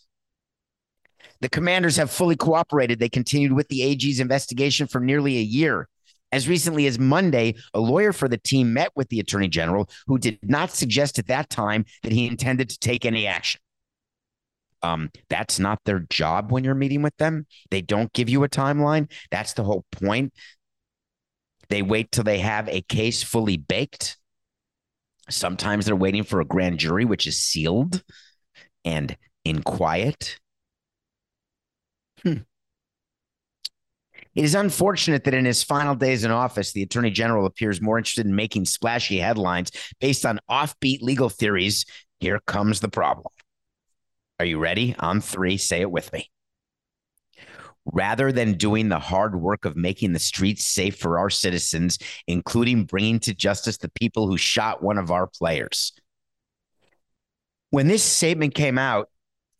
The 1.40 1.48
commanders 1.48 1.96
have 1.96 2.12
fully 2.12 2.36
cooperated. 2.36 3.00
They 3.00 3.08
continued 3.08 3.52
with 3.52 3.68
the 3.68 3.82
AG's 3.82 4.20
investigation 4.20 4.86
for 4.86 5.00
nearly 5.00 5.38
a 5.38 5.42
year. 5.42 5.88
As 6.30 6.48
recently 6.48 6.86
as 6.86 6.98
Monday, 6.98 7.56
a 7.74 7.80
lawyer 7.80 8.12
for 8.12 8.28
the 8.28 8.38
team 8.38 8.72
met 8.72 8.92
with 8.94 9.08
the 9.08 9.18
attorney 9.18 9.48
general, 9.48 9.90
who 10.06 10.16
did 10.16 10.38
not 10.42 10.70
suggest 10.70 11.18
at 11.18 11.26
that 11.26 11.50
time 11.50 11.84
that 12.04 12.12
he 12.12 12.28
intended 12.28 12.70
to 12.70 12.78
take 12.78 13.04
any 13.04 13.26
action. 13.26 13.60
Um, 14.82 15.10
that's 15.28 15.58
not 15.58 15.80
their 15.84 16.00
job 16.10 16.50
when 16.50 16.64
you're 16.64 16.74
meeting 16.74 17.02
with 17.02 17.16
them. 17.16 17.46
They 17.70 17.82
don't 17.82 18.12
give 18.12 18.28
you 18.28 18.44
a 18.44 18.48
timeline. 18.48 19.10
That's 19.30 19.52
the 19.52 19.64
whole 19.64 19.84
point. 19.92 20.32
They 21.68 21.82
wait 21.82 22.12
till 22.12 22.24
they 22.24 22.38
have 22.38 22.68
a 22.68 22.82
case 22.82 23.22
fully 23.22 23.56
baked. 23.56 24.18
Sometimes 25.30 25.86
they're 25.86 25.96
waiting 25.96 26.24
for 26.24 26.40
a 26.40 26.44
grand 26.44 26.78
jury, 26.78 27.04
which 27.04 27.26
is 27.26 27.40
sealed 27.40 28.02
and 28.84 29.16
in 29.44 29.62
quiet. 29.62 30.38
Hmm. 32.22 32.38
It 34.34 34.44
is 34.44 34.54
unfortunate 34.54 35.24
that 35.24 35.34
in 35.34 35.44
his 35.44 35.62
final 35.62 35.94
days 35.94 36.24
in 36.24 36.30
office, 36.30 36.72
the 36.72 36.82
attorney 36.82 37.10
general 37.10 37.46
appears 37.46 37.82
more 37.82 37.98
interested 37.98 38.26
in 38.26 38.34
making 38.34 38.64
splashy 38.64 39.18
headlines 39.18 39.70
based 40.00 40.24
on 40.24 40.40
offbeat 40.50 41.02
legal 41.02 41.28
theories. 41.28 41.84
Here 42.20 42.40
comes 42.46 42.80
the 42.80 42.88
problem. 42.88 43.26
Are 44.38 44.46
you 44.46 44.58
ready? 44.58 44.94
On 44.98 45.20
three, 45.20 45.56
say 45.56 45.80
it 45.80 45.90
with 45.90 46.12
me. 46.12 46.30
Rather 47.84 48.30
than 48.30 48.54
doing 48.54 48.88
the 48.88 48.98
hard 48.98 49.40
work 49.40 49.64
of 49.64 49.76
making 49.76 50.12
the 50.12 50.18
streets 50.18 50.64
safe 50.64 50.96
for 50.96 51.18
our 51.18 51.30
citizens, 51.30 51.98
including 52.26 52.84
bringing 52.84 53.18
to 53.20 53.34
justice 53.34 53.76
the 53.78 53.90
people 53.90 54.26
who 54.28 54.36
shot 54.36 54.82
one 54.82 54.98
of 54.98 55.10
our 55.10 55.26
players. 55.26 55.92
When 57.70 57.88
this 57.88 58.02
statement 58.02 58.54
came 58.54 58.78
out, 58.78 59.08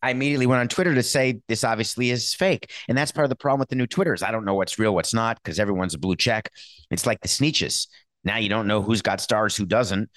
I 0.01 0.11
immediately 0.11 0.45
went 0.45 0.59
on 0.59 0.67
Twitter 0.67 0.93
to 0.93 1.03
say 1.03 1.41
this 1.47 1.63
obviously 1.63 2.09
is 2.09 2.33
fake. 2.33 2.71
And 2.89 2.97
that's 2.97 3.11
part 3.11 3.25
of 3.25 3.29
the 3.29 3.37
problem 3.37 3.59
with 3.59 3.69
the 3.69 3.77
new 3.77 3.87
Twitters. 3.87 4.21
I 4.21 4.31
don't 4.31 4.43
know 4.45 4.53
what's 4.53 4.77
real, 4.77 4.93
what's 4.93 5.13
not, 5.13 5.41
because 5.41 5.59
everyone's 5.59 5.93
a 5.93 5.99
blue 5.99 6.17
check. 6.17 6.49
It's 6.91 7.05
like 7.05 7.21
the 7.21 7.29
Sneetches. 7.29 7.87
Now 8.25 8.37
you 8.37 8.49
don't 8.49 8.67
know 8.67 8.81
who's 8.81 9.01
got 9.01 9.21
stars, 9.21 9.55
who 9.55 9.65
doesn't. 9.65 10.09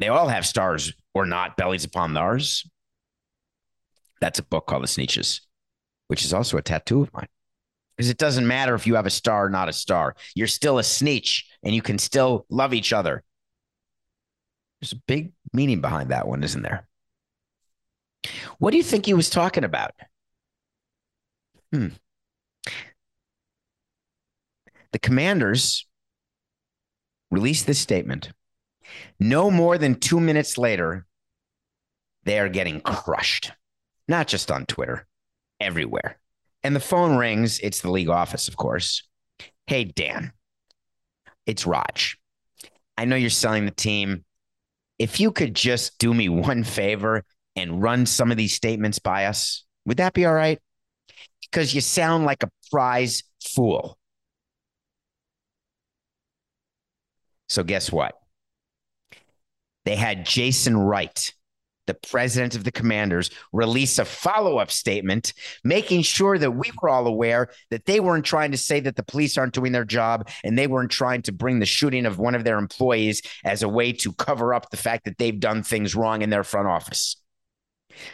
They 0.00 0.08
all 0.08 0.26
have 0.26 0.44
stars 0.44 0.92
or 1.14 1.24
not, 1.24 1.56
bellies 1.56 1.84
upon 1.84 2.14
theirs. 2.14 2.68
That's 4.22 4.38
a 4.38 4.44
book 4.44 4.68
called 4.68 4.84
The 4.84 4.86
Sneetches, 4.86 5.40
which 6.06 6.24
is 6.24 6.32
also 6.32 6.56
a 6.56 6.62
tattoo 6.62 7.02
of 7.02 7.12
mine. 7.12 7.26
Because 7.96 8.08
it 8.08 8.18
doesn't 8.18 8.46
matter 8.46 8.76
if 8.76 8.86
you 8.86 8.94
have 8.94 9.04
a 9.04 9.10
star 9.10 9.46
or 9.46 9.50
not 9.50 9.68
a 9.68 9.72
star. 9.72 10.14
You're 10.36 10.46
still 10.46 10.78
a 10.78 10.84
sneetch 10.84 11.42
and 11.64 11.74
you 11.74 11.82
can 11.82 11.98
still 11.98 12.46
love 12.48 12.72
each 12.72 12.92
other. 12.92 13.24
There's 14.80 14.92
a 14.92 15.02
big 15.08 15.32
meaning 15.52 15.80
behind 15.80 16.10
that 16.10 16.28
one, 16.28 16.44
isn't 16.44 16.62
there? 16.62 16.86
What 18.58 18.70
do 18.70 18.76
you 18.76 18.84
think 18.84 19.06
he 19.06 19.14
was 19.14 19.28
talking 19.28 19.64
about? 19.64 19.90
Hmm. 21.72 21.88
The 24.92 25.00
commanders 25.00 25.84
released 27.32 27.66
this 27.66 27.80
statement. 27.80 28.30
No 29.18 29.50
more 29.50 29.78
than 29.78 29.96
two 29.96 30.20
minutes 30.20 30.56
later, 30.58 31.06
they 32.22 32.38
are 32.38 32.48
getting 32.48 32.80
crushed 32.80 33.50
not 34.08 34.28
just 34.28 34.50
on 34.50 34.66
Twitter, 34.66 35.06
everywhere. 35.60 36.18
And 36.62 36.76
the 36.76 36.80
phone 36.80 37.16
rings. 37.16 37.58
It's 37.60 37.80
the 37.80 37.90
league 37.90 38.08
office, 38.08 38.48
of 38.48 38.56
course. 38.56 39.06
Hey, 39.66 39.84
Dan, 39.84 40.32
it's 41.46 41.66
Rog. 41.66 41.98
I 42.96 43.04
know 43.04 43.16
you're 43.16 43.30
selling 43.30 43.64
the 43.64 43.72
team. 43.72 44.24
If 44.98 45.18
you 45.18 45.32
could 45.32 45.54
just 45.54 45.98
do 45.98 46.12
me 46.12 46.28
one 46.28 46.62
favor 46.64 47.24
and 47.56 47.82
run 47.82 48.06
some 48.06 48.30
of 48.30 48.36
these 48.36 48.54
statements 48.54 48.98
by 48.98 49.26
us, 49.26 49.64
would 49.86 49.96
that 49.96 50.12
be 50.12 50.26
all 50.26 50.34
right? 50.34 50.60
Because 51.40 51.74
you 51.74 51.80
sound 51.80 52.24
like 52.24 52.42
a 52.42 52.50
prize 52.70 53.24
fool. 53.42 53.98
So, 57.48 57.62
guess 57.62 57.90
what? 57.90 58.14
They 59.84 59.96
had 59.96 60.24
Jason 60.24 60.76
Wright 60.76 61.32
the 61.86 61.94
president 61.94 62.54
of 62.54 62.64
the 62.64 62.72
commanders, 62.72 63.30
release 63.52 63.98
a 63.98 64.04
follow 64.04 64.58
up 64.58 64.70
statement, 64.70 65.32
making 65.64 66.02
sure 66.02 66.38
that 66.38 66.52
we 66.52 66.70
were 66.80 66.88
all 66.88 67.06
aware 67.06 67.48
that 67.70 67.86
they 67.86 68.00
weren't 68.00 68.24
trying 68.24 68.50
to 68.52 68.56
say 68.56 68.80
that 68.80 68.96
the 68.96 69.02
police 69.02 69.36
aren't 69.36 69.54
doing 69.54 69.72
their 69.72 69.84
job 69.84 70.28
and 70.44 70.56
they 70.56 70.66
weren't 70.66 70.90
trying 70.90 71.22
to 71.22 71.32
bring 71.32 71.58
the 71.58 71.66
shooting 71.66 72.06
of 72.06 72.18
one 72.18 72.34
of 72.34 72.44
their 72.44 72.58
employees 72.58 73.22
as 73.44 73.62
a 73.62 73.68
way 73.68 73.92
to 73.92 74.12
cover 74.12 74.54
up 74.54 74.70
the 74.70 74.76
fact 74.76 75.04
that 75.04 75.18
they've 75.18 75.40
done 75.40 75.62
things 75.62 75.94
wrong 75.94 76.22
in 76.22 76.30
their 76.30 76.44
front 76.44 76.68
office. 76.68 77.16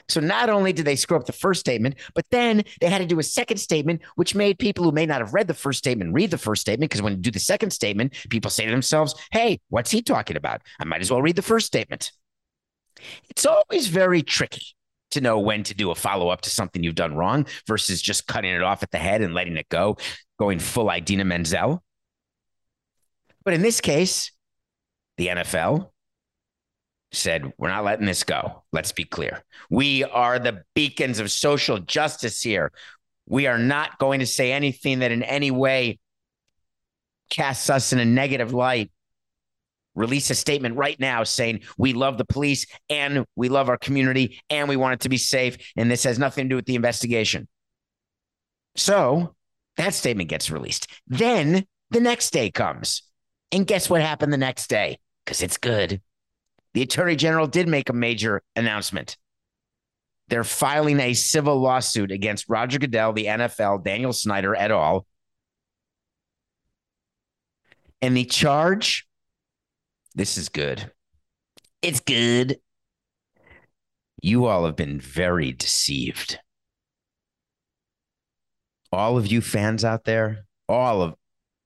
So 0.09 0.21
not 0.21 0.51
only 0.51 0.73
did 0.73 0.85
they 0.85 0.97
screw 0.97 1.17
up 1.17 1.27
the 1.27 1.33
first 1.33 1.61
statement, 1.61 1.97
but 2.15 2.27
then 2.31 2.65
they 2.81 2.89
had 2.89 2.99
to 2.99 3.07
do 3.07 3.21
a 3.21 3.23
second 3.23 3.59
statement, 3.59 4.03
which 4.17 4.35
made 4.35 4.59
people 4.59 4.85
who 4.85 4.91
may 4.91 5.07
not 5.07 5.21
have 5.21 5.35
read 5.35 5.47
the 5.47 5.55
first 5.55 5.79
statement 5.79 6.15
read 6.15 6.31
the 6.31 6.39
first 6.39 6.63
statement. 6.63 6.91
Because 6.91 7.03
when 7.03 7.13
you 7.13 7.19
do 7.19 7.31
the 7.31 7.39
second 7.39 7.71
statement, 7.71 8.15
people 8.29 8.51
say 8.51 8.65
to 8.65 8.71
themselves, 8.71 9.15
hey, 9.31 9.61
what's 9.69 9.91
he 9.91 10.03
talking 10.03 10.37
about? 10.37 10.63
I 10.81 10.85
might 10.85 11.01
as 11.01 11.11
well 11.11 11.23
read 11.23 11.37
the 11.37 11.43
first 11.43 11.67
statement. 11.67 12.11
It's 13.31 13.47
always 13.47 13.89
very 13.89 14.23
tricky 14.23 14.67
to 15.11 15.21
know 15.21 15.39
when 15.39 15.63
to 15.65 15.75
do 15.75 15.91
a 15.91 15.95
follow 15.95 16.29
up 16.29 16.43
to 16.43 16.51
something 16.51 16.83
you've 16.83 16.95
done 16.95 17.15
wrong 17.15 17.47
versus 17.67 18.03
just 18.03 18.27
cutting 18.27 18.53
it 18.53 18.63
off 18.63 18.83
at 18.83 18.91
the 18.91 18.99
head 18.99 19.23
and 19.23 19.35
letting 19.35 19.57
it 19.57 19.69
go, 19.69 19.97
going 20.39 20.59
full 20.59 20.91
Idina 20.91 21.25
Menzel. 21.25 21.83
But 23.45 23.55
in 23.55 23.63
this 23.63 23.81
case, 23.81 24.33
the 25.17 25.29
NFL 25.29 25.91
said, 27.13 27.53
We're 27.57 27.69
not 27.69 27.85
letting 27.85 28.07
this 28.07 28.25
go. 28.25 28.65
Let's 28.73 28.93
be 28.93 29.05
clear. 29.05 29.43
We 29.71 30.05
are 30.05 30.39
the 30.39 30.65
beacons 30.75 31.19
of 31.19 31.31
social 31.31 31.79
justice 31.79 32.43
here. 32.43 32.73
We 33.27 33.47
are 33.47 33.59
not 33.59 33.99
going 33.99 34.21
to 34.21 34.27
say 34.27 34.53
anything 34.53 35.01
that 35.01 35.13
in 35.13 35.23
any 35.23 35.51
way 35.51 35.99
casts 37.31 37.71
us 37.71 37.93
in 37.93 37.99
a 37.99 38.05
negative 38.05 38.53
light. 38.53 38.91
Release 39.99 40.31
a 40.31 40.35
statement 40.35 40.77
right 40.77 40.99
now 40.99 41.25
saying 41.25 41.61
we 41.77 41.93
love 41.93 42.17
the 42.19 42.25
police 42.25 42.67
and 42.89 43.27
we 43.37 43.49
love 43.49 43.69
our 43.69 43.77
community 43.77 44.41
and 44.49 44.69
we 44.69 44.77
want 44.77 44.95
it 44.95 45.01
to 45.01 45.09
be 45.09 45.19
safe. 45.19 45.59
And 45.77 45.91
this 45.91 46.05
has 46.05 46.19
nothing 46.19 46.45
to 46.45 46.49
do 46.49 46.57
with 46.57 46.67
the 46.67 46.77
investigation. 46.77 47.49
So 48.77 49.35
that 49.77 49.95
statement 49.95 50.31
gets 50.31 50.51
released. 50.51 50.87
Then 51.07 51.67
the 51.91 52.01
next 52.01 52.31
day 52.31 52.51
comes. 52.51 53.03
And 53.53 53.67
guess 53.67 53.91
what 53.91 54.01
happened 54.01 54.33
the 54.33 54.39
next 54.39 54.69
day? 54.69 54.99
Because 55.25 55.43
it's 55.43 55.59
good 55.59 56.01
the 56.79 56.83
attorney 56.85 57.17
general 57.17 57.49
did 57.49 57.67
make 57.67 57.89
a 57.89 57.93
major 57.93 58.41
announcement. 58.55 59.17
They're 60.29 60.45
filing 60.45 61.01
a 61.01 61.13
civil 61.13 61.59
lawsuit 61.59 62.13
against 62.13 62.49
Roger 62.49 62.79
Goodell, 62.79 63.13
the 63.13 63.25
NFL, 63.25 63.83
Daniel 63.83 64.13
Snyder 64.13 64.55
et 64.55 64.71
al. 64.71 65.05
And 68.01 68.17
the 68.17 68.27
charge 68.27 69.08
this 70.15 70.39
is 70.39 70.49
good. 70.49 70.91
It's 71.83 72.01
good. 72.01 72.59
You 74.23 74.47
all 74.47 74.65
have 74.67 74.77
been 74.77 75.01
very 75.01 75.53
deceived. 75.53 76.39
All 78.91 79.17
of 79.17 79.27
you 79.27 79.41
fans 79.41 79.85
out 79.85 80.05
there, 80.05 80.47
all 80.69 81.03
of 81.03 81.15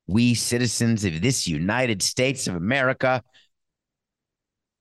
we 0.07 0.34
citizens 0.34 1.05
of 1.05 1.22
this 1.22 1.47
United 1.47 2.03
States 2.03 2.47
of 2.47 2.57
America 2.57 3.22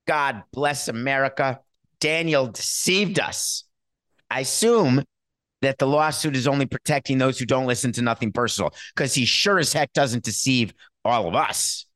God 0.06 0.42
bless 0.52 0.88
America. 0.88 1.60
Daniel 2.00 2.48
deceived 2.48 3.20
us. 3.20 3.64
I 4.30 4.40
assume 4.40 5.04
that 5.60 5.78
the 5.78 5.86
lawsuit 5.86 6.34
is 6.34 6.48
only 6.48 6.66
protecting 6.66 7.18
those 7.18 7.38
who 7.38 7.46
don't 7.46 7.66
listen 7.66 7.92
to 7.92 8.02
nothing 8.02 8.32
personal 8.32 8.72
because 8.94 9.14
he 9.14 9.24
sure 9.24 9.58
as 9.58 9.72
heck 9.72 9.92
doesn't 9.92 10.24
deceive 10.24 10.72
all 11.04 11.28
of 11.28 11.34
us. 11.34 11.86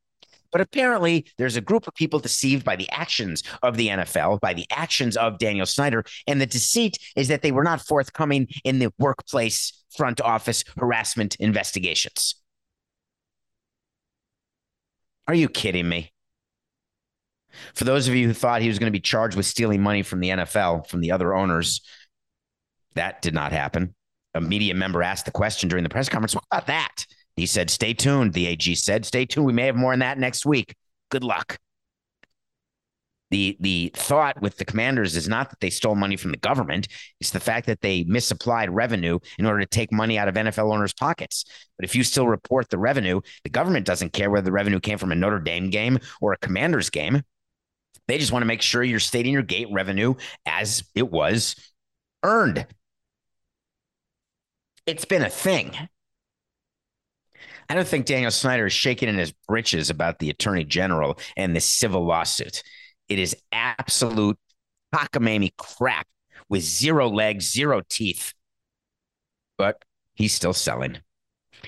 But 0.53 0.61
apparently, 0.61 1.27
there's 1.39 1.57
a 1.57 1.61
group 1.61 1.87
of 1.87 1.95
people 1.95 2.19
deceived 2.19 2.65
by 2.65 2.77
the 2.77 2.89
actions 2.91 3.43
of 3.63 3.77
the 3.77 3.89
NFL, 3.89 4.41
by 4.41 4.55
the 4.55 4.67
actions 4.71 5.17
of 5.17 5.39
Daniel 5.39 5.67
Snyder. 5.67 6.05
And 6.27 6.41
the 6.41 6.47
deceit 6.47 6.99
is 7.17 7.29
that 7.29 7.43
they 7.43 7.53
were 7.53 7.65
not 7.65 7.81
forthcoming 7.81 8.49
in 8.65 8.79
the 8.79 8.93
workplace 8.99 9.85
front 9.97 10.21
office 10.21 10.65
harassment 10.79 11.37
investigations. 11.37 12.37
Are 15.29 15.35
you 15.35 15.49
kidding 15.49 15.89
me? 15.89 16.13
For 17.75 17.85
those 17.85 18.07
of 18.07 18.15
you 18.15 18.27
who 18.27 18.35
thought 18.35 18.63
he 18.63 18.69
was 18.69 18.79
going 18.79 18.93
to 18.93 18.97
be 18.97 19.01
charged 19.01 19.37
with 19.37 19.47
stealing 19.47 19.83
money 19.83 20.03
from 20.03 20.21
the 20.21 20.29
NFL, 20.29 20.87
from 20.89 21.01
the 21.01 21.13
other 21.13 21.35
owners, 21.35 21.81
that 22.95 23.23
did 23.23 23.35
not 23.35 23.53
happen. 23.53 23.95
A 24.35 24.41
media 24.41 24.75
member 24.75 25.03
asked 25.03 25.25
the 25.25 25.31
question 25.31 25.69
during 25.69 25.83
the 25.83 25.89
press 25.89 26.09
conference, 26.09 26.35
What 26.35 26.45
about 26.51 26.67
that? 26.67 27.07
He 27.37 27.47
said, 27.47 27.71
Stay 27.71 27.95
tuned. 27.95 28.33
The 28.33 28.47
AG 28.47 28.75
said, 28.75 29.05
Stay 29.05 29.27
tuned. 29.27 29.47
We 29.47 29.53
may 29.53 29.67
have 29.67 29.77
more 29.77 29.93
on 29.93 30.01
that 30.01 30.19
next 30.19 30.47
week. 30.47 30.75
Good 31.11 31.25
luck. 31.25 31.59
The, 33.31 33.57
the 33.59 33.91
thought 33.95 34.41
with 34.41 34.57
the 34.57 34.65
commanders 34.65 35.17
is 35.17 35.29
not 35.29 35.51
that 35.51 35.59
they 35.61 35.71
stole 35.71 35.97
money 35.97 36.17
from 36.17 36.31
the 36.31 36.37
government. 36.37 36.87
It's 37.21 37.31
the 37.31 37.41
fact 37.41 37.67
that 37.67 37.81
they 37.81 38.05
misapplied 38.05 38.71
revenue 38.71 39.19
in 39.39 39.47
order 39.47 39.61
to 39.61 39.67
take 39.67 39.93
money 39.93 40.17
out 40.17 40.29
of 40.29 40.35
NFL 40.37 40.73
owners' 40.73 40.95
pockets. 40.95 41.45
But 41.77 41.85
if 41.85 41.97
you 41.97 42.05
still 42.05 42.29
report 42.29 42.71
the 42.71 42.79
revenue, 42.79 43.21
the 43.43 43.51
government 43.51 43.85
doesn't 43.85 44.13
care 44.13 44.31
whether 44.31 44.45
the 44.45 44.53
revenue 44.53 44.79
came 44.79 44.97
from 44.97 45.11
a 45.11 45.17
Notre 45.17 45.41
Dame 45.41 45.71
game 45.71 45.99
or 46.21 46.33
a 46.33 46.39
commander's 46.39 46.89
game. 46.89 47.23
They 48.07 48.19
just 48.19 48.31
want 48.31 48.43
to 48.43 48.47
make 48.47 48.63
sure 48.63 48.85
you're 48.85 49.01
stating 49.01 49.33
your 49.33 49.43
gate 49.43 49.69
revenue 49.73 50.15
as 50.47 50.85
it 50.95 51.11
was 51.11 51.57
earned. 52.23 52.65
It's 54.87 55.05
been 55.05 55.23
a 55.23 55.31
thing. 55.31 55.73
I 57.69 57.75
don't 57.75 57.87
think 57.87 58.07
Daniel 58.07 58.31
Snyder 58.31 58.67
is 58.67 58.73
shaking 58.73 59.09
in 59.09 59.17
his 59.17 59.33
britches 59.49 59.91
about 59.91 60.19
the 60.19 60.31
attorney 60.31 60.65
general 60.65 61.19
and 61.37 61.55
the 61.55 61.61
civil 61.61 62.05
lawsuit. 62.05 62.63
It 63.09 63.19
is 63.19 63.37
absolute 63.53 64.39
cockamamie 64.95 65.57
crap 65.57 66.07
with 66.49 66.63
zero 66.63 67.09
legs, 67.09 67.51
zero 67.51 67.83
teeth. 67.89 68.33
But 69.59 69.83
he's 70.15 70.35
still 70.35 70.53
selling. 70.53 70.99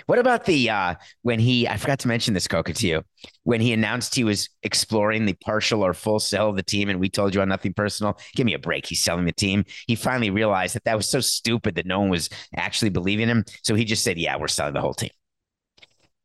What 0.07 0.19
about 0.19 0.45
the 0.45 0.71
uh, 0.71 0.95
when 1.23 1.39
he? 1.39 1.67
I 1.67 1.77
forgot 1.77 1.99
to 2.01 2.09
mention 2.09 2.35
this, 2.35 2.47
Coca, 2.47 2.73
to 2.73 2.87
you. 2.87 3.03
When 3.45 3.61
he 3.61 3.73
announced 3.73 4.15
he 4.15 4.23
was 4.23 4.49
exploring 4.63 5.25
the 5.25 5.37
partial 5.45 5.85
or 5.85 5.95
full 5.95 6.21
sale 6.21 6.51
of 6.51 6.57
the 6.57 6.63
team, 6.63 6.89
and 6.89 7.01
we 7.01 7.09
told 7.09 7.35
you 7.35 7.41
on 7.41 7.49
nothing 7.49 7.73
personal. 7.73 8.19
Give 8.37 8.47
me 8.47 8.55
a 8.55 8.59
break. 8.59 8.87
He's 8.87 9.03
selling 9.03 9.25
the 9.25 9.33
team. 9.33 9.65
He 9.87 9.97
finally 9.97 10.31
realized 10.31 10.75
that 10.75 10.85
that 10.85 10.97
was 10.97 11.09
so 11.09 11.21
stupid 11.21 11.75
that 11.77 11.87
no 11.87 12.01
one 12.01 12.11
was 12.11 12.29
actually 12.55 12.91
believing 12.91 13.29
him. 13.29 13.45
So 13.63 13.75
he 13.75 13.85
just 13.85 14.05
said, 14.05 14.19
"Yeah, 14.19 14.37
we're 14.37 14.49
selling 14.49 14.75
the 14.75 14.81
whole 14.81 14.95
team." 14.95 15.11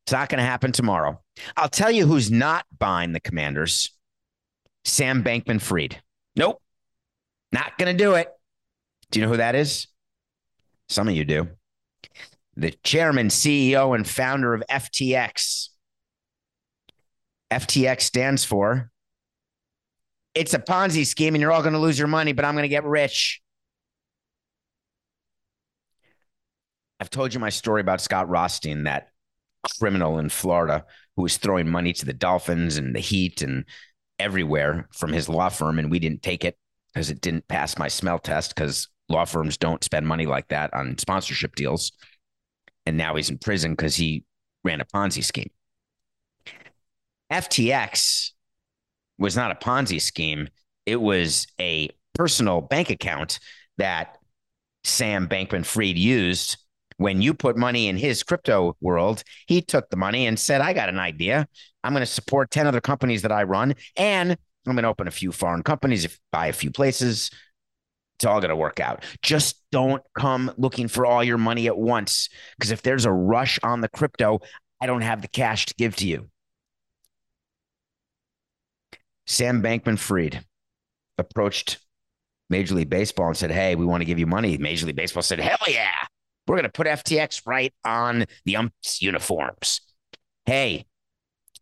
It's 0.05 0.11
not 0.11 0.29
going 0.29 0.39
to 0.39 0.45
happen 0.45 0.71
tomorrow. 0.71 1.21
I'll 1.55 1.69
tell 1.69 1.91
you 1.91 2.05
who's 2.05 2.29
not 2.29 2.65
buying 2.77 3.13
the 3.13 3.19
Commanders. 3.19 3.89
Sam 4.85 5.23
Bankman 5.23 5.61
Fried. 5.61 6.01
Nope, 6.35 6.61
not 7.51 7.77
going 7.77 7.95
to 7.95 8.03
do 8.03 8.15
it. 8.15 8.29
Do 9.11 9.19
you 9.19 9.25
know 9.25 9.31
who 9.31 9.37
that 9.37 9.55
is? 9.55 9.87
Some 10.89 11.07
of 11.07 11.15
you 11.15 11.23
do 11.25 11.47
the 12.55 12.71
chairman, 12.83 13.29
CEO, 13.29 13.95
and 13.95 14.07
founder 14.07 14.53
of 14.53 14.63
FTX. 14.69 15.69
FTX 17.51 18.01
stands 18.01 18.43
for 18.45 18.91
it's 20.33 20.53
a 20.53 20.59
Ponzi 20.59 21.05
scheme 21.05 21.35
and 21.35 21.41
you're 21.41 21.51
all 21.51 21.61
going 21.61 21.73
to 21.73 21.79
lose 21.79 21.99
your 21.99 22.07
money, 22.07 22.33
but 22.33 22.45
I'm 22.45 22.55
going 22.55 22.63
to 22.63 22.69
get 22.69 22.83
rich. 22.83 23.41
I've 26.99 27.09
told 27.09 27.33
you 27.33 27.39
my 27.39 27.49
story 27.49 27.81
about 27.81 28.01
Scott 28.01 28.29
Rothstein, 28.29 28.83
that 28.83 29.09
criminal 29.79 30.19
in 30.19 30.29
Florida 30.29 30.85
who 31.15 31.23
was 31.23 31.37
throwing 31.37 31.69
money 31.69 31.93
to 31.93 32.05
the 32.05 32.13
Dolphins 32.13 32.77
and 32.77 32.95
the 32.95 32.99
Heat 32.99 33.41
and 33.41 33.65
everywhere 34.19 34.87
from 34.93 35.11
his 35.11 35.29
law 35.29 35.49
firm. 35.49 35.79
And 35.79 35.91
we 35.91 35.99
didn't 35.99 36.23
take 36.23 36.43
it 36.43 36.57
because 36.93 37.09
it 37.09 37.21
didn't 37.21 37.47
pass 37.47 37.77
my 37.77 37.87
smell 37.87 38.19
test 38.19 38.55
because 38.55 38.87
law 39.09 39.25
firms 39.25 39.57
don't 39.57 39.83
spend 39.83 40.07
money 40.07 40.25
like 40.25 40.47
that 40.47 40.73
on 40.73 40.97
sponsorship 40.97 41.55
deals 41.55 41.91
and 42.85 42.97
now 42.97 43.15
he's 43.15 43.29
in 43.29 43.37
prison 43.37 43.71
because 43.71 43.95
he 43.95 44.25
ran 44.63 44.81
a 44.81 44.85
Ponzi 44.85 45.23
scheme. 45.23 45.49
FTX 47.31 48.31
was 49.17 49.35
not 49.35 49.51
a 49.51 49.55
Ponzi 49.55 50.01
scheme. 50.01 50.49
It 50.85 51.01
was 51.01 51.47
a 51.59 51.89
personal 52.13 52.61
bank 52.61 52.89
account 52.89 53.39
that 53.77 54.17
Sam 54.83 55.27
Bankman 55.27 55.65
Fried 55.65 55.97
used. 55.97 56.57
When 56.97 57.21
you 57.21 57.33
put 57.33 57.57
money 57.57 57.87
in 57.87 57.97
his 57.97 58.23
crypto 58.23 58.75
world, 58.81 59.23
he 59.47 59.61
took 59.61 59.89
the 59.89 59.97
money 59.97 60.27
and 60.27 60.39
said, 60.39 60.61
I 60.61 60.73
got 60.73 60.89
an 60.89 60.99
idea. 60.99 61.47
I'm 61.83 61.93
going 61.93 62.01
to 62.01 62.05
support 62.05 62.51
10 62.51 62.67
other 62.67 62.81
companies 62.81 63.23
that 63.23 63.31
I 63.31 63.43
run, 63.43 63.75
and 63.95 64.31
I'm 64.31 64.73
going 64.73 64.83
to 64.83 64.89
open 64.89 65.07
a 65.07 65.11
few 65.11 65.31
foreign 65.31 65.63
companies, 65.63 66.05
if, 66.05 66.19
buy 66.31 66.47
a 66.47 66.53
few 66.53 66.71
places, 66.71 67.29
it's 68.15 68.25
all 68.25 68.39
going 68.39 68.49
to 68.49 68.55
work 68.55 68.79
out. 68.79 69.03
Just 69.21 69.61
don't 69.71 70.01
come 70.17 70.51
looking 70.57 70.87
for 70.87 71.05
all 71.05 71.23
your 71.23 71.37
money 71.37 71.67
at 71.67 71.77
once. 71.77 72.29
Because 72.57 72.71
if 72.71 72.81
there's 72.81 73.05
a 73.05 73.11
rush 73.11 73.59
on 73.63 73.81
the 73.81 73.89
crypto, 73.89 74.39
I 74.79 74.87
don't 74.87 75.01
have 75.01 75.21
the 75.21 75.27
cash 75.27 75.65
to 75.65 75.73
give 75.75 75.95
to 75.97 76.07
you. 76.07 76.29
Sam 79.25 79.61
Bankman 79.61 79.97
Fried 79.97 80.45
approached 81.17 81.79
Major 82.49 82.75
League 82.75 82.89
Baseball 82.89 83.27
and 83.27 83.37
said, 83.37 83.51
Hey, 83.51 83.75
we 83.75 83.85
want 83.85 84.01
to 84.01 84.05
give 84.05 84.19
you 84.19 84.27
money. 84.27 84.57
Major 84.57 84.85
League 84.85 84.95
Baseball 84.95 85.23
said, 85.23 85.39
Hell 85.39 85.57
yeah. 85.67 86.05
We're 86.47 86.55
going 86.55 86.63
to 86.63 86.69
put 86.69 86.87
FTX 86.87 87.45
right 87.45 87.73
on 87.85 88.25
the 88.45 88.57
umps 88.57 89.01
uniforms. 89.01 89.81
Hey, 90.45 90.85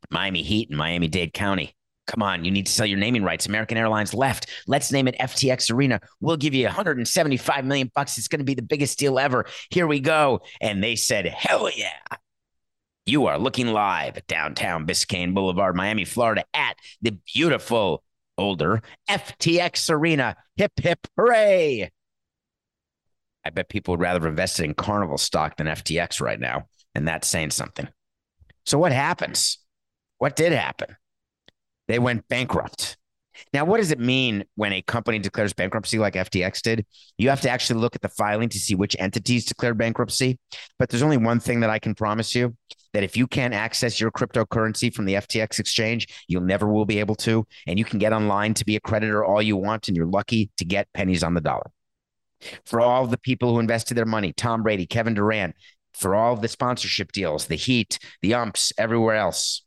Miami 0.10 0.42
Heat 0.42 0.70
and 0.70 0.78
Miami 0.78 1.08
Dade 1.08 1.34
County, 1.34 1.76
Come 2.12 2.24
on, 2.24 2.44
you 2.44 2.52
need 2.52 2.66
to 2.66 2.72
sell 2.72 2.86
your 2.86 2.98
naming 2.98 3.24
rights. 3.24 3.46
American 3.46 3.78
Airlines 3.78 4.14
left. 4.14 4.50
Let's 4.68 4.92
name 4.92 5.08
it 5.08 5.16
FTX 5.18 5.72
Arena. 5.72 6.02
We'll 6.20 6.36
give 6.36 6.54
you 6.54 6.66
175 6.66 7.66
million 7.66 7.90
bucks. 7.96 8.18
It's 8.18 8.28
going 8.28 8.40
to 8.40 8.46
be 8.46 8.54
the 8.54 8.62
biggest 8.62 9.00
deal 9.00 9.18
ever. 9.18 9.46
Here 9.70 9.88
we 9.88 10.02
go. 10.02 10.42
And 10.60 10.84
they 10.84 10.98
said, 10.98 11.26
"Hell 11.26 11.70
yeah." 11.74 12.18
You 13.06 13.28
are 13.28 13.40
looking 13.40 13.68
live 13.68 14.18
at 14.18 14.28
downtown 14.28 14.86
Biscayne 14.86 15.34
Boulevard, 15.34 15.76
Miami, 15.76 16.04
Florida, 16.04 16.44
at 16.54 16.76
the 17.02 17.18
beautiful 17.34 18.04
older, 18.38 18.82
FTX 19.10 19.90
Arena. 19.90 20.36
Hip, 20.58 20.74
hip, 20.78 21.08
hooray. 21.18 21.92
I 23.46 23.50
bet 23.50 23.70
people 23.70 23.94
would 23.94 24.02
rather 24.02 24.20
have 24.20 24.30
invested 24.30 24.66
in 24.66 24.74
Carnival 24.74 25.18
stock 25.18 25.58
than 25.58 25.68
FTX 25.68 26.22
right 26.22 26.40
now. 26.40 26.68
And 26.94 27.08
that's 27.08 27.28
saying 27.28 27.52
something. 27.52 27.88
So, 28.66 28.78
what 28.78 28.92
happens? 28.92 29.58
What 30.18 30.36
did 30.36 30.52
happen? 30.52 30.96
They 31.88 32.00
went 32.00 32.28
bankrupt. 32.28 32.98
Now, 33.54 33.66
what 33.66 33.78
does 33.78 33.92
it 33.92 34.00
mean 34.00 34.46
when 34.56 34.74
a 34.74 34.82
company 34.82 35.20
declares 35.20 35.54
bankruptcy 35.54 35.98
like 35.98 36.14
FTX 36.14 36.62
did? 36.62 36.86
You 37.18 37.30
have 37.30 37.42
to 37.42 37.50
actually 37.50 37.80
look 37.80 37.96
at 37.96 38.02
the 38.02 38.10
filing 38.10 38.50
to 38.50 38.60
see 38.60 38.76
which 38.76 38.96
entities 39.00 39.46
declared 39.46 39.78
bankruptcy. 39.78 40.38
But 40.78 40.90
there's 40.90 41.02
only 41.02 41.18
one 41.18 41.40
thing 41.40 41.62
that 41.62 41.70
I 41.70 41.80
can 41.80 41.96
promise 41.96 42.36
you 42.36 42.56
that 42.94 43.04
if 43.04 43.16
you 43.16 43.26
can't 43.26 43.54
access 43.54 44.00
your 44.00 44.12
cryptocurrency 44.12 44.94
from 44.94 45.06
the 45.06 45.16
FTX 45.16 45.60
exchange, 45.60 46.08
you'll 46.28 46.42
never 46.44 46.72
will 46.72 46.86
be 46.86 47.00
able 47.00 47.16
to. 47.16 47.46
And 47.68 47.80
you 47.80 47.86
can 47.86 48.00
get 48.00 48.14
online 48.14 48.54
to 48.56 48.66
be 48.66 48.76
a 48.76 48.82
creditor 48.82 49.24
all 49.24 49.42
you 49.42 49.56
want, 49.56 49.88
and 49.88 49.96
you're 49.96 50.06
lucky 50.06 50.52
to 50.58 50.66
get 50.66 50.88
pennies 50.94 51.24
on 51.24 51.34
the 51.34 51.42
dollar. 51.42 51.72
For 52.66 52.82
all 52.82 53.08
the 53.08 53.18
people 53.18 53.54
who 53.54 53.60
invested 53.60 53.96
their 53.96 54.06
money, 54.06 54.34
Tom 54.34 54.64
Brady, 54.64 54.86
Kevin 54.86 55.14
Durant, 55.14 55.56
for 55.94 56.16
all 56.16 56.36
the 56.36 56.48
sponsorship 56.48 57.12
deals, 57.12 57.48
the 57.48 57.56
Heat, 57.56 58.00
the 58.22 58.34
umps, 58.34 58.74
everywhere 58.78 59.16
else, 59.16 59.64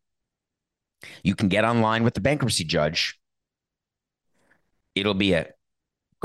you 1.22 1.34
can 1.34 1.48
get 1.48 1.64
online 1.64 2.02
with 2.02 2.14
the 2.14 2.20
bankruptcy 2.20 2.64
judge 2.64 3.18
It'll 4.94 5.14
be 5.14 5.32
a 5.32 5.48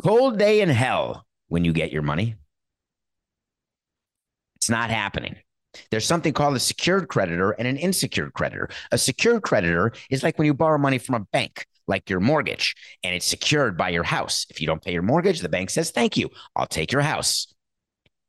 cold 0.03 0.37
day 0.37 0.61
in 0.61 0.69
hell 0.69 1.25
when 1.47 1.65
you 1.65 1.73
get 1.73 1.91
your 1.91 2.01
money. 2.01 2.35
It's 4.55 4.69
not 4.69 4.89
happening. 4.89 5.37
There's 5.91 6.05
something 6.05 6.33
called 6.33 6.55
a 6.55 6.59
secured 6.59 7.07
creditor 7.07 7.51
and 7.51 7.67
an 7.67 7.79
unsecured 7.81 8.33
creditor. 8.33 8.69
A 8.91 8.97
secured 8.97 9.41
creditor 9.41 9.93
is 10.09 10.23
like 10.23 10.37
when 10.37 10.45
you 10.45 10.53
borrow 10.53 10.77
money 10.77 10.97
from 10.97 11.15
a 11.15 11.25
bank, 11.31 11.65
like 11.89 12.09
your 12.09 12.21
mortgage, 12.21 12.75
and 13.03 13.13
it's 13.13 13.25
secured 13.25 13.75
by 13.77 13.89
your 13.89 14.03
house. 14.03 14.45
If 14.49 14.61
you 14.61 14.67
don't 14.67 14.81
pay 14.81 14.93
your 14.93 15.01
mortgage, 15.01 15.41
the 15.41 15.49
bank 15.49 15.69
says, 15.69 15.91
Thank 15.91 16.15
you, 16.15 16.29
I'll 16.55 16.67
take 16.67 16.91
your 16.91 17.01
house. 17.01 17.53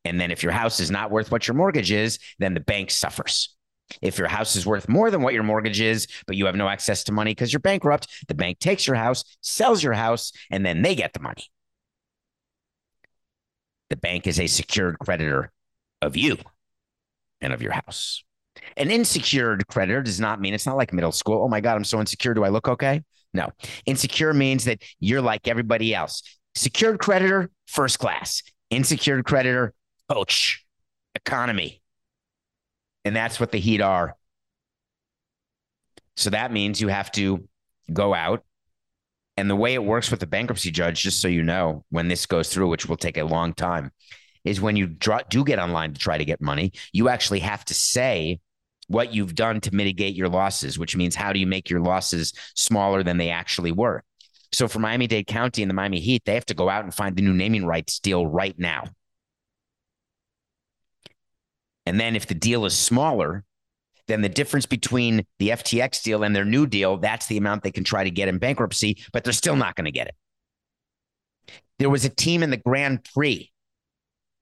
And 0.05 0.21
then 0.21 0.31
if 0.31 0.43
your 0.43 0.53
house 0.53 0.81
is 0.81 0.91
not 0.91 1.11
worth 1.11 1.31
what 1.31 1.47
your 1.47 1.55
mortgage 1.55 1.93
is, 1.93 2.19
then 2.39 2.55
the 2.55 2.61
bank 2.61 2.91
suffers. 2.91 3.55
If 4.01 4.19
your 4.19 4.29
house 4.29 4.57
is 4.57 4.65
worth 4.65 4.89
more 4.89 5.11
than 5.11 5.21
what 5.23 5.35
your 5.35 5.43
mortgage 5.43 5.81
is, 5.81 6.07
but 6.27 6.37
you 6.37 6.47
have 6.47 6.55
no 6.57 6.69
access 6.69 7.05
to 7.05 7.13
money 7.13 7.33
because 7.33 7.53
you're 7.53 7.61
bankrupt, 7.61 8.09
the 8.29 8.35
bank 8.35 8.59
takes 8.59 8.87
your 8.87 8.97
house, 8.97 9.25
sells 9.43 9.83
your 9.83 9.93
house, 9.93 10.33
and 10.51 10.65
then 10.65 10.83
they 10.83 10.95
get 10.95 11.13
the 11.13 11.21
money. 11.21 11.45
The 13.91 13.97
bank 13.97 14.27
is 14.27 14.39
a 14.39 14.47
secured 14.47 14.99
creditor 15.01 15.53
of 16.01 16.17
you 16.17 16.39
and 17.41 17.53
of 17.53 17.61
your 17.61 17.73
house. 17.73 18.23
An 18.77 18.91
unsecured 18.91 19.67
creditor 19.67 20.03
does 20.03 20.21
not 20.21 20.41
mean 20.41 20.55
it's 20.55 20.67
not 20.67 20.77
like 20.77 20.93
middle 20.93 21.13
school. 21.13 21.43
Oh 21.43 21.49
my 21.49 21.61
God, 21.61 21.77
I'm 21.77 21.85
so 21.85 22.01
insecure. 22.01 22.35
Do 22.35 22.45
I 22.45 22.49
look 22.49 22.69
okay? 22.69 23.03
No. 23.33 23.51
Insecure 23.87 24.35
means 24.35 24.65
that 24.65 24.83
you're 24.99 25.21
like 25.21 25.47
everybody 25.47 25.95
else. 25.95 26.23
Secured 26.55 26.99
creditor, 26.99 27.51
first 27.67 27.99
class. 27.99 28.43
Unsecured 28.73 29.25
creditor, 29.25 29.73
coach, 30.09 30.65
economy. 31.15 31.81
And 33.05 33.15
that's 33.15 33.41
what 33.41 33.53
the 33.53 33.59
Heat 33.59 33.81
are. 33.81 34.17
So 36.17 36.31
that 36.31 36.53
means 36.53 36.81
you 36.81 36.89
have 36.89 37.11
to 37.13 37.49
go 37.93 38.15
out. 38.15 38.45
And 39.37 39.49
the 39.49 39.57
way 39.57 39.75
it 39.75 39.83
works 39.83 40.11
with 40.11 40.21
the 40.21 40.27
bankruptcy 40.27 40.71
judge, 40.71 41.03
just 41.03 41.23
so 41.23 41.29
you 41.29 41.43
know, 41.43 41.85
when 41.89 42.09
this 42.09 42.27
goes 42.27 42.53
through, 42.53 42.69
which 42.69 42.87
will 42.87 42.97
take 42.97 43.17
a 43.17 43.25
long 43.25 43.55
time, 43.55 43.91
is 44.45 44.61
when 44.61 44.77
you 44.77 44.87
draw, 44.87 45.21
do 45.31 45.45
get 45.45 45.59
online 45.59 45.95
to 45.95 45.99
try 45.99 46.19
to 46.19 46.25
get 46.25 46.41
money, 46.41 46.73
you 46.93 47.09
actually 47.09 47.41
have 47.41 47.65
to 47.67 47.75
say 47.75 48.41
what 48.91 49.15
you've 49.15 49.37
done 49.37 49.61
to 49.61 49.73
mitigate 49.73 50.17
your 50.17 50.29
losses, 50.29 50.77
which 50.77 50.97
means 50.97 51.15
how 51.15 51.33
do 51.33 51.39
you 51.39 51.47
make 51.47 51.71
your 51.71 51.79
losses 51.79 52.33
smaller 52.57 53.05
than 53.05 53.19
they 53.19 53.31
actually 53.31 53.71
were? 53.71 54.03
So 54.51 54.67
for 54.67 54.81
Miami 54.81 55.07
Dade 55.07 55.29
County 55.29 55.63
and 55.63 55.71
the 55.71 55.75
Miami 55.75 56.01
Heat, 56.01 56.25
they 56.25 56.35
have 56.35 56.47
to 56.47 56.55
go 56.55 56.69
out 56.69 56.83
and 56.83 56.93
find 56.93 57.15
the 57.15 57.23
new 57.23 57.33
naming 57.33 57.65
rights 57.65 58.01
deal 58.01 58.27
right 58.27 58.59
now. 58.59 58.85
And 61.87 62.01
then 62.01 62.17
if 62.17 62.27
the 62.27 62.35
deal 62.35 62.65
is 62.65 62.77
smaller, 62.77 63.45
then 64.09 64.23
the 64.23 64.29
difference 64.29 64.67
between 64.67 65.25
the 65.39 65.51
FTX 65.51 66.03
deal 66.03 66.25
and 66.25 66.35
their 66.35 66.45
new 66.45 66.67
deal, 66.67 66.97
that's 66.97 67.29
the 67.29 67.37
amount 67.37 67.63
they 67.63 67.71
can 67.71 67.85
try 67.85 68.03
to 68.03 68.11
get 68.11 68.27
in 68.27 68.39
bankruptcy, 68.39 68.99
but 69.13 69.23
they're 69.23 69.33
still 69.33 69.55
not 69.55 69.77
going 69.77 69.85
to 69.85 69.93
get 69.93 70.09
it. 70.09 70.15
There 71.79 71.91
was 71.91 72.05
a 72.05 72.11
team 72.11 72.43
in 72.43 72.51
the 72.51 72.57
Grand 72.57 73.05
Prix, 73.05 73.50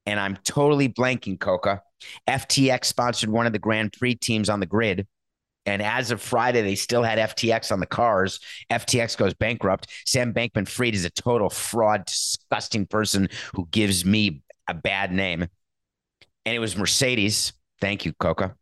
and 0.08 0.18
I'm 0.18 0.38
totally 0.42 0.88
blanking, 0.88 1.38
Coca. 1.38 1.82
FTX 2.26 2.86
sponsored 2.86 3.28
one 3.28 3.46
of 3.46 3.52
the 3.52 3.58
Grand 3.58 3.92
Prix 3.92 4.14
teams 4.14 4.48
on 4.48 4.58
the 4.58 4.66
grid. 4.66 5.06
And 5.66 5.82
as 5.82 6.10
of 6.10 6.22
Friday, 6.22 6.62
they 6.62 6.76
still 6.76 7.02
had 7.02 7.18
FTX 7.18 7.70
on 7.72 7.80
the 7.80 7.86
cars. 7.86 8.40
FTX 8.72 9.18
goes 9.18 9.34
bankrupt. 9.34 9.88
Sam 10.06 10.32
Bankman 10.32 10.66
Fried 10.66 10.94
is 10.94 11.04
a 11.04 11.10
total 11.10 11.50
fraud, 11.50 12.06
disgusting 12.06 12.86
person 12.86 13.28
who 13.54 13.68
gives 13.70 14.04
me 14.04 14.42
a 14.66 14.72
bad 14.72 15.12
name 15.12 15.46
and 16.48 16.56
it 16.56 16.60
was 16.60 16.78
Mercedes. 16.78 17.52
Thank 17.78 18.06
you, 18.06 18.14
Coca. 18.14 18.54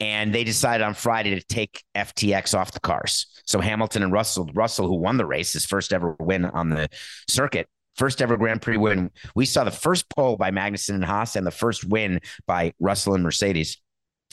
And 0.00 0.34
they 0.34 0.42
decided 0.42 0.84
on 0.84 0.94
Friday 0.94 1.38
to 1.38 1.46
take 1.46 1.84
FTX 1.94 2.58
off 2.58 2.72
the 2.72 2.80
cars. 2.80 3.26
So 3.46 3.60
Hamilton 3.60 4.02
and 4.02 4.12
Russell, 4.12 4.50
Russell, 4.54 4.88
who 4.88 4.96
won 4.96 5.16
the 5.16 5.24
race, 5.24 5.52
his 5.52 5.64
first 5.64 5.92
ever 5.92 6.16
win 6.18 6.44
on 6.44 6.70
the 6.70 6.88
circuit, 7.28 7.68
first 7.96 8.22
ever 8.22 8.36
Grand 8.36 8.62
Prix 8.62 8.76
win. 8.76 9.10
We 9.34 9.46
saw 9.46 9.64
the 9.64 9.70
first 9.70 10.08
pole 10.08 10.36
by 10.36 10.50
Magnussen 10.50 10.94
and 10.94 11.04
Haas 11.04 11.36
and 11.36 11.46
the 11.46 11.50
first 11.50 11.84
win 11.84 12.20
by 12.46 12.72
Russell 12.80 13.14
and 13.14 13.22
Mercedes. 13.22 13.78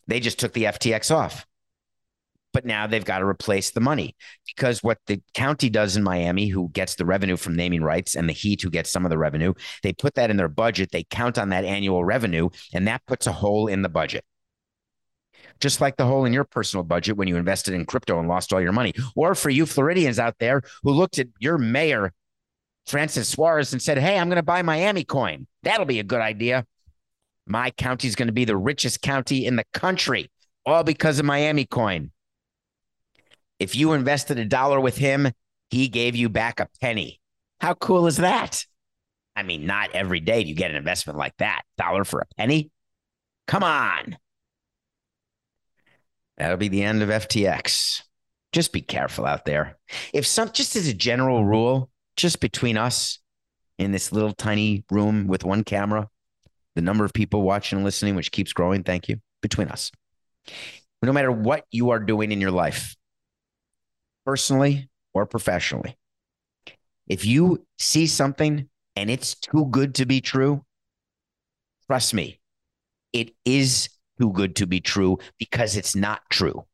They 0.08 0.20
just 0.20 0.40
took 0.40 0.54
the 0.54 0.66
FTX 0.66 1.14
off 1.14 1.46
but 2.54 2.66
now 2.66 2.88
they've 2.88 3.06
got 3.06 3.20
to 3.20 3.26
replace 3.26 3.72
the 3.72 3.80
money 3.80 4.16
because 4.46 4.84
what 4.84 5.00
the 5.08 5.22
county 5.34 5.70
does 5.70 5.96
in 5.96 6.04
Miami, 6.04 6.48
who 6.48 6.70
gets 6.70 6.96
the 6.96 7.06
revenue 7.06 7.38
from 7.38 7.56
naming 7.56 7.84
rights, 7.84 8.16
and 8.16 8.28
the 8.28 8.34
Heat, 8.34 8.62
who 8.62 8.70
gets 8.70 8.90
some 8.90 9.06
of 9.06 9.10
the 9.10 9.18
revenue, 9.18 9.54
they 9.84 9.94
put 9.94 10.16
that 10.16 10.30
in 10.30 10.38
their 10.38 10.48
budget. 10.48 10.92
They 10.92 11.04
count 11.04 11.38
on 11.38 11.50
that 11.50 11.66
annual 11.66 12.04
revenue, 12.04 12.50
and 12.74 12.88
that 12.88 13.06
puts 13.06 13.28
a 13.28 13.32
hole 13.32 13.68
in 13.68 13.82
the 13.82 13.90
budget. 13.90 14.26
Just 15.60 15.80
like 15.80 15.96
the 15.96 16.06
hole 16.06 16.26
in 16.26 16.34
your 16.34 16.44
personal 16.44 16.84
budget 16.84 17.18
when 17.18 17.28
you 17.28 17.38
invested 17.38 17.74
in 17.74 17.86
crypto 17.86 18.20
and 18.20 18.28
lost 18.28 18.52
all 18.52 18.62
your 18.62 18.72
money. 18.72 18.94
Or 19.16 19.36
for 19.36 19.50
you 19.50 19.66
Floridians 19.66 20.18
out 20.18 20.36
there 20.40 20.62
who 20.82 20.92
looked 20.92 21.20
at 21.20 21.28
your 21.40 21.58
mayor, 21.60 22.14
Francis 22.86 23.30
Suarez, 23.30 23.74
and 23.74 23.82
said, 23.82 23.98
Hey, 23.98 24.18
I'm 24.18 24.28
going 24.28 24.38
to 24.38 24.44
buy 24.44 24.62
Miami 24.62 25.04
coin. 25.04 25.48
That'll 25.64 25.86
be 25.86 26.00
a 26.00 26.04
good 26.04 26.22
idea. 26.22 26.66
My 27.46 27.72
county 27.72 28.08
is 28.08 28.16
going 28.16 28.28
to 28.28 28.34
be 28.34 28.46
the 28.46 28.58
richest 28.58 29.02
county 29.02 29.46
in 29.46 29.56
the 29.56 29.66
country, 29.74 30.30
all 30.66 30.84
because 30.84 31.20
of 31.20 31.26
Miami 31.26 31.66
coin. 31.66 32.12
If 33.60 33.76
you 33.76 33.94
invested 33.94 34.40
a 34.40 34.46
dollar 34.46 34.80
with 34.80 34.98
him, 34.98 35.32
he 35.70 35.88
gave 35.88 36.16
you 36.16 36.30
back 36.30 36.60
a 36.60 36.68
penny. 36.82 37.20
How 37.60 37.74
cool 37.76 38.08
is 38.08 38.18
that? 38.18 38.66
I 39.36 39.44
mean, 39.44 39.66
not 39.66 39.92
every 39.94 40.20
day 40.20 40.42
you 40.42 40.56
get 40.56 40.72
an 40.72 40.78
investment 40.78 41.18
like 41.18 41.38
that. 41.38 41.62
Dollar 41.78 42.04
for 42.04 42.20
a 42.22 42.36
penny? 42.38 42.72
Come 43.48 43.64
on. 43.64 44.18
That'll 46.38 46.58
be 46.58 46.70
the 46.70 46.84
end 46.84 47.02
of 47.02 47.10
FTX. 47.10 48.02
Just 48.52 48.74
be 48.74 48.82
careful 48.82 49.26
out 49.26 49.46
there. 49.46 49.78
If 50.14 50.26
some, 50.26 50.52
just 50.52 50.76
as 50.76 50.88
a 50.88 50.94
general 50.94 51.46
rule, 51.46 51.90
just 52.22 52.40
between 52.40 52.78
us 52.78 53.20
in 53.78 53.92
this 53.92 54.12
little 54.12 54.34
tiny 54.34 54.86
room 54.92 55.28
with 55.28 55.44
one 55.44 55.64
camera, 55.64 56.08
the 56.76 56.82
number 56.82 57.04
of 57.04 57.14
people 57.14 57.42
watching 57.42 57.78
and 57.78 57.86
listening, 57.86 58.16
which 58.16 58.32
keeps 58.32 58.54
growing, 58.54 58.84
thank 58.84 59.10
you, 59.10 59.18
between 59.42 59.68
us. 59.68 59.92
No 61.02 61.12
matter 61.12 61.32
what 61.32 61.66
you 61.72 61.90
are 61.90 62.00
doing 62.00 62.32
in 62.32 62.40
your 62.40 62.52
life, 62.52 62.96
personally 64.26 64.90
or 65.14 65.26
professionally. 65.26 65.98
If 67.08 67.26
you 67.26 67.66
see 67.80 68.08
something 68.08 68.70
and 68.96 69.10
it's 69.10 69.36
too 69.36 69.66
good 69.66 69.96
to 69.96 70.06
be 70.06 70.22
true, 70.22 70.64
trust 71.88 72.14
me, 72.14 72.40
it 73.14 73.32
is 73.46 73.90
too 74.20 74.32
good 74.32 74.56
to 74.58 74.68
be 74.68 74.80
true 74.80 75.18
because 75.40 75.76
it's 75.76 75.96
not 75.96 76.22
true 76.30 76.66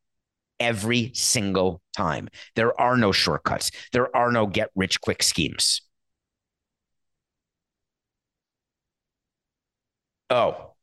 every 0.59 1.11
single 1.13 1.81
time. 1.95 2.29
There 2.55 2.79
are 2.79 2.97
no 2.97 3.11
shortcuts, 3.11 3.71
there 3.91 4.15
are 4.15 4.31
no 4.31 4.47
get 4.47 4.69
rich 4.75 5.01
quick 5.01 5.23
schemes. 5.23 5.81
Oh, 10.29 10.73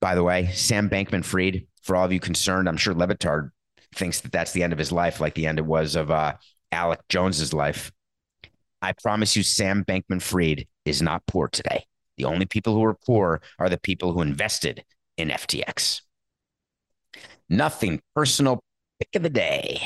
by 0.00 0.14
the 0.14 0.24
way, 0.24 0.48
Sam 0.52 0.88
Bankman 0.90 1.24
Fried, 1.24 1.66
for 1.82 1.94
all 1.94 2.06
of 2.06 2.12
you 2.12 2.20
concerned, 2.20 2.68
I'm 2.68 2.76
sure 2.76 2.94
Le 2.94 3.06
Batard 3.06 3.50
thinks 3.94 4.20
that 4.20 4.32
that's 4.32 4.52
the 4.52 4.62
end 4.62 4.72
of 4.72 4.78
his 4.78 4.92
life, 4.92 5.20
like 5.20 5.34
the 5.34 5.46
end 5.46 5.58
it 5.58 5.66
was 5.66 5.94
of 5.94 6.10
uh, 6.10 6.34
Alex 6.72 7.02
Jones's 7.08 7.52
life. 7.52 7.92
I 8.82 8.92
promise 8.92 9.36
you, 9.36 9.42
Sam 9.42 9.84
Bankman 9.84 10.22
Fried 10.22 10.66
is 10.84 11.02
not 11.02 11.26
poor 11.26 11.48
today. 11.48 11.84
The 12.16 12.24
only 12.24 12.46
people 12.46 12.74
who 12.74 12.84
are 12.84 12.96
poor 13.06 13.42
are 13.58 13.68
the 13.68 13.78
people 13.78 14.12
who 14.12 14.22
invested 14.22 14.84
in 15.16 15.28
FTX. 15.28 16.00
Nothing 17.48 18.00
personal 18.14 18.62
pick 19.00 19.16
of 19.16 19.22
the 19.22 19.30
day. 19.30 19.80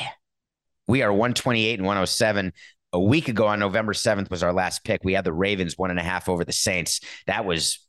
We 0.87 1.01
are 1.01 1.11
128 1.11 1.79
and 1.79 1.85
107. 1.85 2.53
A 2.93 2.99
week 2.99 3.27
ago 3.27 3.47
on 3.47 3.59
November 3.59 3.93
7th 3.93 4.29
was 4.29 4.43
our 4.43 4.53
last 4.53 4.83
pick. 4.83 5.01
We 5.03 5.13
had 5.13 5.25
the 5.25 5.33
Ravens 5.33 5.77
one 5.77 5.89
and 5.89 5.99
a 5.99 6.03
half 6.03 6.29
over 6.29 6.45
the 6.45 6.53
Saints. 6.53 7.01
That 7.27 7.45
was 7.45 7.79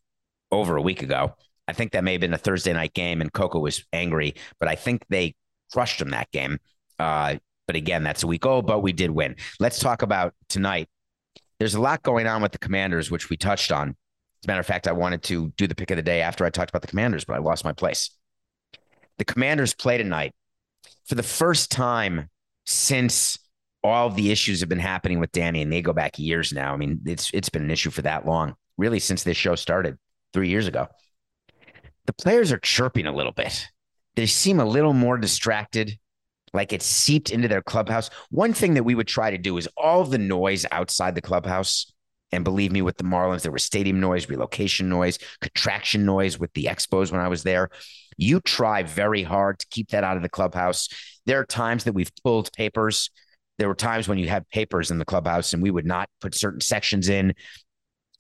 over 0.51 0.77
a 0.77 0.83
week 0.83 1.03
ago. 1.03 1.37
I 1.69 1.73
think 1.73 1.93
that 1.93 2.05
may 2.05 2.13
have 2.13 2.21
been 2.21 2.35
a 2.35 2.39
Thursday 2.39 2.73
night 2.73 2.95
game 2.95 3.21
and 3.21 3.33
Coco 3.33 3.59
was 3.59 3.85
angry, 3.93 4.35
but 4.59 4.69
I 4.69 4.77
think 4.77 5.05
they 5.09 5.35
crushed 5.73 5.99
them 5.99 6.11
that 6.11 6.31
game. 6.31 6.59
Uh, 6.99 7.37
But 7.67 7.77
again, 7.77 8.05
that's 8.05 8.23
a 8.23 8.29
week 8.29 8.47
old, 8.47 8.67
but 8.67 8.81
we 8.81 8.93
did 8.93 9.11
win. 9.11 9.37
Let's 9.59 9.81
talk 9.81 10.03
about 10.03 10.35
tonight. 10.49 10.89
There's 11.59 11.75
a 11.75 11.81
lot 11.81 12.03
going 12.03 12.27
on 12.27 12.43
with 12.43 12.53
the 12.53 12.59
commanders, 12.59 13.11
which 13.11 13.31
we 13.31 13.37
touched 13.37 13.73
on. 13.73 13.91
As 13.91 14.45
a 14.45 14.49
matter 14.49 14.61
of 14.61 14.67
fact, 14.67 14.87
I 14.89 14.93
wanted 14.93 15.23
to 15.25 15.53
do 15.57 15.67
the 15.67 15.75
pick 15.75 15.91
of 15.91 15.97
the 15.97 16.03
day 16.03 16.21
after 16.23 16.45
I 16.45 16.51
talked 16.51 16.71
about 16.71 16.83
the 16.83 16.89
commanders, 16.89 17.25
but 17.25 17.35
I 17.35 17.39
lost 17.39 17.65
my 17.65 17.73
place. 17.73 18.11
The 19.19 19.25
commanders 19.25 19.75
play 19.75 19.99
tonight 19.99 20.35
for 21.07 21.15
the 21.15 21.23
first 21.23 21.71
time 21.71 22.29
since 22.65 23.39
all 23.83 24.11
the 24.11 24.31
issues 24.33 24.61
have 24.61 24.69
been 24.69 24.79
happening 24.79 25.21
with 25.21 25.33
Danny, 25.33 25.63
and 25.63 25.73
they 25.73 25.81
go 25.83 25.93
back 25.93 26.19
years 26.19 26.53
now. 26.53 26.73
I 26.73 26.77
mean, 26.77 27.01
it's 27.07 27.31
it's 27.33 27.49
been 27.49 27.63
an 27.63 27.71
issue 27.71 27.91
for 27.91 28.03
that 28.03 28.27
long, 28.27 28.55
really, 28.77 28.99
since 28.99 29.23
this 29.23 29.37
show 29.37 29.55
started 29.55 29.97
three 30.33 30.49
years 30.49 30.67
ago. 30.67 30.89
The 32.07 32.13
players 32.13 32.53
are 32.53 32.59
chirping 32.59 33.07
a 33.07 33.15
little 33.15 33.33
bit. 33.33 33.69
They 34.17 34.27
seem 34.27 34.61
a 34.61 34.65
little 34.65 34.93
more 34.93 35.19
distracted, 35.19 35.99
like 36.53 36.73
it's 36.73 36.87
seeped 36.87 37.31
into 37.31 37.49
their 37.49 37.63
clubhouse. 37.63 38.11
One 38.31 38.53
thing 38.53 38.75
that 38.75 38.85
we 38.85 38.95
would 38.95 39.09
try 39.09 39.31
to 39.31 39.39
do 39.39 39.57
is 39.57 39.69
all 39.77 40.05
the 40.05 40.19
noise 40.19 40.67
outside 40.71 41.15
the 41.15 41.21
clubhouse. 41.21 41.93
And 42.33 42.43
believe 42.43 42.73
me, 42.73 42.83
with 42.83 42.97
the 42.97 43.05
Marlins, 43.05 43.43
there 43.43 43.53
was 43.53 43.63
stadium 43.63 44.01
noise, 44.01 44.29
relocation 44.29 44.89
noise, 44.89 45.19
contraction 45.41 46.05
noise 46.05 46.41
with 46.41 46.53
the 46.55 46.65
Expos 46.65 47.13
when 47.13 47.21
I 47.21 47.29
was 47.29 47.45
there. 47.45 47.71
You 48.17 48.41
try 48.41 48.83
very 48.83 49.23
hard 49.23 49.59
to 49.59 49.67
keep 49.71 49.91
that 49.91 50.05
out 50.05 50.17
of 50.17 50.23
the 50.23 50.29
clubhouse. 50.29 50.89
There 51.27 51.41
are 51.41 51.47
times 51.47 51.85
that 51.85 51.93
we've 51.93 52.13
pulled 52.25 52.53
papers. 52.53 53.11
There 53.59 53.69
were 53.69 53.75
times 53.75 54.09
when 54.09 54.19
you 54.19 54.29
had 54.29 54.49
papers 54.51 54.91
in 54.91 54.99
the 54.99 55.05
clubhouse 55.05 55.53
and 55.53 55.63
we 55.63 55.71
would 55.71 55.87
not 55.87 56.09
put 56.21 56.35
certain 56.35 56.61
sections 56.61 57.09
in 57.09 57.35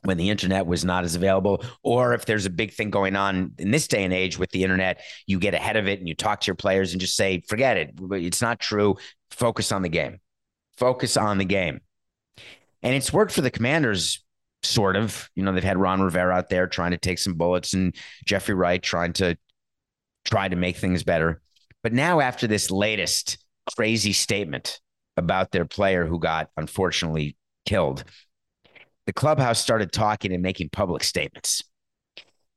when 0.02 0.16
the 0.16 0.30
internet 0.30 0.66
was 0.66 0.84
not 0.84 1.04
as 1.04 1.14
available 1.14 1.64
or 1.82 2.14
if 2.14 2.26
there's 2.26 2.46
a 2.46 2.50
big 2.50 2.72
thing 2.72 2.90
going 2.90 3.16
on 3.16 3.52
in 3.58 3.70
this 3.70 3.88
day 3.88 4.04
and 4.04 4.12
age 4.12 4.38
with 4.38 4.50
the 4.50 4.62
internet 4.62 5.00
you 5.26 5.38
get 5.38 5.54
ahead 5.54 5.76
of 5.76 5.88
it 5.88 5.98
and 5.98 6.08
you 6.08 6.14
talk 6.14 6.40
to 6.40 6.46
your 6.46 6.54
players 6.54 6.92
and 6.92 7.00
just 7.00 7.16
say 7.16 7.42
forget 7.48 7.76
it. 7.76 7.94
It's 8.12 8.40
not 8.40 8.60
true. 8.60 8.96
Focus 9.30 9.72
on 9.72 9.82
the 9.82 9.88
game. 9.88 10.20
Focus 10.76 11.16
on 11.16 11.38
the 11.38 11.44
game. 11.44 11.80
And 12.82 12.94
it's 12.94 13.12
worked 13.12 13.32
for 13.32 13.40
the 13.40 13.50
commanders 13.50 14.22
sort 14.62 14.96
of. 14.96 15.28
You 15.34 15.42
know 15.42 15.52
they've 15.52 15.64
had 15.64 15.78
ron 15.78 16.00
rivera 16.00 16.34
out 16.34 16.50
there 16.50 16.66
trying 16.66 16.92
to 16.92 16.98
take 16.98 17.18
some 17.18 17.34
bullets 17.34 17.74
and 17.74 17.94
jeffrey 18.24 18.54
wright 18.54 18.82
trying 18.82 19.12
to 19.14 19.36
try 20.26 20.48
to 20.48 20.56
make 20.56 20.76
things 20.76 21.02
better 21.02 21.40
but 21.86 21.92
now 21.92 22.18
after 22.18 22.48
this 22.48 22.72
latest 22.72 23.38
crazy 23.76 24.12
statement 24.12 24.80
about 25.16 25.52
their 25.52 25.64
player 25.64 26.04
who 26.04 26.18
got 26.18 26.50
unfortunately 26.56 27.36
killed, 27.64 28.02
the 29.06 29.12
clubhouse 29.12 29.60
started 29.60 29.92
talking 29.92 30.32
and 30.32 30.42
making 30.42 30.70
public 30.70 31.04
statements. 31.04 31.62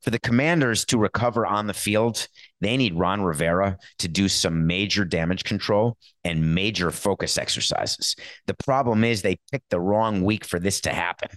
For 0.02 0.10
the 0.10 0.20
commanders 0.20 0.84
to 0.86 0.98
recover 0.98 1.46
on 1.46 1.68
the 1.68 1.76
field, 1.76 2.28
they 2.60 2.76
need 2.76 2.96
Ron 2.96 3.22
Rivera 3.22 3.78
to 4.00 4.08
do 4.08 4.30
some 4.30 4.66
major 4.66 5.06
damage 5.06 5.44
control 5.44 5.98
and 6.24 6.56
major 6.56 6.90
focus 6.90 7.38
exercises. 7.38 8.16
The 8.48 8.56
problem 8.56 9.04
is 9.04 9.22
they 9.22 9.38
picked 9.52 9.70
the 9.70 9.80
wrong 9.80 10.24
week 10.24 10.44
for 10.44 10.58
this 10.58 10.82
to 10.82 10.90
happen. 10.90 11.30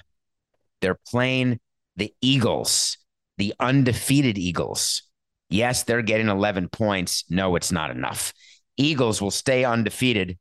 They're 0.80 0.98
playing 1.08 1.60
the 1.96 2.14
Eagles, 2.22 2.96
the 3.36 3.52
undefeated 3.60 4.38
Eagles. 4.38 5.02
Yes, 5.52 5.82
they're 5.82 6.02
getting 6.02 6.28
11 6.28 6.68
points. 6.68 7.24
No, 7.28 7.56
it's 7.56 7.70
not 7.70 7.90
enough. 7.90 8.32
Eagles 8.76 9.20
will 9.20 9.30
stay 9.30 9.64
undefeated 9.64 10.38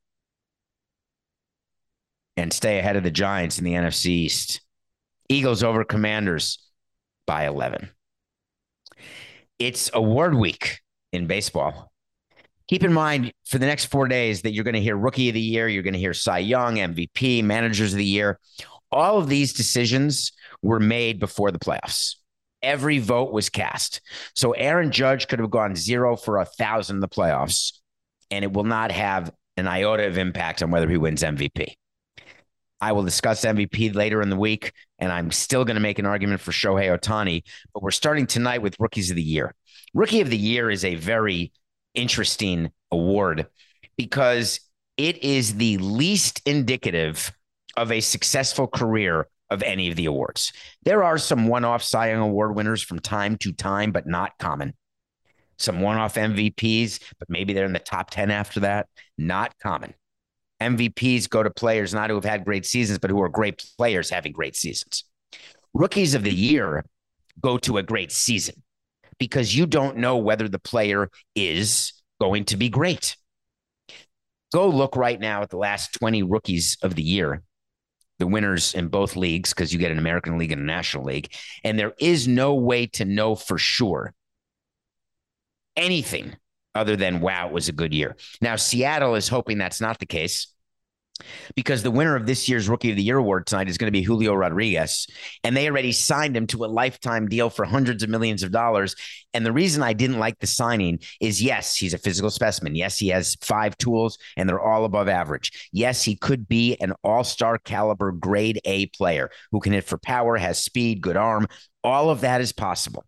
and 2.38 2.54
stay 2.54 2.80
ahead 2.80 2.96
of 2.96 3.04
the 3.04 3.12
Giants 3.12 3.58
in 3.60 3.66
the 3.66 3.74
NFC 3.74 4.06
East. 4.06 4.62
Eagles 5.28 5.64
over 5.64 5.84
Commanders 5.84 6.60
by 7.28 7.46
11. 7.46 7.90
It's 9.60 9.92
award 9.94 10.34
week 10.34 10.80
in 11.12 11.28
baseball. 11.28 11.92
Keep 12.70 12.86
in 12.86 12.94
mind 12.94 13.34
for 13.46 13.58
the 13.58 13.66
next 13.66 13.86
four 13.86 14.08
days 14.08 14.44
that 14.44 14.54
you're 14.54 14.64
going 14.64 14.76
to 14.76 14.82
hear 14.82 14.96
Rookie 14.96 15.28
of 15.28 15.34
the 15.34 15.42
Year, 15.42 15.68
you're 15.68 15.84
going 15.84 15.94
to 15.94 16.00
hear 16.00 16.14
Cy 16.14 16.40
Young, 16.40 16.76
MVP, 16.78 17.44
Managers 17.44 17.92
of 17.92 17.98
the 17.98 18.06
Year. 18.06 18.40
All 18.94 19.18
of 19.18 19.28
these 19.28 19.52
decisions 19.52 20.32
were 20.62 20.80
made 20.80 21.20
before 21.20 21.52
the 21.52 21.60
playoffs. 21.60 22.16
Every 22.64 23.00
vote 23.00 23.32
was 23.32 23.50
cast. 23.50 24.02
So 24.36 24.52
Aaron 24.52 24.92
Judge 24.92 25.28
could 25.28 25.40
have 25.40 25.50
gone 25.50 25.76
zero 25.76 26.16
for 26.16 26.38
a 26.38 26.46
thousand 26.46 26.98
in 26.98 27.02
the 27.02 27.08
playoffs, 27.08 27.80
and 28.30 28.44
it 28.44 28.54
will 28.54 28.64
not 28.64 28.92
have 28.92 29.32
an 29.58 29.68
iota 29.68 30.08
of 30.08 30.18
impact 30.18 30.64
on 30.64 30.72
whether 30.72 30.90
he 30.90 30.98
wins 30.98 31.24
MVP. 31.24 31.74
I 32.80 32.94
will 32.94 33.04
discuss 33.04 33.46
MVP 33.46 33.94
later 33.94 34.22
in 34.22 34.30
the 34.30 34.36
week, 34.36 34.74
and 34.98 35.12
I'm 35.12 35.32
still 35.32 35.66
going 35.66 35.76
to 35.76 35.82
make 35.82 36.00
an 36.00 36.08
argument 36.08 36.42
for 36.42 36.52
Shohei 36.52 36.98
Ohtani. 36.98 37.44
But 37.74 37.84
we're 37.84 37.92
starting 37.92 38.26
tonight 38.26 38.64
with 38.64 38.76
Rookies 38.80 39.12
of 39.12 39.16
the 39.16 39.22
Year. 39.22 39.54
Rookie 39.94 40.22
of 40.22 40.30
the 40.30 40.38
Year 40.38 40.72
is 40.72 40.84
a 40.84 40.96
very 40.96 41.52
interesting 41.94 42.72
award 42.92 43.48
because 43.98 44.60
it 44.98 45.24
is 45.24 45.56
the 45.56 45.78
least 45.78 46.42
indicative 46.46 47.32
of 47.78 47.92
a 47.92 48.02
successful 48.02 48.68
career 48.68 49.28
of 49.52 49.62
any 49.62 49.90
of 49.90 49.96
the 49.96 50.06
awards. 50.06 50.52
There 50.84 51.04
are 51.04 51.18
some 51.18 51.48
one 51.48 51.66
off 51.66 51.84
Cy 51.84 52.10
Young 52.10 52.22
Award 52.22 52.56
winners 52.56 52.82
from 52.82 53.00
time 53.00 53.38
to 53.40 53.52
time, 53.52 53.92
but 53.92 54.08
not 54.08 54.38
common. 54.40 54.74
Some 55.60 55.82
one 55.82 55.98
off 55.98 56.16
MVPs, 56.16 57.00
but 57.20 57.30
maybe 57.30 57.54
they're 57.54 57.66
in 57.66 57.74
the 57.74 57.80
top 57.80 58.10
10 58.10 58.32
after 58.32 58.62
that. 58.62 58.88
Not 59.18 59.54
common. 59.62 59.94
MVPs 60.60 61.30
go 61.30 61.44
to 61.44 61.52
players 61.52 61.94
not 61.94 62.10
who 62.10 62.16
have 62.16 62.26
had 62.26 62.46
great 62.46 62.66
seasons, 62.66 62.98
but 62.98 63.12
who 63.12 63.22
are 63.22 63.30
great 63.30 63.64
players 63.78 64.10
having 64.10 64.32
great 64.32 64.56
seasons. 64.56 65.04
Rookies 65.74 66.16
of 66.16 66.24
the 66.24 66.34
year 66.34 66.86
go 67.40 67.58
to 67.60 67.78
a 67.78 67.84
great 67.84 68.12
season 68.12 68.64
because 69.20 69.56
you 69.56 69.66
don't 69.66 69.98
know 69.98 70.18
whether 70.18 70.48
the 70.48 70.60
player 70.60 71.10
is 71.36 71.94
going 72.20 72.46
to 72.46 72.58
be 72.58 72.70
great. 72.70 73.16
Go 74.54 74.68
look 74.68 74.96
right 74.96 75.20
now 75.20 75.42
at 75.42 75.50
the 75.50 75.58
last 75.58 75.94
20 75.94 76.24
rookies 76.24 76.78
of 76.82 76.96
the 76.96 77.04
year, 77.04 77.42
the 78.22 78.28
winners 78.28 78.76
in 78.76 78.88
both 78.88 79.16
leagues, 79.16 79.50
because 79.50 79.74
you 79.74 79.80
get 79.80 79.92
an 79.92 79.98
American 79.98 80.38
League 80.38 80.52
and 80.52 80.62
a 80.62 80.66
National 80.66 81.04
League. 81.04 81.34
And 81.64 81.78
there 81.78 81.94
is 82.00 82.28
no 82.28 82.54
way 82.54 82.86
to 82.88 83.04
know 83.04 83.34
for 83.34 83.58
sure 83.58 84.14
anything 85.76 86.38
other 86.76 86.96
than, 86.96 87.20
wow, 87.20 87.48
it 87.48 87.54
was 87.54 87.68
a 87.68 87.74
good 87.74 87.94
year. 87.94 88.16
Now, 88.40 88.56
Seattle 88.56 89.16
is 89.16 89.28
hoping 89.28 89.58
that's 89.58 89.82
not 89.82 89.98
the 89.98 90.06
case 90.06 90.54
because 91.56 91.84
the 91.84 91.92
winner 91.92 92.16
of 92.16 92.26
this 92.26 92.48
year's 92.48 92.70
Rookie 92.70 92.92
of 92.92 92.96
the 92.96 93.04
Year 93.04 93.18
award 93.18 93.48
tonight 93.48 93.70
is 93.70 93.78
going 93.78 93.88
to 93.88 93.92
be 93.92 94.04
Julio 94.04 94.34
Rodriguez. 94.34 95.08
And 95.44 95.56
they 95.56 95.70
already 95.70 95.92
signed 95.92 96.36
him 96.36 96.48
to 96.48 96.66
a 96.66 96.68
lifetime 96.68 97.28
deal 97.28 97.50
for 97.50 97.66
hundreds 97.66 98.04
of 98.04 98.10
millions 98.10 98.44
of 98.44 98.52
dollars. 98.52 98.96
And 99.34 99.46
the 99.46 99.52
reason 99.52 99.84
I 99.84 99.94
didn't 99.94 100.20
like 100.20 100.40
the 100.40 100.48
signing 100.48 101.00
is 101.20 101.42
yes, 101.42 101.76
he's 101.76 101.94
a 101.94 101.98
physical 101.98 102.30
specimen. 102.30 102.76
Yes, 102.76 102.98
he 102.98 103.10
has 103.10 103.36
five 103.42 103.78
tools 103.78 104.18
and 104.38 104.48
they're 104.48 104.60
all 104.60 104.86
above 104.86 105.08
average. 105.08 105.70
Yes, 105.72 106.04
he 106.04 106.16
could 106.16 106.48
be 106.48 106.78
an 106.82 106.94
all 107.04 107.24
star 107.24 107.58
caliber 107.58 108.12
grade 108.12 108.60
A 108.66 108.88
player 108.88 109.30
who 109.52 109.60
can 109.60 109.74
hit 109.74 109.86
for 109.86 109.98
power, 109.98 110.38
has 110.38 110.64
speed, 110.64 111.02
good 111.02 111.18
arm. 111.18 111.48
All 111.84 112.10
of 112.10 112.22
that 112.22 112.42
is 112.42 112.52
possible. 112.52 113.06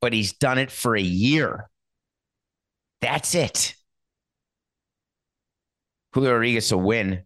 But 0.00 0.12
he's 0.12 0.32
done 0.32 0.58
it 0.58 0.70
for 0.70 0.96
a 0.96 1.02
year. 1.02 1.68
That's 3.00 3.34
it. 3.34 3.74
Julio 6.12 6.32
Rodriguez 6.32 6.72
will 6.72 6.82
win. 6.82 7.22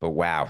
But 0.00 0.10
wow, 0.10 0.48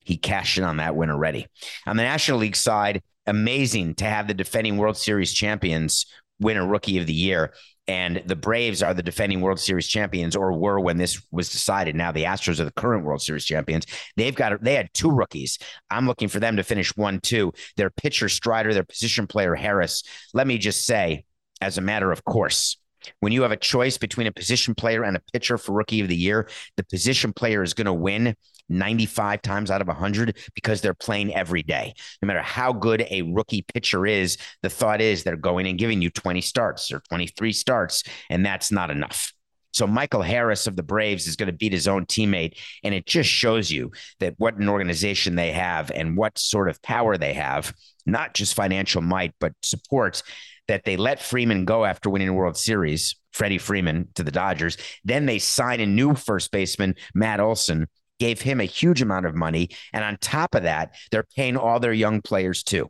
he 0.00 0.16
cashed 0.16 0.58
in 0.58 0.64
on 0.64 0.78
that 0.78 0.96
win 0.96 1.10
already. 1.10 1.46
On 1.86 1.96
the 1.96 2.02
National 2.02 2.38
League 2.38 2.56
side, 2.56 3.02
amazing 3.26 3.94
to 3.96 4.04
have 4.04 4.28
the 4.28 4.34
defending 4.34 4.76
World 4.76 4.96
Series 4.96 5.32
champions 5.32 6.06
win 6.40 6.56
a 6.56 6.66
rookie 6.66 6.98
of 6.98 7.06
the 7.06 7.12
year. 7.12 7.54
And 7.86 8.22
the 8.26 8.36
Braves 8.36 8.82
are 8.82 8.94
the 8.94 9.02
defending 9.02 9.40
World 9.40 9.58
Series 9.58 9.88
champions, 9.88 10.36
or 10.36 10.52
were 10.52 10.78
when 10.78 10.96
this 10.96 11.20
was 11.32 11.50
decided. 11.50 11.96
Now 11.96 12.12
the 12.12 12.24
Astros 12.24 12.60
are 12.60 12.64
the 12.64 12.72
current 12.72 13.04
World 13.04 13.20
Series 13.20 13.44
champions. 13.44 13.84
They've 14.16 14.34
got 14.34 14.62
they 14.62 14.74
had 14.74 14.90
two 14.94 15.10
rookies. 15.10 15.58
I'm 15.90 16.06
looking 16.06 16.28
for 16.28 16.38
them 16.38 16.56
to 16.56 16.62
finish 16.62 16.96
one 16.96 17.18
two. 17.20 17.52
Their 17.76 17.90
pitcher 17.90 18.28
Strider, 18.28 18.72
their 18.72 18.84
position 18.84 19.26
player 19.26 19.56
Harris. 19.56 20.04
Let 20.32 20.46
me 20.46 20.58
just 20.58 20.84
say, 20.84 21.24
as 21.60 21.78
a 21.78 21.82
matter 21.82 22.12
of 22.12 22.24
course, 22.24 22.76
when 23.20 23.32
you 23.32 23.42
have 23.42 23.52
a 23.52 23.56
choice 23.56 23.98
between 23.98 24.26
a 24.26 24.32
position 24.32 24.74
player 24.74 25.04
and 25.04 25.16
a 25.16 25.22
pitcher 25.32 25.58
for 25.58 25.72
rookie 25.72 26.00
of 26.00 26.08
the 26.08 26.16
year, 26.16 26.48
the 26.76 26.84
position 26.84 27.32
player 27.32 27.62
is 27.62 27.74
going 27.74 27.86
to 27.86 27.92
win 27.92 28.36
95 28.68 29.42
times 29.42 29.70
out 29.70 29.80
of 29.80 29.88
100 29.88 30.38
because 30.54 30.80
they're 30.80 30.94
playing 30.94 31.34
every 31.34 31.62
day. 31.62 31.92
No 32.22 32.26
matter 32.26 32.42
how 32.42 32.72
good 32.72 33.04
a 33.10 33.22
rookie 33.22 33.62
pitcher 33.62 34.06
is, 34.06 34.38
the 34.62 34.70
thought 34.70 35.00
is 35.00 35.22
they're 35.22 35.36
going 35.36 35.66
and 35.66 35.78
giving 35.78 36.00
you 36.00 36.10
20 36.10 36.40
starts 36.40 36.92
or 36.92 37.00
23 37.08 37.52
starts, 37.52 38.04
and 38.30 38.46
that's 38.46 38.70
not 38.70 38.90
enough. 38.90 39.32
So 39.72 39.86
Michael 39.86 40.22
Harris 40.22 40.66
of 40.66 40.76
the 40.76 40.82
Braves 40.82 41.26
is 41.26 41.36
going 41.36 41.46
to 41.46 41.56
beat 41.56 41.72
his 41.72 41.86
own 41.86 42.06
teammate. 42.06 42.58
And 42.82 42.94
it 42.94 43.06
just 43.06 43.30
shows 43.30 43.70
you 43.70 43.92
that 44.18 44.34
what 44.38 44.56
an 44.56 44.68
organization 44.68 45.36
they 45.36 45.52
have 45.52 45.90
and 45.92 46.16
what 46.16 46.38
sort 46.38 46.68
of 46.68 46.82
power 46.82 47.16
they 47.16 47.34
have, 47.34 47.72
not 48.06 48.34
just 48.34 48.54
financial 48.54 49.00
might, 49.00 49.32
but 49.38 49.52
support 49.62 50.22
that 50.70 50.84
they 50.84 50.96
let 50.96 51.20
Freeman 51.20 51.64
go 51.64 51.84
after 51.84 52.08
winning 52.08 52.28
a 52.28 52.32
World 52.32 52.56
Series, 52.56 53.16
Freddie 53.32 53.58
Freeman 53.58 54.06
to 54.14 54.22
the 54.22 54.30
Dodgers. 54.30 54.76
Then 55.02 55.26
they 55.26 55.40
sign 55.40 55.80
a 55.80 55.86
new 55.86 56.14
first 56.14 56.52
baseman, 56.52 56.94
Matt 57.12 57.40
Olson, 57.40 57.88
gave 58.20 58.40
him 58.40 58.60
a 58.60 58.64
huge 58.64 59.02
amount 59.02 59.26
of 59.26 59.34
money. 59.34 59.70
And 59.92 60.04
on 60.04 60.16
top 60.18 60.54
of 60.54 60.62
that, 60.62 60.94
they're 61.10 61.26
paying 61.36 61.56
all 61.56 61.80
their 61.80 61.92
young 61.92 62.22
players 62.22 62.62
too. 62.62 62.88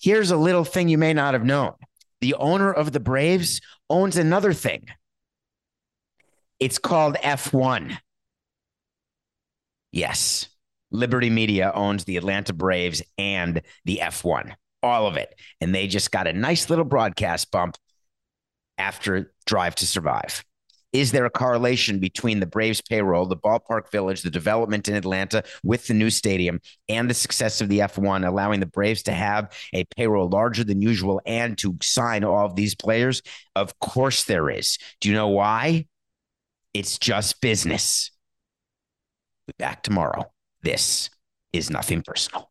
Here's 0.00 0.30
a 0.30 0.36
little 0.36 0.64
thing 0.64 0.88
you 0.88 0.98
may 0.98 1.14
not 1.14 1.34
have 1.34 1.44
known 1.44 1.72
the 2.20 2.34
owner 2.34 2.72
of 2.72 2.92
the 2.92 3.00
Braves 3.00 3.60
owns 3.90 4.16
another 4.16 4.52
thing. 4.52 4.86
It's 6.60 6.78
called 6.78 7.16
F1. 7.16 7.98
Yes. 9.90 10.46
Liberty 10.92 11.28
Media 11.28 11.72
owns 11.74 12.04
the 12.04 12.16
Atlanta 12.16 12.52
Braves 12.52 13.02
and 13.18 13.62
the 13.84 13.98
F1, 14.00 14.54
all 14.84 15.06
of 15.06 15.16
it. 15.16 15.34
And 15.60 15.74
they 15.74 15.86
just 15.86 16.12
got 16.12 16.26
a 16.26 16.32
nice 16.32 16.68
little 16.68 16.84
broadcast 16.84 17.50
bump 17.50 17.76
after 18.76 19.32
Drive 19.46 19.74
to 19.76 19.86
Survive. 19.86 20.44
Is 20.92 21.10
there 21.10 21.24
a 21.24 21.30
correlation 21.30 21.98
between 21.98 22.38
the 22.38 22.46
Braves 22.46 22.80
payroll, 22.80 23.26
the 23.26 23.36
ballpark 23.36 23.90
village, 23.90 24.22
the 24.22 24.30
development 24.30 24.86
in 24.86 24.94
Atlanta 24.94 25.42
with 25.64 25.88
the 25.88 25.94
new 25.94 26.08
stadium, 26.08 26.60
and 26.88 27.10
the 27.10 27.14
success 27.14 27.60
of 27.60 27.68
the 27.68 27.80
F1, 27.80 28.24
allowing 28.24 28.60
the 28.60 28.66
Braves 28.66 29.02
to 29.04 29.12
have 29.12 29.50
a 29.72 29.84
payroll 29.96 30.28
larger 30.28 30.62
than 30.62 30.80
usual 30.80 31.20
and 31.26 31.58
to 31.58 31.76
sign 31.82 32.22
all 32.22 32.46
of 32.46 32.54
these 32.54 32.76
players? 32.76 33.22
Of 33.56 33.76
course 33.80 34.24
there 34.24 34.48
is. 34.48 34.78
Do 35.00 35.08
you 35.08 35.16
know 35.16 35.28
why? 35.28 35.86
It's 36.74 36.98
just 36.98 37.40
business. 37.40 38.12
Be 39.48 39.54
back 39.58 39.82
tomorrow. 39.82 40.30
This 40.62 41.10
is 41.52 41.70
nothing 41.70 42.02
personal. 42.02 42.50